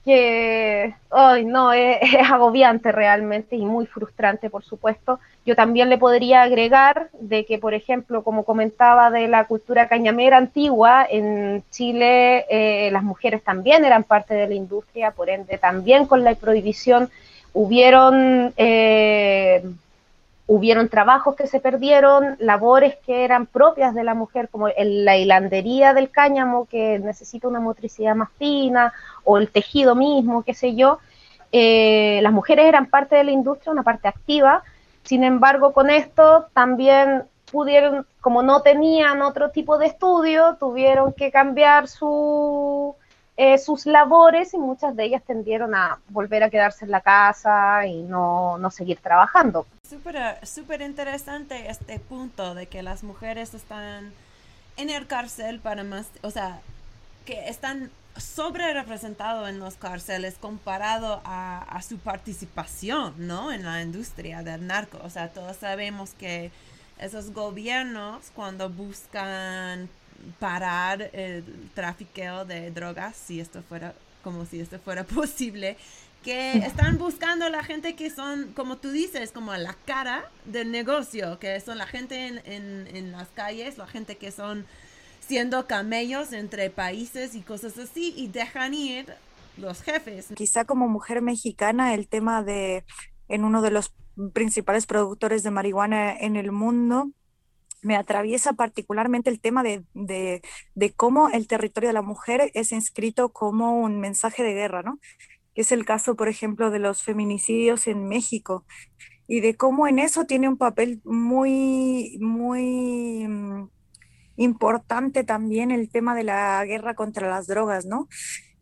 que 0.07 0.95
hoy 1.09 1.43
no, 1.43 1.73
es, 1.73 1.99
agobiante 2.31 2.93
realmente 2.93 3.57
y 3.57 3.65
muy 3.65 3.85
frustrante, 3.85 4.49
por 4.49 4.63
supuesto. 4.63 5.19
Yo 5.45 5.53
también 5.53 5.89
le 5.89 5.97
podría 5.97 6.43
agregar 6.43 7.09
de 7.19 7.45
que, 7.45 7.59
por 7.59 7.73
ejemplo, 7.73 8.23
como 8.23 8.45
comentaba 8.45 9.11
de 9.11 9.27
la 9.27 9.43
cultura 9.43 9.89
cañamera 9.89 10.37
antigua, 10.37 11.05
en 11.09 11.61
Chile 11.71 12.45
eh, 12.49 12.89
las 12.91 13.03
mujeres 13.03 13.43
también 13.43 13.83
eran 13.83 14.03
parte 14.03 14.33
de 14.33 14.47
la 14.47 14.55
industria, 14.55 15.11
por 15.11 15.29
ende 15.29 15.57
también 15.57 16.05
con 16.05 16.23
la 16.23 16.33
prohibición 16.35 17.09
hubieron... 17.53 18.53
Eh, 18.55 19.61
hubieron 20.47 20.87
trabajos 20.87 21.35
que 21.35 21.45
se 21.45 21.59
perdieron, 21.59 22.37
labores 22.39 22.95
que 23.05 23.25
eran 23.25 23.45
propias 23.45 23.93
de 23.93 24.03
la 24.03 24.13
mujer, 24.13 24.49
como 24.49 24.69
la 24.69 25.17
hilandería 25.17 25.93
del 25.93 26.09
cáñamo, 26.09 26.65
que 26.65 26.99
necesita 26.99 27.47
una 27.47 27.59
motricidad 27.59 28.15
más 28.15 28.29
fina, 28.39 28.93
o 29.25 29.37
el 29.37 29.49
tejido 29.49 29.93
mismo, 29.93 30.43
qué 30.43 30.53
sé 30.53 30.75
yo. 30.75 30.99
Eh, 31.51 32.19
las 32.23 32.31
mujeres 32.31 32.65
eran 32.65 32.87
parte 32.87 33.17
de 33.17 33.25
la 33.25 33.31
industria, 33.31 33.73
una 33.73 33.83
parte 33.83 34.07
activa, 34.07 34.63
sin 35.03 35.23
embargo, 35.23 35.71
con 35.71 35.89
esto 35.89 36.47
también 36.53 37.23
pudieron, 37.49 38.05
como 38.19 38.43
no 38.43 38.61
tenían 38.61 39.21
otro 39.21 39.51
tipo 39.51 39.77
de 39.77 39.85
estudio, 39.85 40.57
tuvieron 40.59 41.13
que 41.13 41.31
cambiar 41.31 41.87
su, 41.87 42.95
eh, 43.37 43.59
sus 43.59 43.85
labores 43.85 44.55
y 44.55 44.57
muchas 44.57 44.95
de 44.95 45.05
ellas 45.05 45.21
tendieron 45.25 45.75
a 45.75 45.99
volver 46.09 46.41
a 46.41 46.49
quedarse 46.49 46.85
en 46.85 46.91
la 46.91 47.01
casa 47.01 47.85
y 47.85 48.01
no, 48.01 48.57
no 48.57 48.71
seguir 48.71 48.99
trabajando. 48.99 49.67
Súper 49.87 50.45
super 50.45 50.81
interesante 50.81 51.69
este 51.69 51.99
punto 51.99 52.55
de 52.55 52.65
que 52.65 52.81
las 52.81 53.03
mujeres 53.03 53.53
están 53.53 54.11
en 54.75 54.89
el 54.89 55.05
cárcel 55.05 55.59
para 55.59 55.83
más, 55.83 56.07
o 56.23 56.31
sea, 56.31 56.61
que 57.25 57.47
están 57.47 57.91
sobre 58.17 58.73
representados 58.73 59.47
en 59.47 59.59
las 59.59 59.75
cárceles 59.75 60.35
comparado 60.39 61.21
a, 61.23 61.59
a, 61.59 61.81
su 61.83 61.99
participación, 61.99 63.13
¿no? 63.17 63.51
En 63.51 63.63
la 63.63 63.83
industria 63.83 64.41
del 64.41 64.65
narco. 64.65 64.97
O 65.03 65.11
sea, 65.11 65.29
todos 65.29 65.57
sabemos 65.57 66.15
que 66.15 66.51
esos 66.97 67.31
gobiernos 67.33 68.31
cuando 68.33 68.69
buscan 68.69 69.89
parar 70.39 71.09
el 71.13 71.43
tráfico 71.73 72.45
de 72.45 72.71
drogas, 72.71 73.15
si 73.15 73.39
esto 73.39 73.61
fuera 73.63 73.93
como 74.23 74.45
si 74.45 74.59
esto 74.59 74.79
fuera 74.79 75.03
posible, 75.05 75.77
que 76.23 76.57
están 76.57 76.97
buscando 76.97 77.47
la 77.49 77.63
gente 77.63 77.95
que 77.95 78.09
son, 78.09 78.51
como 78.53 78.77
tú 78.77 78.91
dices, 78.91 79.31
como 79.31 79.53
a 79.53 79.57
la 79.57 79.75
cara 79.85 80.29
del 80.45 80.71
negocio, 80.71 81.39
que 81.39 81.59
son 81.61 81.77
la 81.77 81.87
gente 81.87 82.27
en, 82.27 82.41
en, 82.45 82.87
en 82.95 83.11
las 83.13 83.29
calles, 83.29 83.77
la 83.77 83.87
gente 83.87 84.17
que 84.17 84.31
son 84.31 84.65
siendo 85.19 85.67
camellos 85.67 86.33
entre 86.33 86.69
países 86.69 87.35
y 87.35 87.41
cosas 87.41 87.77
así, 87.77 88.13
y 88.17 88.27
dejan 88.27 88.73
ir 88.73 89.05
los 89.57 89.81
jefes. 89.81 90.27
Quizá 90.35 90.65
como 90.65 90.87
mujer 90.87 91.21
mexicana 91.21 91.93
el 91.93 92.07
tema 92.07 92.43
de 92.43 92.83
en 93.27 93.43
uno 93.43 93.61
de 93.61 93.71
los 93.71 93.93
principales 94.33 94.85
productores 94.85 95.43
de 95.43 95.51
marihuana 95.51 96.17
en 96.17 96.35
el 96.35 96.51
mundo, 96.51 97.11
me 97.81 97.95
atraviesa 97.95 98.53
particularmente 98.53 99.29
el 99.29 99.39
tema 99.39 99.63
de, 99.63 99.83
de, 99.93 100.93
cómo 100.95 101.29
el 101.29 101.47
territorio 101.47 101.89
de 101.89 101.93
la 101.93 102.01
mujer 102.01 102.51
es 102.53 102.71
inscrito 102.71 103.29
como 103.29 103.79
un 103.79 103.99
mensaje 103.99 104.43
de 104.43 104.53
guerra, 104.53 104.83
¿no? 104.83 104.99
Es 105.55 105.71
el 105.71 105.85
caso, 105.85 106.15
por 106.15 106.27
ejemplo, 106.27 106.69
de 106.69 106.79
los 106.79 107.03
feminicidios 107.03 107.87
en 107.87 108.07
México 108.07 108.65
y 109.27 109.41
de 109.41 109.55
cómo 109.55 109.87
en 109.87 109.99
eso 109.99 110.25
tiene 110.25 110.47
un 110.47 110.57
papel 110.57 111.01
muy, 111.03 112.17
muy 112.21 113.27
mm, 113.27 113.69
importante 114.37 115.23
también 115.23 115.71
el 115.71 115.89
tema 115.89 116.15
de 116.15 116.23
la 116.23 116.63
guerra 116.65 116.95
contra 116.95 117.29
las 117.29 117.47
drogas, 117.47 117.85
¿no? 117.85 118.07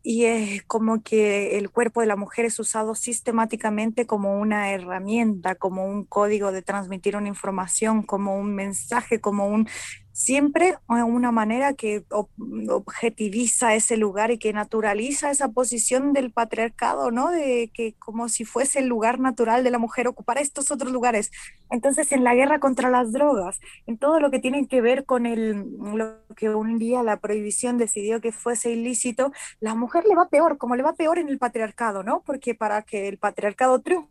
Y 0.08 0.26
es 0.26 0.62
como 0.62 1.02
que 1.02 1.58
el 1.58 1.68
cuerpo 1.68 2.00
de 2.00 2.06
la 2.06 2.14
mujer 2.14 2.44
es 2.44 2.60
usado 2.60 2.94
sistemáticamente 2.94 4.06
como 4.06 4.38
una 4.38 4.70
herramienta, 4.70 5.56
como 5.56 5.84
un 5.84 6.04
código 6.04 6.52
de 6.52 6.62
transmitir 6.62 7.16
una 7.16 7.26
información, 7.26 8.04
como 8.04 8.38
un 8.38 8.54
mensaje, 8.54 9.20
como 9.20 9.48
un 9.48 9.68
siempre 10.16 10.78
una 10.88 11.30
manera 11.30 11.74
que 11.74 12.06
objetiviza 12.08 13.74
ese 13.74 13.98
lugar 13.98 14.30
y 14.30 14.38
que 14.38 14.54
naturaliza 14.54 15.30
esa 15.30 15.50
posición 15.50 16.14
del 16.14 16.32
patriarcado, 16.32 17.10
¿no? 17.10 17.30
De 17.30 17.70
que 17.74 17.94
como 17.98 18.30
si 18.30 18.46
fuese 18.46 18.78
el 18.78 18.86
lugar 18.86 19.20
natural 19.20 19.62
de 19.62 19.70
la 19.70 19.78
mujer 19.78 20.08
ocupar 20.08 20.38
estos 20.38 20.70
otros 20.70 20.90
lugares. 20.90 21.30
Entonces, 21.70 22.12
en 22.12 22.24
la 22.24 22.34
guerra 22.34 22.60
contra 22.60 22.88
las 22.88 23.12
drogas, 23.12 23.60
en 23.86 23.98
todo 23.98 24.18
lo 24.18 24.30
que 24.30 24.38
tiene 24.38 24.66
que 24.68 24.80
ver 24.80 25.04
con 25.04 25.26
el, 25.26 25.66
lo 25.78 26.14
que 26.34 26.48
un 26.48 26.78
día 26.78 27.02
la 27.02 27.20
prohibición 27.20 27.76
decidió 27.76 28.22
que 28.22 28.32
fuese 28.32 28.72
ilícito, 28.72 29.32
la 29.60 29.74
mujer 29.74 30.06
le 30.06 30.14
va 30.14 30.30
peor, 30.30 30.56
como 30.56 30.76
le 30.76 30.82
va 30.82 30.94
peor 30.94 31.18
en 31.18 31.28
el 31.28 31.38
patriarcado, 31.38 32.02
¿no? 32.02 32.22
Porque 32.24 32.54
para 32.54 32.80
que 32.80 33.06
el 33.08 33.18
patriarcado 33.18 33.82
triunfe, 33.82 34.08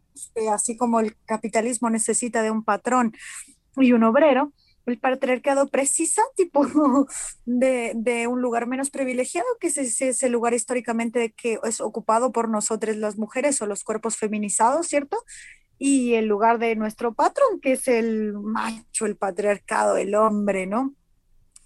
así 0.53 0.77
como 0.77 0.99
el 0.99 1.17
capitalismo 1.25 1.89
necesita 1.89 2.43
de 2.43 2.51
un 2.51 2.63
patrón 2.63 3.11
y 3.75 3.91
un 3.93 4.03
obrero, 4.03 4.53
el 4.86 4.99
patriarcado 4.99 5.67
precisa 5.67 6.21
tipo 6.36 6.65
de, 7.45 7.93
de, 7.95 8.27
un 8.27 8.41
lugar 8.41 8.67
menos 8.67 8.89
privilegiado, 8.89 9.47
que 9.59 9.67
es 9.67 9.77
ese, 9.77 10.29
lugar 10.29 10.53
históricamente 10.53 11.31
que 11.31 11.59
es 11.63 11.81
ocupado 11.81 12.31
por 12.31 12.49
nosotras 12.49 12.95
las 12.95 13.17
mujeres 13.17 13.61
o 13.61 13.65
los 13.65 13.83
cuerpos 13.83 14.17
feminizados, 14.17 14.88
¿cierto? 14.88 15.23
Y 15.77 16.13
el 16.13 16.27
lugar 16.27 16.59
de 16.59 16.75
nuestro 16.75 17.13
patrón, 17.13 17.59
que 17.61 17.73
es 17.73 17.88
el 17.88 18.33
macho, 18.33 19.05
el 19.05 19.17
patriarcado, 19.17 19.97
el 19.97 20.15
hombre, 20.15 20.67
¿no? 20.67 20.93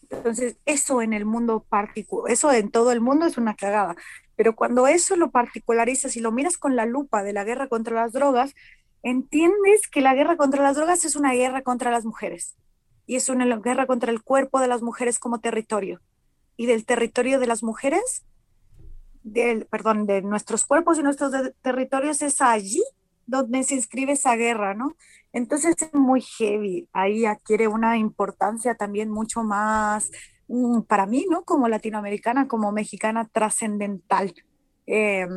Entonces, 0.09 0.57
eso 0.65 1.03
en 1.03 1.13
el 1.13 1.25
mundo 1.25 1.65
particular, 1.69 2.31
eso 2.31 2.51
en 2.51 2.71
todo 2.71 2.91
el 2.91 3.01
mundo 3.01 3.27
es 3.27 3.37
una 3.37 3.55
cagada. 3.55 3.95
Pero 4.35 4.55
cuando 4.55 4.87
eso 4.87 5.15
lo 5.15 5.29
particularizas 5.29 6.15
y 6.15 6.21
lo 6.21 6.31
miras 6.31 6.57
con 6.57 6.75
la 6.75 6.85
lupa 6.85 7.21
de 7.21 7.33
la 7.33 7.43
guerra 7.43 7.67
contra 7.67 7.95
las 7.95 8.13
drogas, 8.13 8.55
entiendes 9.03 9.87
que 9.91 10.01
la 10.01 10.15
guerra 10.15 10.37
contra 10.37 10.63
las 10.63 10.77
drogas 10.77 11.05
es 11.05 11.15
una 11.15 11.33
guerra 11.33 11.61
contra 11.61 11.91
las 11.91 12.05
mujeres 12.05 12.55
y 13.09 13.15
es 13.15 13.27
una 13.27 13.43
guerra 13.57 13.87
contra 13.87 14.11
el 14.11 14.21
cuerpo 14.21 14.59
de 14.59 14.67
las 14.67 14.83
mujeres 14.83 15.17
como 15.17 15.39
territorio. 15.39 15.99
Y 16.57 16.67
del 16.67 16.85
territorio 16.85 17.39
de 17.39 17.47
las 17.47 17.63
mujeres, 17.63 18.23
del, 19.23 19.65
perdón, 19.65 20.05
de 20.05 20.21
nuestros 20.21 20.63
cuerpos 20.63 20.99
y 20.99 21.01
nuestros 21.01 21.31
territorios 21.63 22.21
es 22.21 22.39
allí 22.39 22.83
donde 23.25 23.63
se 23.63 23.73
inscribe 23.73 24.11
esa 24.11 24.35
guerra, 24.35 24.75
¿no? 24.75 24.95
Entonces 25.33 25.75
es 25.81 25.91
muy 25.95 26.21
heavy, 26.21 26.87
ahí 26.93 27.25
adquiere 27.25 27.67
una 27.67 27.97
importancia 27.97 28.75
también 28.75 29.09
mucho 29.09 29.43
más, 29.43 30.11
mm, 30.47 30.81
para 30.81 31.07
mí, 31.07 31.25
¿no? 31.31 31.43
Como 31.43 31.67
latinoamericana, 31.67 32.47
como 32.47 32.71
mexicana, 32.71 33.27
trascendental. 33.33 34.35
Eh, 34.85 35.27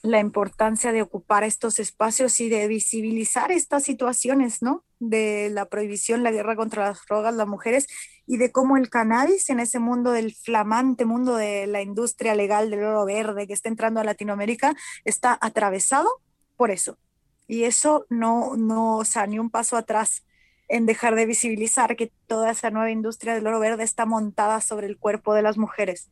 la 0.00 0.20
importancia 0.20 0.92
de 0.92 1.02
ocupar 1.02 1.44
estos 1.44 1.78
espacios 1.78 2.40
y 2.40 2.48
de 2.48 2.66
visibilizar 2.68 3.52
estas 3.52 3.82
situaciones, 3.82 4.62
¿no? 4.62 4.85
De 4.98 5.50
la 5.50 5.66
prohibición, 5.66 6.22
la 6.22 6.30
guerra 6.30 6.56
contra 6.56 6.88
las 6.88 7.00
drogas, 7.06 7.34
las 7.34 7.46
mujeres 7.46 7.86
y 8.26 8.38
de 8.38 8.50
cómo 8.50 8.76
el 8.76 8.88
cannabis 8.88 9.50
en 9.50 9.60
ese 9.60 9.78
mundo 9.78 10.12
del 10.12 10.34
flamante 10.34 11.04
mundo 11.04 11.36
de 11.36 11.66
la 11.66 11.82
industria 11.82 12.34
legal 12.34 12.70
del 12.70 12.82
oro 12.82 13.04
verde 13.04 13.46
que 13.46 13.52
está 13.52 13.68
entrando 13.68 14.00
a 14.00 14.04
Latinoamérica 14.04 14.74
está 15.04 15.38
atravesado 15.40 16.08
por 16.56 16.70
eso. 16.70 16.98
Y 17.46 17.64
eso 17.64 18.06
no, 18.08 18.56
no, 18.56 18.96
o 18.96 19.04
sea, 19.04 19.26
ni 19.26 19.38
un 19.38 19.50
paso 19.50 19.76
atrás 19.76 20.24
en 20.68 20.86
dejar 20.86 21.14
de 21.14 21.26
visibilizar 21.26 21.94
que 21.94 22.10
toda 22.26 22.50
esa 22.50 22.70
nueva 22.70 22.90
industria 22.90 23.34
del 23.34 23.46
oro 23.46 23.60
verde 23.60 23.84
está 23.84 24.06
montada 24.06 24.60
sobre 24.60 24.86
el 24.86 24.98
cuerpo 24.98 25.34
de 25.34 25.42
las 25.42 25.58
mujeres. 25.58 26.10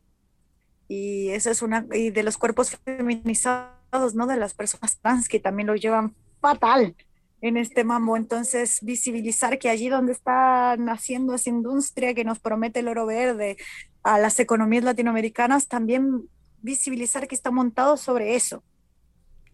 Y 0.87 1.29
eso 1.29 1.49
es 1.49 1.61
una, 1.61 1.85
y 1.91 2.11
de 2.11 2.23
los 2.23 2.37
cuerpos 2.37 2.77
feminizados 2.85 3.75
¿no? 4.13 4.27
De 4.27 4.37
las 4.37 4.53
personas 4.53 4.99
trans 4.99 5.27
que 5.27 5.39
también 5.39 5.67
lo 5.67 5.75
llevan 5.75 6.15
fatal 6.41 6.95
en 7.41 7.57
este 7.57 7.83
mambo. 7.83 8.17
Entonces, 8.17 8.79
visibilizar 8.81 9.59
que 9.59 9.69
allí 9.69 9.89
donde 9.89 10.13
está 10.13 10.75
naciendo 10.77 11.35
esa 11.35 11.49
industria 11.49 12.13
que 12.13 12.23
nos 12.23 12.39
promete 12.39 12.79
el 12.79 12.87
oro 12.87 13.05
verde 13.05 13.57
a 14.03 14.19
las 14.19 14.39
economías 14.39 14.83
latinoamericanas, 14.83 15.67
también 15.67 16.29
visibilizar 16.61 17.27
que 17.27 17.35
está 17.35 17.51
montado 17.51 17.97
sobre 17.97 18.35
eso. 18.35 18.63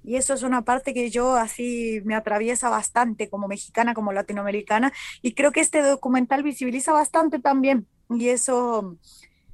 Y 0.04 0.16
eso 0.16 0.34
es 0.34 0.44
una 0.44 0.64
parte 0.64 0.94
que 0.94 1.12
yo 1.12 1.36
así 1.36 2.02
me 2.06 2.16
atraviesa 2.16 2.70
bastante 2.70 3.30
como 3.30 3.48
mexicana, 3.48 3.94
como 3.94 4.12
latinoamericana. 4.12 4.92
Y 5.22 5.34
creo 5.34 5.52
que 5.52 5.60
este 5.60 5.82
documental 5.82 6.42
visibiliza 6.42 6.92
bastante 6.92 7.40
también. 7.40 7.88
Y 8.10 8.30
eso 8.30 8.98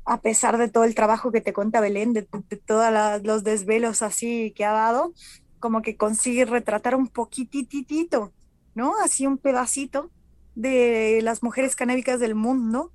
a 0.08 0.22
pesar 0.22 0.58
de 0.58 0.70
todo 0.70 0.86
el 0.86 0.96
trabajo 0.96 1.32
que 1.34 1.42
te 1.42 1.52
cuenta 1.52 1.82
Belén, 1.82 2.14
de, 2.14 2.22
todos 2.66 3.24
los 3.24 3.44
desvelos 3.44 4.02
así 4.02 4.54
que 4.56 4.64
ha 4.64 4.72
dado, 4.72 5.14
como 5.60 5.82
que 5.82 5.98
consigue 5.98 6.46
retratar 6.46 6.96
un 6.96 7.08
poquititito, 7.08 8.34
¿no? 8.76 8.94
Así 9.04 9.26
un 9.26 9.38
pedacito 9.38 10.12
de 10.56 11.20
las 11.22 11.44
mujeres 11.44 11.76
canábicas 11.76 12.20
del 12.20 12.36
mundo 12.36 12.92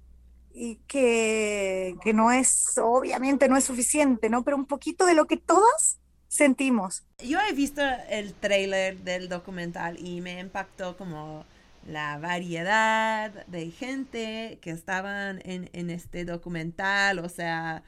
y 0.54 0.76
que, 0.86 1.96
que 2.02 2.12
no 2.12 2.32
es, 2.32 2.78
obviamente 2.78 3.48
no 3.48 3.56
es 3.56 3.64
suficiente, 3.64 4.28
¿no? 4.28 4.42
Pero 4.44 4.56
un 4.56 4.66
poquito 4.66 5.06
de 5.06 5.14
lo 5.14 5.26
que 5.26 5.36
todas 5.36 5.98
sentimos. 6.28 7.04
Yo 7.18 7.38
he 7.40 7.52
visto 7.52 7.82
el 8.08 8.34
trailer 8.34 8.98
del 8.98 9.28
documental 9.28 9.98
y 9.98 10.20
me 10.20 10.40
impactó 10.40 10.96
como 10.96 11.44
la 11.86 12.18
variedad 12.18 13.30
de 13.46 13.70
gente 13.70 14.58
que 14.60 14.70
estaban 14.70 15.42
en, 15.44 15.68
en, 15.72 15.90
este 15.90 16.24
documental, 16.24 17.18
o 17.18 17.28
sea, 17.28 17.82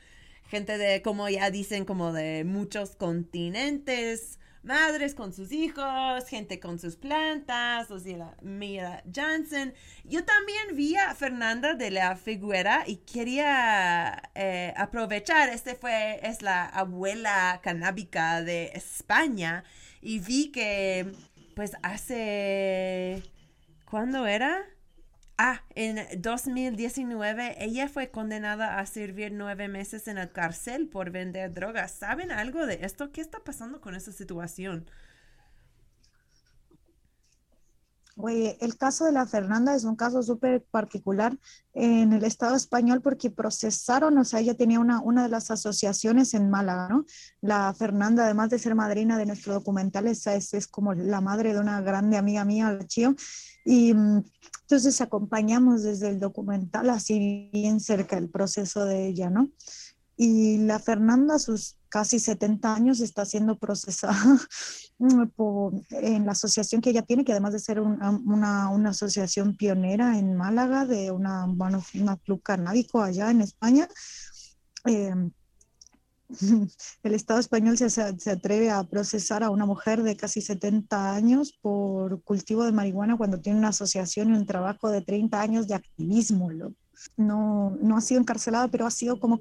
gente 0.49 0.79
de, 0.79 1.01
como 1.01 1.29
ya 1.29 1.51
dicen, 1.51 1.85
como 1.85 2.13
de 2.13 2.45
muchos 2.45 2.97
continentes, 2.97 4.39
madres 4.65 5.15
con 5.15 5.33
sus 5.33 5.53
hijos, 5.53 6.27
gente 6.29 6.59
con 6.59 6.79
sus 6.79 6.97
plantas, 6.97 7.91
o 7.91 7.99
sea, 8.01 8.37
Mira 8.43 9.03
Johnson. 9.15 9.73
Yo 10.05 10.25
también 10.25 10.75
vi 10.75 10.97
a 10.97 11.15
Fernanda 11.15 11.75
de 11.75 11.91
la 11.91 12.17
Figuera 12.17 12.85
y 12.87 12.97
quería 12.97 14.31
eh, 14.35 14.75
aprovechar, 14.77 15.49
este 15.51 15.75
fue, 15.75 16.21
es 16.23 16.43
la 16.43 16.67
abuela 16.67 17.61
canábica 17.63 18.43
de 18.43 18.73
España, 18.75 19.65
y 20.01 20.19
vi 20.19 20.51
que, 20.51 21.13
pues, 21.55 21.73
hace 21.83 23.23
¿Cuándo 23.95 24.27
era? 24.27 24.74
Ah, 25.37 25.65
en 25.75 25.99
2019 26.23 27.57
ella 27.65 27.89
fue 27.89 28.11
condenada 28.11 28.79
a 28.79 28.87
servir 28.87 29.33
nueve 29.33 29.67
meses 29.67 30.07
en 30.07 30.17
la 30.17 30.33
cárcel 30.33 30.87
por 30.89 31.11
vender 31.11 31.53
drogas. 31.53 31.91
¿Saben 31.93 32.31
algo 32.31 32.67
de 32.67 32.79
esto? 32.83 33.11
¿Qué 33.11 33.21
está 33.21 33.41
pasando 33.41 33.81
con 33.81 33.97
esa 33.97 34.13
situación? 34.13 34.87
Oye, 38.17 38.57
el 38.61 38.77
caso 38.77 39.07
de 39.07 39.13
la 39.13 39.27
Fernanda 39.27 39.75
es 39.75 39.83
un 39.83 39.97
caso 39.97 40.23
súper 40.23 40.63
particular 40.71 41.37
en 41.73 42.13
el 42.13 42.23
Estado 42.23 42.55
español 42.55 43.03
porque 43.03 43.29
procesaron, 43.29 44.17
o 44.19 44.25
sea, 44.25 44.39
ella 44.39 44.55
tenía 44.55 44.79
una, 44.79 45.01
una 45.01 45.25
de 45.25 45.29
las 45.29 45.51
asociaciones 45.51 46.33
en 46.35 46.49
Málaga, 46.49 46.89
¿no? 46.89 47.05
La 47.41 47.75
Fernanda, 47.75 48.25
además 48.25 48.51
de 48.51 48.61
ser 48.61 48.77
madrina 48.77 49.19
de 49.19 49.27
nuestro 49.27 49.53
documental, 49.53 50.07
es, 50.07 50.27
es 50.27 50.67
como 50.69 50.95
la 50.95 51.21
madre 51.21 51.55
de 51.55 51.61
una 51.61 51.81
grande 51.81 52.17
amiga 52.17 52.45
mía, 52.45 52.73
la 52.73 52.87
Chío, 52.87 53.17
y 53.65 53.91
entonces 53.91 55.01
acompañamos 55.01 55.83
desde 55.83 56.09
el 56.09 56.21
documental 56.21 56.91
así 56.91 57.51
bien 57.53 57.81
cerca 57.81 58.17
el 58.17 58.31
proceso 58.31 58.85
de 58.85 59.09
ella, 59.09 59.29
¿no? 59.29 59.51
Y 60.17 60.59
la 60.59 60.79
Fernanda, 60.79 61.41
sus 61.41 61.79
casi 61.95 62.19
70 62.19 62.75
años 62.75 62.99
está 62.99 63.25
siendo 63.25 63.57
procesada 63.57 64.17
por, 65.37 65.75
en 65.91 66.27
la 66.27 66.33
asociación 66.33 66.81
que 66.81 66.91
ella 66.91 67.03
tiene, 67.03 67.25
que 67.25 67.31
además 67.31 67.53
de 67.53 67.61
ser 67.61 67.79
una, 67.79 68.11
una, 68.11 68.69
una 68.71 68.91
asociación 68.91 69.57
pionera 69.57 70.19
en 70.19 70.35
Málaga, 70.35 70.87
de 70.87 71.13
una, 71.13 71.47
bueno, 71.47 71.85
una 71.95 72.17
club 72.17 72.43
canábico 72.43 73.01
allá 73.01 73.31
en 73.31 73.43
España. 73.43 73.89
Eh, 74.87 75.15
el 77.05 77.15
Estado 77.15 77.39
español 77.39 77.79
se, 77.79 77.89
se, 77.89 78.31
atreve 78.33 78.73
a 78.73 78.83
procesar 78.83 79.45
a 79.45 79.51
una 79.51 79.65
mujer 79.65 80.03
de 80.03 80.17
casi 80.17 80.41
70 80.41 81.15
años 81.15 81.57
por 81.63 82.25
cultivo 82.25 82.65
de 82.65 82.73
marihuana 82.73 83.17
cuando 83.17 83.41
tiene 83.41 83.61
una 83.61 83.69
asociación 83.69 84.31
y 84.31 84.37
un 84.37 84.47
trabajo 84.47 84.91
de 84.91 85.01
30 85.01 85.41
años 85.41 85.69
de 85.69 85.75
activismo. 85.75 86.51
No, 87.17 87.77
no 87.81 87.97
ha 87.97 88.01
sido 88.01 88.21
encarcelada, 88.21 88.69
pero 88.69 88.87
ha 88.87 88.91
sido 88.91 89.21
como 89.21 89.41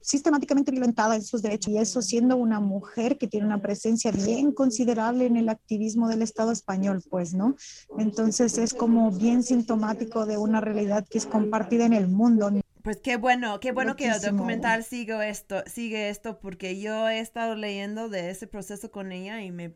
sistemáticamente 0.00 0.72
violentada 0.72 1.16
en 1.16 1.22
sus 1.22 1.42
derechos. 1.42 1.72
Y 1.72 1.78
eso 1.78 2.02
siendo 2.02 2.36
una 2.36 2.60
mujer 2.60 3.18
que 3.18 3.28
tiene 3.28 3.46
una 3.46 3.60
presencia 3.60 4.10
bien 4.10 4.52
considerable 4.52 5.26
en 5.26 5.36
el 5.36 5.48
activismo 5.48 6.08
del 6.08 6.22
Estado 6.22 6.52
español, 6.52 7.02
pues, 7.10 7.34
¿no? 7.34 7.56
Entonces 7.98 8.58
es 8.58 8.74
como 8.74 9.10
bien 9.10 9.42
sintomático 9.42 10.26
de 10.26 10.36
una 10.36 10.60
realidad 10.60 11.06
que 11.08 11.18
es 11.18 11.26
compartida 11.26 11.86
en 11.86 11.92
el 11.92 12.08
mundo. 12.08 12.50
Pues 12.82 12.98
qué 12.98 13.16
bueno, 13.16 13.58
qué 13.58 13.72
bueno 13.72 13.96
que 13.96 14.06
el 14.06 14.20
documental 14.20 14.84
sigue 14.84 15.28
esto, 15.28 15.64
sigue 15.66 16.08
esto, 16.08 16.38
porque 16.38 16.78
yo 16.80 17.08
he 17.08 17.18
estado 17.18 17.56
leyendo 17.56 18.08
de 18.08 18.30
ese 18.30 18.46
proceso 18.46 18.92
con 18.92 19.10
ella 19.10 19.42
y 19.42 19.50
me 19.50 19.74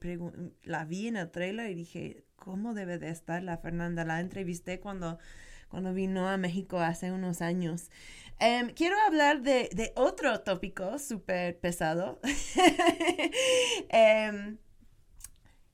la 0.63 0.85
vi 0.85 1.09
en 1.09 1.17
el 1.17 1.29
trailer 1.29 1.73
y 1.73 1.75
dije, 1.75 2.25
¿cómo 2.37 2.73
debe 2.73 2.99
de 2.99 3.11
estar 3.11 3.43
la 3.43 3.59
Fernanda? 3.59 4.05
La 4.05 4.21
entrevisté 4.21 4.79
cuando, 4.79 5.19
cuando 5.71 5.95
vino 5.95 6.29
a 6.29 6.37
México 6.37 6.79
hace 6.79 7.13
unos 7.13 7.41
años. 7.41 7.91
Em, 8.39 8.71
quiero 8.71 8.97
hablar 9.07 9.43
de, 9.43 9.71
de 9.73 9.93
otro 9.97 10.41
tópico 10.41 10.99
súper 10.99 11.59
pesado. 11.59 12.21
um, 13.93 14.57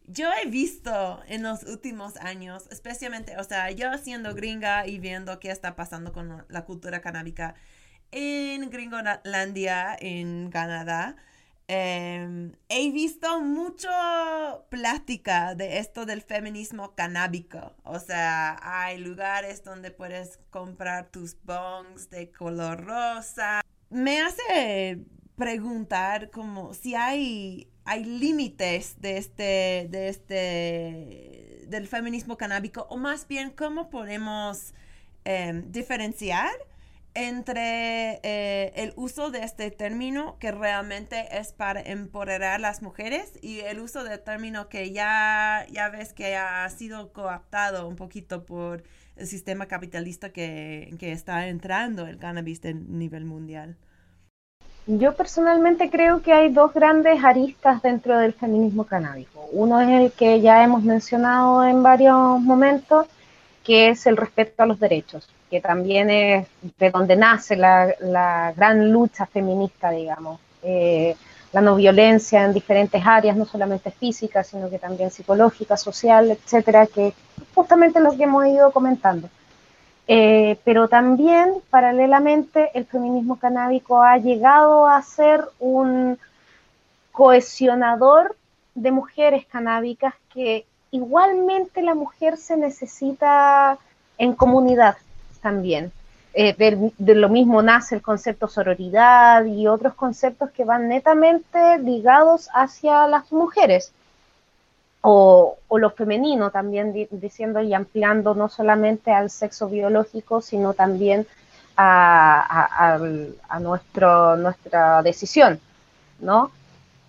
yo 0.07 0.29
he 0.33 0.49
visto 0.49 1.21
en 1.27 1.43
los 1.43 1.65
últimos 1.65 2.17
años, 2.19 2.69
especialmente, 2.71 3.37
o 3.39 3.45
sea, 3.45 3.71
yo 3.71 3.97
siendo 3.99 4.35
gringa 4.35 4.87
y 4.87 4.99
viendo 4.99 5.41
qué 5.41 5.51
está 5.51 5.75
pasando 5.77 6.13
con 6.13 6.45
la 6.49 6.65
cultura 6.65 7.01
canábica 7.01 7.55
en 8.13 8.71
Gringolandia, 8.71 9.97
en 9.99 10.51
Canadá, 10.51 11.17
em, 11.69 12.53
he 12.69 12.91
visto 12.93 13.41
mucho 13.41 13.89
plática 14.69 15.55
de 15.55 15.79
esto 15.79 16.07
del 16.07 16.23
feminismo 16.23 16.95
canábico. 16.95 17.75
O 17.85 17.99
sea, 17.99 18.59
hay 18.63 18.99
lugares 18.99 19.65
donde 19.65 19.91
puedes 19.91 20.39
comprar 20.51 21.11
tus 21.11 21.37
bongs 21.45 22.11
de 22.11 22.31
color 22.31 22.85
rosa. 22.85 23.63
Me 23.91 24.21
hace 24.21 24.99
preguntar 25.37 26.31
como 26.31 26.75
si 26.75 26.95
hay 26.95 27.69
hay 27.87 28.05
límites 28.05 29.01
de 29.01 29.17
este, 29.17 29.87
de 29.89 30.09
este, 30.09 31.67
del 31.69 31.87
feminismo 31.87 32.37
canábico, 32.37 32.87
o 32.91 32.97
más 32.97 33.29
bien 33.29 33.51
cómo 33.51 33.91
podemos 33.91 34.75
em, 35.25 35.71
diferenciar 35.71 36.51
entre 37.17 38.21
eh, 38.23 38.73
el 38.77 38.93
uso 38.97 39.31
de 39.31 39.43
este 39.43 39.71
término 39.71 40.37
que 40.39 40.53
realmente 40.53 41.27
es 41.39 41.53
para 41.53 41.81
empoderar 41.81 42.53
a 42.53 42.59
las 42.59 42.83
mujeres 42.83 43.33
y 43.43 43.61
el 43.61 43.81
uso 43.81 44.05
del 44.05 44.21
término 44.21 44.69
que 44.69 44.93
ya, 44.93 45.67
ya 45.73 45.89
ves 45.89 46.13
que 46.13 46.37
ha 46.37 46.69
sido 46.69 47.13
coaptado 47.13 47.89
un 47.89 47.97
poquito 47.97 48.45
por 48.45 48.83
el 49.17 49.27
sistema 49.27 49.67
capitalista 49.67 50.31
que, 50.31 50.95
que 50.99 51.13
está 51.13 51.49
entrando 51.49 52.07
el 52.07 52.19
cannabis 52.19 52.63
a 52.67 52.73
nivel 52.73 53.25
mundial. 53.25 53.77
Yo 54.87 55.17
personalmente 55.17 55.91
creo 55.91 56.23
que 56.23 56.33
hay 56.33 56.53
dos 56.53 56.73
grandes 56.73 57.25
aristas 57.25 57.83
dentro 57.83 58.19
del 58.19 58.35
feminismo 58.35 58.85
canábico. 58.85 59.49
Uno 59.51 59.81
es 59.81 59.89
el 59.89 60.13
que 60.13 60.41
ya 60.41 60.63
hemos 60.63 60.85
mencionado 60.85 61.65
en 61.65 61.83
varios 61.83 62.41
momentos, 62.41 63.07
que 63.65 63.89
es 63.89 64.07
el 64.07 64.17
respeto 64.17 64.63
a 64.63 64.67
los 64.67 64.79
derechos, 64.79 65.29
que 65.51 65.61
también 65.61 66.11
es 66.11 66.49
de 66.79 66.91
donde 66.91 67.17
nace 67.17 67.57
la, 67.57 68.53
gran 68.57 68.91
lucha 68.91 69.27
feminista, 69.27 69.91
digamos. 69.91 70.41
Eh, 70.63 71.17
la 71.53 71.61
no 71.61 71.77
violencia 71.77 72.45
en 72.45 72.53
diferentes 72.53 73.01
áreas, 73.07 73.37
no 73.37 73.47
solamente 73.47 73.91
física, 73.91 74.45
sino 74.45 74.69
que 74.69 74.79
también 74.79 75.11
psicológica, 75.11 75.77
social, 75.77 76.31
etcétera, 76.31 76.87
que 76.87 77.15
justamente 77.55 78.01
lo 78.01 78.17
que 78.17 78.25
hemos 78.25 78.47
ido 78.47 78.73
comentando. 78.73 79.29
Eh, 80.09 80.59
pero 80.65 80.89
también, 80.89 81.55
paralelamente, 81.71 82.71
el 82.75 82.85
feminismo 82.85 83.39
canábico 83.39 84.03
ha 84.03 84.19
llegado 84.19 84.87
a 84.87 85.01
ser 85.03 85.45
un 85.59 86.19
cohesionador 87.13 88.37
de 88.75 88.91
mujeres 88.91 89.47
canábicas 89.47 90.15
que 90.33 90.67
igualmente 90.91 91.81
la 91.83 91.95
mujer 91.95 92.37
se 92.37 92.57
necesita 92.57 93.79
en 94.19 94.35
comunidad 94.35 94.97
también. 95.47 95.93
Eh, 96.35 96.55
de, 96.99 97.15
lo 97.15 97.29
mismo 97.29 97.63
nace 97.63 97.95
el 97.95 98.03
concepto 98.03 98.49
sororidad 98.49 99.45
y 99.45 99.69
otros 99.69 99.95
conceptos 99.95 100.51
que 100.51 100.65
van 100.65 100.89
netamente 100.89 101.79
ligados 101.79 102.49
hacia 102.53 103.07
las 103.07 103.31
mujeres 103.31 103.93
o, 105.03 105.57
lo 105.71 105.91
femenino 105.91 106.51
también 106.51 106.93
diciendo 107.13 107.61
y 107.61 107.73
ampliando 107.75 108.35
no 108.35 108.49
solamente 108.49 109.13
al 109.13 109.31
sexo 109.31 109.69
biológico, 109.69 110.41
sino 110.41 110.75
también 110.75 111.29
a, 111.77 112.99
nuestro, 113.61 114.37
nuestra 114.37 115.03
decisión, 115.03 115.61
¿no? 116.19 116.51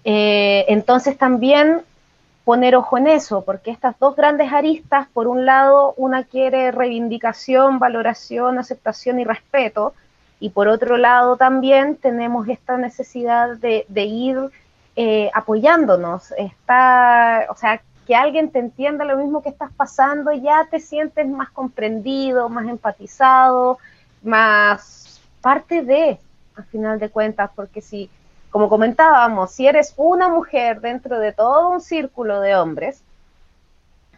Eh, 0.03 0.65
entonces 0.67 1.17
también 1.17 1.81
poner 2.47 2.77
ojo 2.77 2.97
en 2.97 3.07
eso, 3.07 3.43
porque 3.43 3.71
estas 3.71 3.99
dos 3.99 4.15
grandes 4.15 4.53
aristas, 4.53 5.09
por 5.11 5.27
un 5.27 5.45
lado, 5.45 5.93
una 5.97 6.23
quiere 6.23 6.71
reivindicación, 6.71 7.77
valoración, 7.77 8.57
aceptación 8.57 9.19
y 9.19 9.25
respeto, 9.25 9.93
y 10.39 10.51
por 10.51 10.69
otro 10.69 10.95
lado 10.95 11.35
también 11.35 11.97
tenemos 11.97 12.47
esta 12.47 12.77
necesidad 12.77 13.57
de, 13.57 13.85
ir 14.05 14.37
eh, 14.95 15.29
apoyándonos. 15.33 16.31
Está, 16.37 17.47
o 17.49 17.55
sea, 17.57 17.81
que 18.05 18.15
alguien 18.15 18.49
te 18.49 18.59
entienda 18.59 19.03
lo 19.03 19.17
mismo 19.17 19.43
que 19.43 19.49
estás 19.49 19.73
pasando, 19.75 20.31
ya 20.31 20.67
te 20.71 20.79
sientes 20.79 21.27
más 21.27 21.49
comprendido, 21.49 22.47
más 22.47 22.65
empatizado, 22.69 23.77
más 24.23 25.19
parte 25.41 25.81
de, 25.81 26.17
al 26.55 26.63
final 26.67 26.97
de 26.97 27.09
cuentas, 27.09 27.51
porque 27.53 27.81
si, 27.81 28.09
como 28.57 28.69
comentábamos, 28.69 29.51
si 29.51 29.67
eres 29.67 29.93
una 29.97 30.29
mujer 30.29 30.81
dentro 30.81 31.19
de 31.19 31.31
todo 31.31 31.69
un 31.69 31.79
círculo 31.79 32.41
de 32.41 32.55
hombres, 32.55 33.03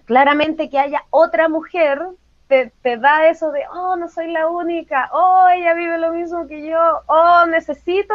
claramente 0.05 0.69
que 0.69 0.79
haya 0.79 1.03
otra 1.09 1.49
mujer 1.49 2.01
te, 2.47 2.71
da 2.81 3.27
eso 3.27 3.51
de, 3.51 3.63
oh, 3.69 3.97
no 3.97 4.07
soy 4.07 4.31
la 4.31 4.47
única, 4.47 5.09
oh, 5.11 5.49
ella 5.53 5.73
vive 5.73 5.97
lo 5.97 6.13
mismo 6.13 6.47
que 6.47 6.65
yo, 6.65 6.79
oh, 7.07 7.47
necesito 7.47 8.13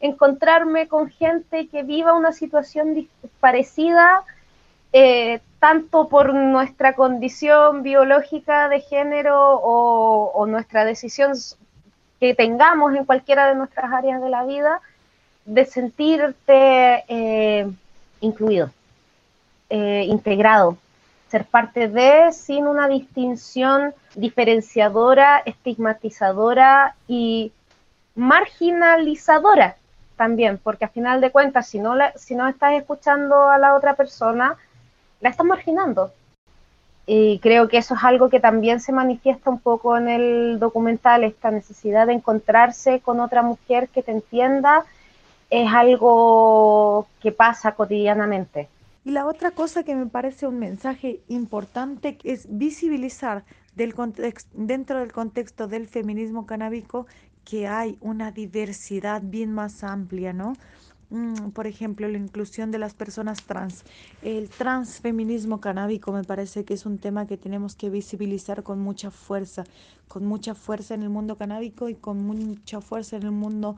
encontrarme 0.00 0.88
con 0.88 1.10
gente 1.10 1.68
que 1.68 1.82
viva 1.82 2.14
una 2.14 2.32
situación 2.32 3.06
parecida 3.38 4.22
eh, 4.94 5.42
tanto 5.58 6.08
por 6.08 6.32
nuestra 6.32 6.94
condición 6.94 7.82
biológica 7.82 8.70
de 8.70 8.80
género 8.80 9.60
o, 9.62 10.46
nuestra 10.46 10.86
decisión 10.86 11.32
que 12.20 12.34
tengamos 12.34 12.94
en 12.94 13.04
cualquiera 13.04 13.48
de 13.48 13.54
nuestras 13.54 13.92
áreas 13.92 14.22
de 14.22 14.30
la 14.30 14.44
vida, 14.44 14.80
de 15.44 15.64
sentirte 15.64 17.04
eh, 17.08 17.70
incluido, 18.20 18.70
eh, 19.70 20.04
integrado, 20.08 20.76
ser 21.28 21.44
parte 21.44 21.88
de 21.88 22.32
sin 22.32 22.66
una 22.66 22.88
distinción 22.88 23.94
diferenciadora, 24.14 25.42
estigmatizadora 25.44 26.94
y 27.08 27.52
marginalizadora 28.14 29.76
también, 30.16 30.58
porque 30.62 30.84
a 30.84 30.88
final 30.88 31.20
de 31.20 31.30
cuentas, 31.30 31.66
si 31.66 31.78
no, 31.78 31.94
si 32.16 32.34
no 32.34 32.46
estás 32.48 32.74
escuchando 32.74 33.48
a 33.48 33.58
la 33.58 33.74
otra 33.74 33.94
persona, 33.94 34.56
la 35.20 35.30
están 35.30 35.46
marginando. 35.46 36.12
Y 37.06 37.40
creo 37.40 37.68
que 37.68 37.78
eso 37.78 37.94
es 37.94 38.04
algo 38.04 38.28
que 38.28 38.38
también 38.38 38.80
se 38.80 38.92
manifiesta 38.92 39.50
un 39.50 39.58
poco 39.58 39.96
en 39.96 40.08
el 40.08 40.58
documental, 40.60 41.24
esta 41.24 41.50
necesidad 41.50 42.06
de 42.06 42.12
encontrarse 42.12 43.00
con 43.00 43.18
otra 43.18 43.42
mujer 43.42 43.88
que 43.88 44.02
te 44.02 44.12
entienda, 44.12 44.84
es 45.52 45.68
algo 45.70 47.06
que 47.20 47.30
pasa 47.30 47.74
cotidianamente. 47.74 48.70
Y 49.04 49.10
la 49.10 49.26
otra 49.26 49.50
cosa 49.50 49.82
que 49.82 49.94
me 49.94 50.06
parece 50.06 50.46
un 50.46 50.58
mensaje 50.58 51.20
importante 51.28 52.16
es 52.24 52.46
visibilizar 52.48 53.44
del 53.76 53.94
dentro 54.54 55.00
del 55.00 55.12
contexto 55.12 55.68
del 55.68 55.88
feminismo 55.88 56.46
canábico 56.46 57.06
que 57.44 57.66
hay 57.68 57.98
una 58.00 58.32
diversidad 58.32 59.20
bien 59.22 59.52
más 59.52 59.84
amplia, 59.84 60.32
¿no? 60.32 60.54
Mm, 61.10 61.50
por 61.50 61.66
ejemplo, 61.66 62.08
la 62.08 62.16
inclusión 62.16 62.70
de 62.70 62.78
las 62.78 62.94
personas 62.94 63.42
trans. 63.42 63.84
El 64.22 64.48
transfeminismo 64.48 65.60
canábico 65.60 66.12
me 66.12 66.24
parece 66.24 66.64
que 66.64 66.72
es 66.72 66.86
un 66.86 66.96
tema 66.96 67.26
que 67.26 67.36
tenemos 67.36 67.74
que 67.74 67.90
visibilizar 67.90 68.62
con 68.62 68.78
mucha 68.78 69.10
fuerza, 69.10 69.64
con 70.08 70.24
mucha 70.24 70.54
fuerza 70.54 70.94
en 70.94 71.02
el 71.02 71.10
mundo 71.10 71.36
canábico 71.36 71.90
y 71.90 71.94
con 71.94 72.22
mucha 72.22 72.80
fuerza 72.80 73.16
en 73.16 73.24
el 73.24 73.32
mundo 73.32 73.76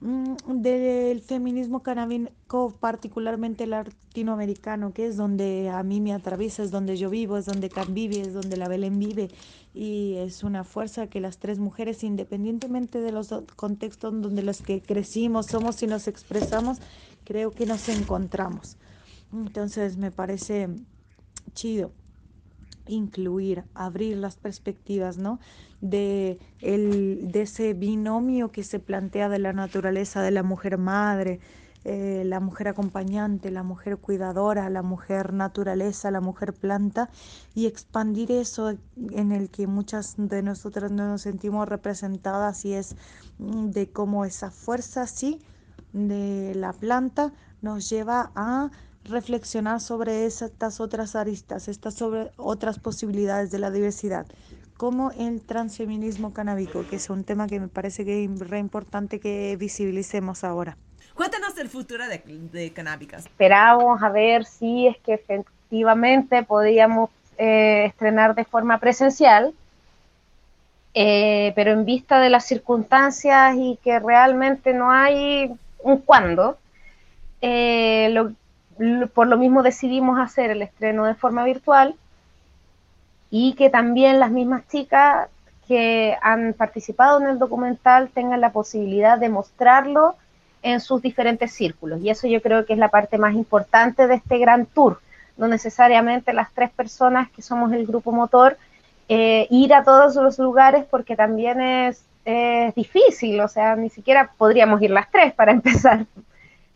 del 0.00 1.20
feminismo 1.22 1.82
canábico, 1.82 2.74
particularmente 2.78 3.66
latinoamericano, 3.66 4.92
que 4.92 5.06
es 5.06 5.16
donde 5.16 5.70
a 5.70 5.82
mí 5.82 6.00
me 6.00 6.12
atraviesa, 6.12 6.62
es 6.62 6.70
donde 6.70 6.96
yo 6.96 7.08
vivo, 7.08 7.38
es 7.38 7.46
donde 7.46 7.70
Can 7.70 7.94
vive, 7.94 8.20
es 8.20 8.34
donde 8.34 8.56
la 8.56 8.68
Belén 8.68 8.98
vive, 8.98 9.30
y 9.74 10.14
es 10.16 10.42
una 10.42 10.64
fuerza 10.64 11.06
que 11.06 11.20
las 11.20 11.38
tres 11.38 11.58
mujeres, 11.58 12.04
independientemente 12.04 13.00
de 13.00 13.12
los 13.12 13.34
contextos 13.56 14.20
donde 14.20 14.42
los 14.42 14.60
que 14.60 14.82
crecimos, 14.82 15.46
somos 15.46 15.82
y 15.82 15.86
nos 15.86 16.08
expresamos, 16.08 16.78
creo 17.24 17.50
que 17.50 17.66
nos 17.66 17.88
encontramos. 17.88 18.76
Entonces 19.32 19.96
me 19.96 20.10
parece 20.10 20.68
chido 21.54 21.90
incluir, 22.86 23.64
abrir 23.74 24.16
las 24.16 24.36
perspectivas, 24.36 25.18
¿no? 25.18 25.38
De, 25.80 26.38
el, 26.60 27.30
de 27.30 27.42
ese 27.42 27.74
binomio 27.74 28.50
que 28.50 28.64
se 28.64 28.78
plantea 28.78 29.28
de 29.28 29.38
la 29.38 29.52
naturaleza 29.52 30.22
de 30.22 30.30
la 30.30 30.42
mujer 30.42 30.78
madre, 30.78 31.40
eh, 31.88 32.24
la 32.26 32.40
mujer 32.40 32.66
acompañante, 32.66 33.52
la 33.52 33.62
mujer 33.62 33.98
cuidadora, 33.98 34.68
la 34.70 34.82
mujer 34.82 35.32
naturaleza, 35.32 36.10
la 36.10 36.20
mujer 36.20 36.52
planta, 36.52 37.10
y 37.54 37.66
expandir 37.66 38.32
eso 38.32 38.74
en 39.12 39.30
el 39.30 39.50
que 39.50 39.68
muchas 39.68 40.16
de 40.16 40.42
nosotras 40.42 40.90
no 40.90 41.06
nos 41.06 41.22
sentimos 41.22 41.68
representadas 41.68 42.64
y 42.64 42.74
es 42.74 42.96
mm, 43.38 43.66
de 43.70 43.88
cómo 43.88 44.24
esa 44.24 44.50
fuerza, 44.50 45.06
sí, 45.06 45.40
de 45.92 46.56
la 46.56 46.72
planta 46.72 47.32
nos 47.62 47.88
lleva 47.88 48.32
a 48.34 48.72
reflexionar 49.08 49.80
sobre 49.80 50.26
estas 50.26 50.80
otras 50.80 51.16
aristas, 51.16 51.68
estas 51.68 51.94
sobre 51.94 52.30
otras 52.36 52.78
posibilidades 52.78 53.50
de 53.50 53.58
la 53.58 53.70
diversidad, 53.70 54.26
como 54.76 55.10
el 55.12 55.40
transfeminismo 55.40 56.32
canábico, 56.32 56.84
que 56.88 56.96
es 56.96 57.10
un 57.10 57.24
tema 57.24 57.46
que 57.46 57.60
me 57.60 57.68
parece 57.68 58.04
que 58.04 58.24
es 58.24 58.38
re 58.40 58.58
importante 58.58 59.20
que 59.20 59.56
visibilicemos 59.58 60.44
ahora. 60.44 60.76
Cuéntanos 61.14 61.56
el 61.58 61.68
futuro 61.68 62.06
de, 62.06 62.20
de 62.52 62.72
Canábicas. 62.72 63.24
Esperamos 63.24 64.02
a 64.02 64.10
ver 64.10 64.44
si 64.44 64.86
es 64.86 64.98
que 64.98 65.14
efectivamente 65.14 66.42
podríamos 66.42 67.10
eh, 67.38 67.86
estrenar 67.86 68.34
de 68.34 68.44
forma 68.44 68.78
presencial, 68.78 69.54
eh, 70.92 71.52
pero 71.54 71.72
en 71.72 71.84
vista 71.84 72.20
de 72.20 72.30
las 72.30 72.46
circunstancias 72.46 73.54
y 73.58 73.78
que 73.82 73.98
realmente 73.98 74.74
no 74.74 74.90
hay 74.90 75.50
un 75.82 75.98
cuándo, 75.98 76.58
eh, 77.40 78.08
lo, 78.12 78.32
por 79.14 79.26
lo 79.26 79.38
mismo 79.38 79.62
decidimos 79.62 80.18
hacer 80.18 80.50
el 80.50 80.62
estreno 80.62 81.04
de 81.06 81.14
forma 81.14 81.44
virtual 81.44 81.94
y 83.30 83.54
que 83.54 83.70
también 83.70 84.20
las 84.20 84.30
mismas 84.30 84.66
chicas 84.68 85.28
que 85.66 86.16
han 86.22 86.52
participado 86.52 87.20
en 87.20 87.26
el 87.26 87.38
documental 87.38 88.10
tengan 88.10 88.40
la 88.40 88.52
posibilidad 88.52 89.18
de 89.18 89.28
mostrarlo 89.28 90.16
en 90.62 90.80
sus 90.80 91.02
diferentes 91.02 91.52
círculos. 91.52 92.00
Y 92.02 92.10
eso 92.10 92.26
yo 92.26 92.40
creo 92.40 92.64
que 92.64 92.72
es 92.72 92.78
la 92.78 92.88
parte 92.88 93.18
más 93.18 93.34
importante 93.34 94.06
de 94.06 94.16
este 94.16 94.38
gran 94.38 94.66
tour, 94.66 95.00
no 95.36 95.48
necesariamente 95.48 96.32
las 96.32 96.52
tres 96.52 96.70
personas 96.70 97.30
que 97.30 97.42
somos 97.42 97.72
el 97.72 97.86
grupo 97.86 98.12
motor, 98.12 98.56
eh, 99.08 99.46
ir 99.50 99.74
a 99.74 99.84
todos 99.84 100.16
los 100.16 100.38
lugares 100.38 100.84
porque 100.90 101.14
también 101.14 101.60
es, 101.60 102.04
es 102.24 102.74
difícil, 102.74 103.40
o 103.40 103.48
sea, 103.48 103.76
ni 103.76 103.90
siquiera 103.90 104.32
podríamos 104.36 104.80
ir 104.82 104.90
las 104.90 105.10
tres 105.10 105.32
para 105.34 105.52
empezar. 105.58 106.06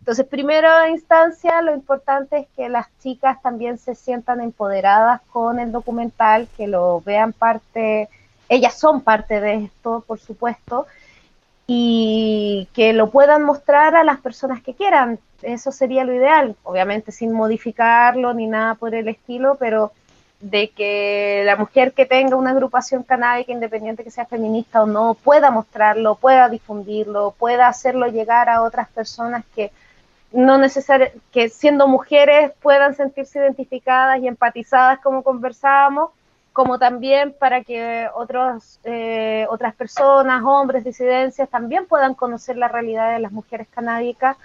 Entonces, 0.01 0.27
primera 0.27 0.89
instancia, 0.89 1.61
lo 1.61 1.75
importante 1.75 2.39
es 2.39 2.47
que 2.57 2.69
las 2.69 2.87
chicas 3.03 3.41
también 3.43 3.79
se 3.79 3.95
sientan 3.95 4.41
empoderadas 4.41 5.21
con 5.31 5.61
el 5.61 5.73
documental, 5.73 6.49
que 6.57 6.67
lo 6.67 7.03
vean 7.03 7.33
parte, 7.33 8.09
ellas 8.49 8.75
son 8.79 9.03
parte 9.03 9.41
de 9.41 9.65
esto, 9.65 10.03
por 10.07 10.19
supuesto, 10.19 10.87
y 11.67 12.67
que 12.73 12.95
lo 12.95 13.11
puedan 13.11 13.43
mostrar 13.43 13.95
a 13.95 14.03
las 14.03 14.19
personas 14.21 14.63
que 14.63 14.75
quieran. 14.75 15.19
Eso 15.43 15.71
sería 15.71 16.05
lo 16.05 16.15
ideal, 16.15 16.57
obviamente 16.65 17.13
sin 17.13 17.33
modificarlo 17.33 18.33
ni 18.35 18.47
nada 18.47 18.75
por 18.75 18.95
el 18.95 19.07
estilo, 19.07 19.57
pero 19.61 19.93
de 20.41 20.71
que 20.71 21.43
la 21.45 21.57
mujer 21.57 21.93
que 21.93 22.07
tenga 22.07 22.37
una 22.37 22.51
agrupación 22.51 23.03
canábica, 23.03 23.53
independiente 23.53 24.03
que 24.03 24.11
sea 24.11 24.25
feminista 24.25 24.83
o 24.83 24.87
no, 24.87 25.15
pueda 25.15 25.51
mostrarlo, 25.51 26.15
pueda 26.15 26.49
difundirlo, 26.49 27.35
pueda 27.39 27.69
hacerlo 27.69 28.07
llegar 28.07 28.49
a 28.49 28.63
otras 28.63 28.89
personas 28.89 29.45
que 29.55 29.71
no 30.33 30.59
necesario 30.59 31.09
que 31.33 31.49
siendo 31.49 31.89
mujeres 31.89 32.53
puedan 32.63 32.95
sentirse 32.95 33.39
identificadas 33.39 34.21
y 34.21 34.29
empatizadas 34.29 35.01
como 35.01 35.23
conversábamos, 35.23 36.11
como 36.53 36.79
también 36.79 37.35
para 37.39 37.63
que 37.63 38.09
otros, 38.15 38.81
eh, 38.85 39.47
otras 39.51 39.75
personas, 39.75 40.43
hombres, 40.45 40.85
disidencias, 40.85 41.49
también 41.49 41.87
puedan 41.87 42.15
conocer 42.15 42.57
la 42.57 42.69
realidad 42.69 43.13
de 43.13 43.21
las 43.21 43.33
mujeres 43.33 43.69
canábicas, 43.69 44.37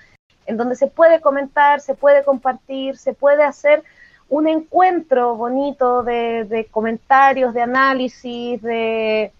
en 0.45 0.57
donde 0.57 0.75
se 0.75 0.87
puede 0.87 1.21
comentar, 1.21 1.81
se 1.81 1.95
puede 1.95 2.23
compartir, 2.23 2.97
se 2.97 3.13
puede 3.13 3.43
hacer 3.43 3.83
un 4.29 4.47
encuentro 4.47 5.35
bonito 5.35 6.03
de 6.03 6.67
comentarios, 6.71 7.53
de 7.53 7.61
análisis, 7.61 8.61
de, 8.61 9.31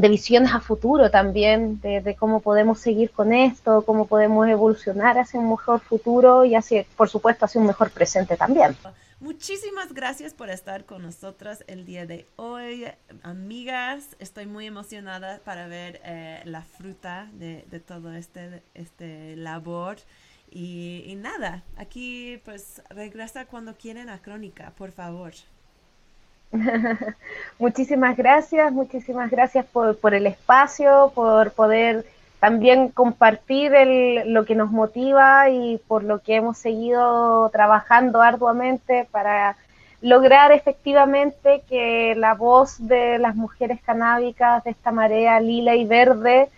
de 0.00 0.08
visiones 0.08 0.52
a 0.52 0.60
futuro 0.60 1.10
también, 1.10 1.80
de, 1.80 2.16
cómo 2.18 2.40
podemos 2.40 2.80
seguir 2.80 3.10
con 3.10 3.32
esto, 3.32 3.82
cómo 3.82 4.06
podemos 4.06 4.48
evolucionar 4.48 5.18
hacia 5.18 5.40
un 5.40 5.50
mejor 5.50 5.80
futuro 5.80 6.44
y 6.44 6.54
así, 6.54 6.84
por 6.96 7.08
supuesto, 7.08 7.44
hacia 7.44 7.60
un 7.60 7.66
mejor 7.66 7.90
presente 7.90 8.36
también. 8.36 8.76
Muchísimas 9.20 9.92
gracias 9.92 10.32
por 10.32 10.48
estar 10.48 10.86
con 10.86 11.02
nosotras 11.02 11.62
el 11.66 11.84
día 11.84 12.06
de 12.06 12.26
hoy, 12.36 12.86
amigas. 13.22 14.16
Estoy 14.18 14.46
muy 14.46 14.66
emocionada 14.66 15.40
para 15.44 15.68
ver 15.68 16.00
eh, 16.04 16.40
la 16.46 16.62
fruta 16.62 17.28
de, 17.34 17.62
todo 17.86 18.14
este, 18.14 18.62
este 18.72 19.36
labor. 19.36 19.98
Y, 20.50 21.04
y 21.06 21.16
nada, 21.16 21.62
aquí 21.76 22.40
pues 22.44 22.82
regresa 22.88 23.44
cuando 23.44 23.76
quieren 23.76 24.08
a 24.08 24.22
Crónica, 24.22 24.72
por 24.76 24.90
favor. 24.90 25.32
muchísimas 27.58 28.16
gracias, 28.16 28.72
muchísimas 28.72 29.30
gracias 29.30 29.66
por, 29.66 30.14
el 30.14 30.26
espacio, 30.26 31.12
por 31.14 31.52
poder 31.52 32.04
también 32.40 32.88
compartir 32.88 33.74
el, 33.74 34.32
lo 34.32 34.44
que 34.44 34.54
nos 34.54 34.70
motiva 34.70 35.50
y 35.50 35.78
por 35.86 36.02
lo 36.02 36.20
que 36.20 36.36
hemos 36.36 36.58
seguido 36.58 37.48
trabajando 37.50 38.22
arduamente 38.22 39.06
para 39.10 39.56
lograr 40.00 40.50
efectivamente 40.50 41.62
que 41.68 42.14
la 42.16 42.34
voz 42.34 42.76
de 42.78 43.18
las 43.18 43.36
mujeres 43.36 43.80
canábicas 43.82 44.64
de 44.64 44.70
esta 44.70 44.90
marea 44.90 45.38
lila 45.40 45.74
y 45.74 45.84
verde 45.84 46.48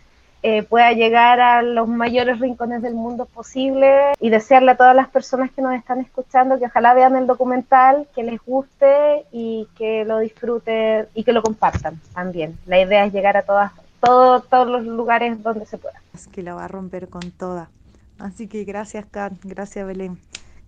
eh, 0.45 0.65
pueda 0.65 0.93
llegar 0.93 1.41
a 1.41 1.63
los 1.63 1.89
mayores 1.89 2.41
rincones 2.41 2.83
del 2.83 2.95
mundo 2.95 3.27
posible 3.27 4.13
y 4.19 4.29
desearle 4.29 4.73
a 4.73 4.77
todas 4.77 4.97
las 4.97 5.09
personas 5.09 5.53
que 5.53 5.63
nos 5.63 5.75
están 5.75 6.01
escuchando 6.01 6.59
que 6.59 6.67
ojalá 6.67 6.95
vean 6.95 7.15
el 7.15 7.29
documental, 7.29 8.09
que 8.15 8.25
les 8.25 8.41
guste 8.45 9.25
y 9.31 9.69
que 9.77 10.05
lo 10.05 10.19
disfruten 10.19 11.07
y 11.15 11.23
que 11.23 11.33
lo 11.33 11.43
compartan 11.43 12.01
también. 12.13 12.59
La 12.67 12.81
idea 12.81 13.05
es 13.05 13.13
llegar 13.13 13.37
a 13.37 13.43
todas, 13.43 13.73
todos 14.01 14.69
los 14.69 14.85
lugares 14.85 15.41
donde 15.43 15.65
se 15.65 15.79
pueda. 15.79 16.01
Es 16.13 16.27
que 16.27 16.43
la 16.43 16.55
va 16.55 16.65
a 16.65 16.69
romper 16.69 17.09
con 17.09 17.31
toda. 17.31 17.71
Así 18.19 18.49
que 18.49 18.65
gracias, 18.65 19.07
Kat, 19.07 19.33
gracias, 19.45 19.87
Belén. 19.87 20.19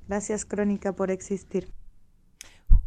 Gracias, 0.06 0.44
Crónica, 0.44 0.92
por 0.92 1.10
existir. 1.10 1.68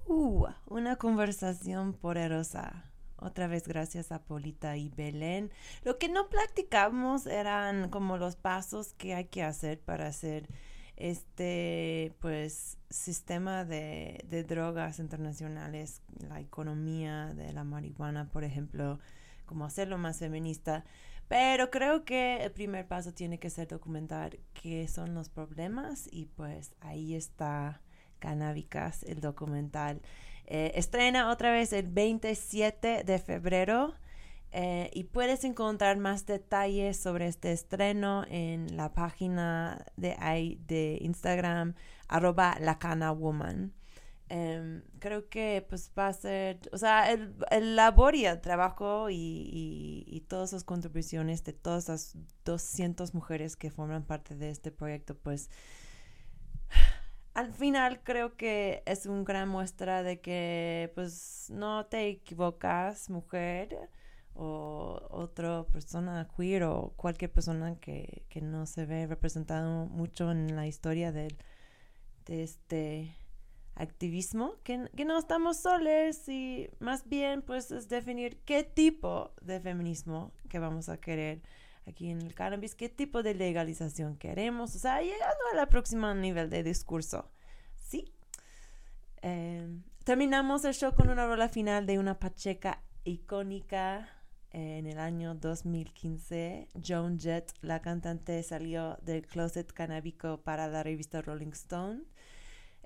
Uh, 0.07 0.47
una 0.67 0.95
conversación 0.95 1.91
poderosa. 1.91 2.86
Otra 3.19 3.47
vez 3.47 3.67
gracias 3.67 4.11
a 4.11 4.21
Polita 4.23 4.77
y 4.77 4.89
Belén. 4.89 5.51
Lo 5.83 5.97
que 5.97 6.07
no 6.07 6.29
practicamos 6.29 7.25
eran 7.25 7.89
como 7.89 8.17
los 8.17 8.35
pasos 8.35 8.93
que 8.93 9.15
hay 9.15 9.25
que 9.25 9.43
hacer 9.43 9.79
para 9.79 10.07
hacer 10.07 10.47
este 10.95 12.15
pues 12.19 12.77
sistema 12.89 13.65
de, 13.65 14.23
de 14.29 14.43
drogas 14.43 14.99
internacionales, 14.99 16.01
la 16.27 16.39
economía 16.39 17.33
de 17.33 17.53
la 17.53 17.63
marihuana, 17.63 18.29
por 18.29 18.43
ejemplo, 18.43 18.99
como 19.45 19.65
hacerlo 19.65 19.97
más 19.97 20.19
feminista. 20.19 20.85
Pero 21.27 21.71
creo 21.71 22.05
que 22.05 22.43
el 22.43 22.51
primer 22.51 22.87
paso 22.87 23.13
tiene 23.13 23.39
que 23.39 23.49
ser 23.49 23.67
documentar 23.67 24.37
qué 24.53 24.87
son 24.87 25.13
los 25.13 25.29
problemas 25.29 26.07
y 26.11 26.27
pues 26.27 26.73
ahí 26.81 27.15
está 27.15 27.81
Canábicas, 28.19 29.03
el 29.03 29.21
documental. 29.21 30.01
Eh, 30.49 30.71
estrena 30.75 31.29
otra 31.29 31.51
vez 31.51 31.73
el 31.73 31.87
27 31.87 33.03
de 33.03 33.19
febrero 33.19 33.93
eh, 34.53 34.89
y 34.93 35.03
puedes 35.03 35.43
encontrar 35.43 35.97
más 35.97 36.25
detalles 36.25 36.97
sobre 36.97 37.27
este 37.27 37.51
estreno 37.51 38.23
en 38.29 38.77
la 38.77 38.93
página 38.93 39.85
de, 39.97 40.99
Instagram 41.01 41.75
arroba 42.07 42.57
lacanawoman. 42.61 43.73
Em, 44.29 44.83
creo 44.99 45.29
que 45.29 45.65
pues 45.69 45.91
va 45.97 46.07
a 46.07 46.13
ser, 46.13 46.59
o 46.71 46.77
sea, 46.77 47.11
el, 47.11 47.35
el 47.51 47.75
labor 47.75 48.15
y 48.15 48.25
el 48.25 48.41
trabajo 48.41 49.09
y, 49.09 49.15
y, 49.15 50.05
y, 50.07 50.21
todas 50.21 50.51
las 50.53 50.63
contribuciones 50.65 51.43
de 51.45 51.53
todas 51.53 51.87
las 51.87 52.17
200 52.43 53.13
mujeres 53.13 53.55
que 53.55 53.71
forman 53.71 54.03
parte 54.03 54.35
de 54.35 54.49
este 54.49 54.71
proyecto, 54.71 55.15
pues 55.17 55.49
al 57.37 57.53
final 57.53 58.01
creo 58.03 58.35
que 58.35 58.81
es 58.87 59.05
una 59.05 59.23
gran 59.23 59.47
muestra 59.47 60.01
de 60.01 60.19
que 60.19 60.91
pues 60.95 61.51
no 61.51 61.85
te 61.85 62.07
equivocas, 62.09 63.11
mujer. 63.11 63.77
o 64.33 64.99
otra 65.11 65.63
persona 65.65 66.27
queer 66.35 66.63
o 66.63 66.93
cualquier 66.95 67.31
persona 67.31 67.79
que, 67.79 68.23
que 68.29 68.41
no 68.41 68.65
se 68.65 68.87
ve 68.87 69.05
representado 69.05 69.85
mucho 69.85 70.31
en 70.31 70.55
la 70.55 70.65
historia 70.65 71.11
del, 71.11 71.37
de 72.25 72.43
este 72.43 73.15
activismo, 73.75 74.55
que, 74.63 74.89
que, 74.95 75.05
no 75.05 75.19
estamos 75.19 75.57
solos 75.57 76.27
y 76.29 76.69
más 76.79 77.07
bien 77.07 77.43
pues 77.43 77.69
es 77.71 77.87
definir 77.87 78.39
qué 78.45 78.63
tipo 78.63 79.31
de 79.41 79.59
feminismo 79.59 80.31
que 80.49 80.57
vamos 80.57 80.89
a 80.89 80.97
querer 80.97 81.41
aquí 81.87 82.09
en 82.09 82.21
el 82.21 82.33
cannabis, 82.35 82.75
qué 82.75 82.89
tipo 82.89 83.23
de 83.23 83.33
legalización 83.33 84.17
queremos, 84.17 84.75
o 84.75 84.79
sea, 84.79 85.01
llegando 85.01 85.43
a 85.53 85.55
la 85.55 85.67
próxima 85.67 86.13
nivel 86.13 86.49
de 86.49 86.63
discurso, 86.63 87.31
¿sí? 87.75 88.13
Eh, 89.21 89.67
terminamos 90.03 90.65
el 90.65 90.73
show 90.73 90.93
con 90.93 91.09
una 91.09 91.25
rola 91.25 91.49
final 91.49 91.85
de 91.85 91.97
una 91.97 92.19
pacheca 92.19 92.83
icónica 93.03 94.09
en 94.51 94.87
el 94.87 94.99
año 94.99 95.35
2015, 95.35 96.69
Joan 96.85 97.19
Jett, 97.19 97.53
la 97.61 97.81
cantante, 97.81 98.41
salió 98.43 98.97
del 99.01 99.25
closet 99.25 99.71
canábico 99.71 100.41
para 100.41 100.67
la 100.67 100.83
revista 100.83 101.21
Rolling 101.21 101.51
Stone. 101.51 102.03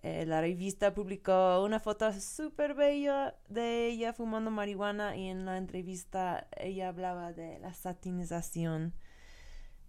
Eh, 0.04 0.26
la 0.26 0.41
revista 0.41 0.95
publicó 0.95 1.64
una 1.64 1.80
foto 1.80 2.12
súper 2.20 2.74
bella 2.74 3.36
de 3.49 3.88
ella 3.88 4.14
fumando 4.14 4.49
marihuana 4.49 5.16
y 5.16 5.28
en 5.28 5.45
la 5.45 5.58
entrevista 5.58 6.47
ella 6.58 6.88
hablaba 6.88 7.34
de 7.34 7.60
la 7.60 7.74
satinización 7.74 8.95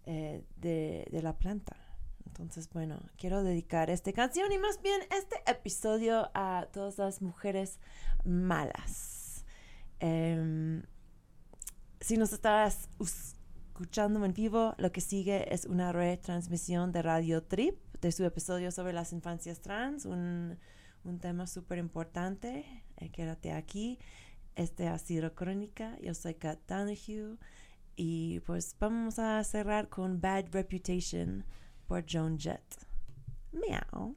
eh, 0.05 0.45
de, 0.57 1.09
de, 1.11 1.23
la 1.23 1.39
planta. 1.39 1.77
Entonces, 2.27 2.69
bueno, 2.71 3.01
quiero 3.17 3.43
dedicar 3.43 3.89
esta 3.89 4.13
canción 4.13 4.53
y 4.53 4.59
más 4.59 4.83
bien 4.83 5.01
este 5.17 5.37
episodio 5.51 6.31
a 6.35 6.69
todas 6.73 6.99
las 6.99 7.23
mujeres 7.23 7.79
malas. 8.25 9.47
Eh, 10.01 10.83
si 12.01 12.17
nos 12.17 12.33
estás 12.33 12.91
escuchando 13.01 14.25
en 14.25 14.35
vivo, 14.35 14.75
lo 14.77 14.93
que 14.93 15.01
sigue 15.01 15.55
es 15.55 15.65
una 15.65 15.93
retransmisión 15.93 16.91
de 16.91 17.01
Radio 17.01 17.45
Trip 17.45 17.79
de 18.03 18.13
su 18.13 18.25
episodio 18.25 18.73
sobre 18.73 18.93
las 18.93 19.13
infancias 19.13 19.61
trans, 19.61 20.05
un, 20.05 20.59
un 21.05 21.19
tema 21.21 21.47
súper 21.47 21.79
importante. 21.79 22.85
Eh, 22.97 23.11
quédate 23.11 23.53
aquí. 23.53 23.99
Este 24.57 24.89
ha 24.89 24.99
sido 24.99 25.35
Crónica. 25.35 25.97
Yo 26.01 26.13
soy 26.13 26.35
Kat 26.35 26.59
Donahue. 26.69 27.39
Y 27.95 28.41
pues 28.41 28.77
vamos 28.79 29.19
a 29.19 29.43
cerrar 29.45 29.89
con 29.89 30.21
Bad 30.21 30.47
Reputation 30.51 31.45
por 31.87 32.05
Joan 32.11 32.39
Jett. 32.39 32.63
Meow. 33.53 34.17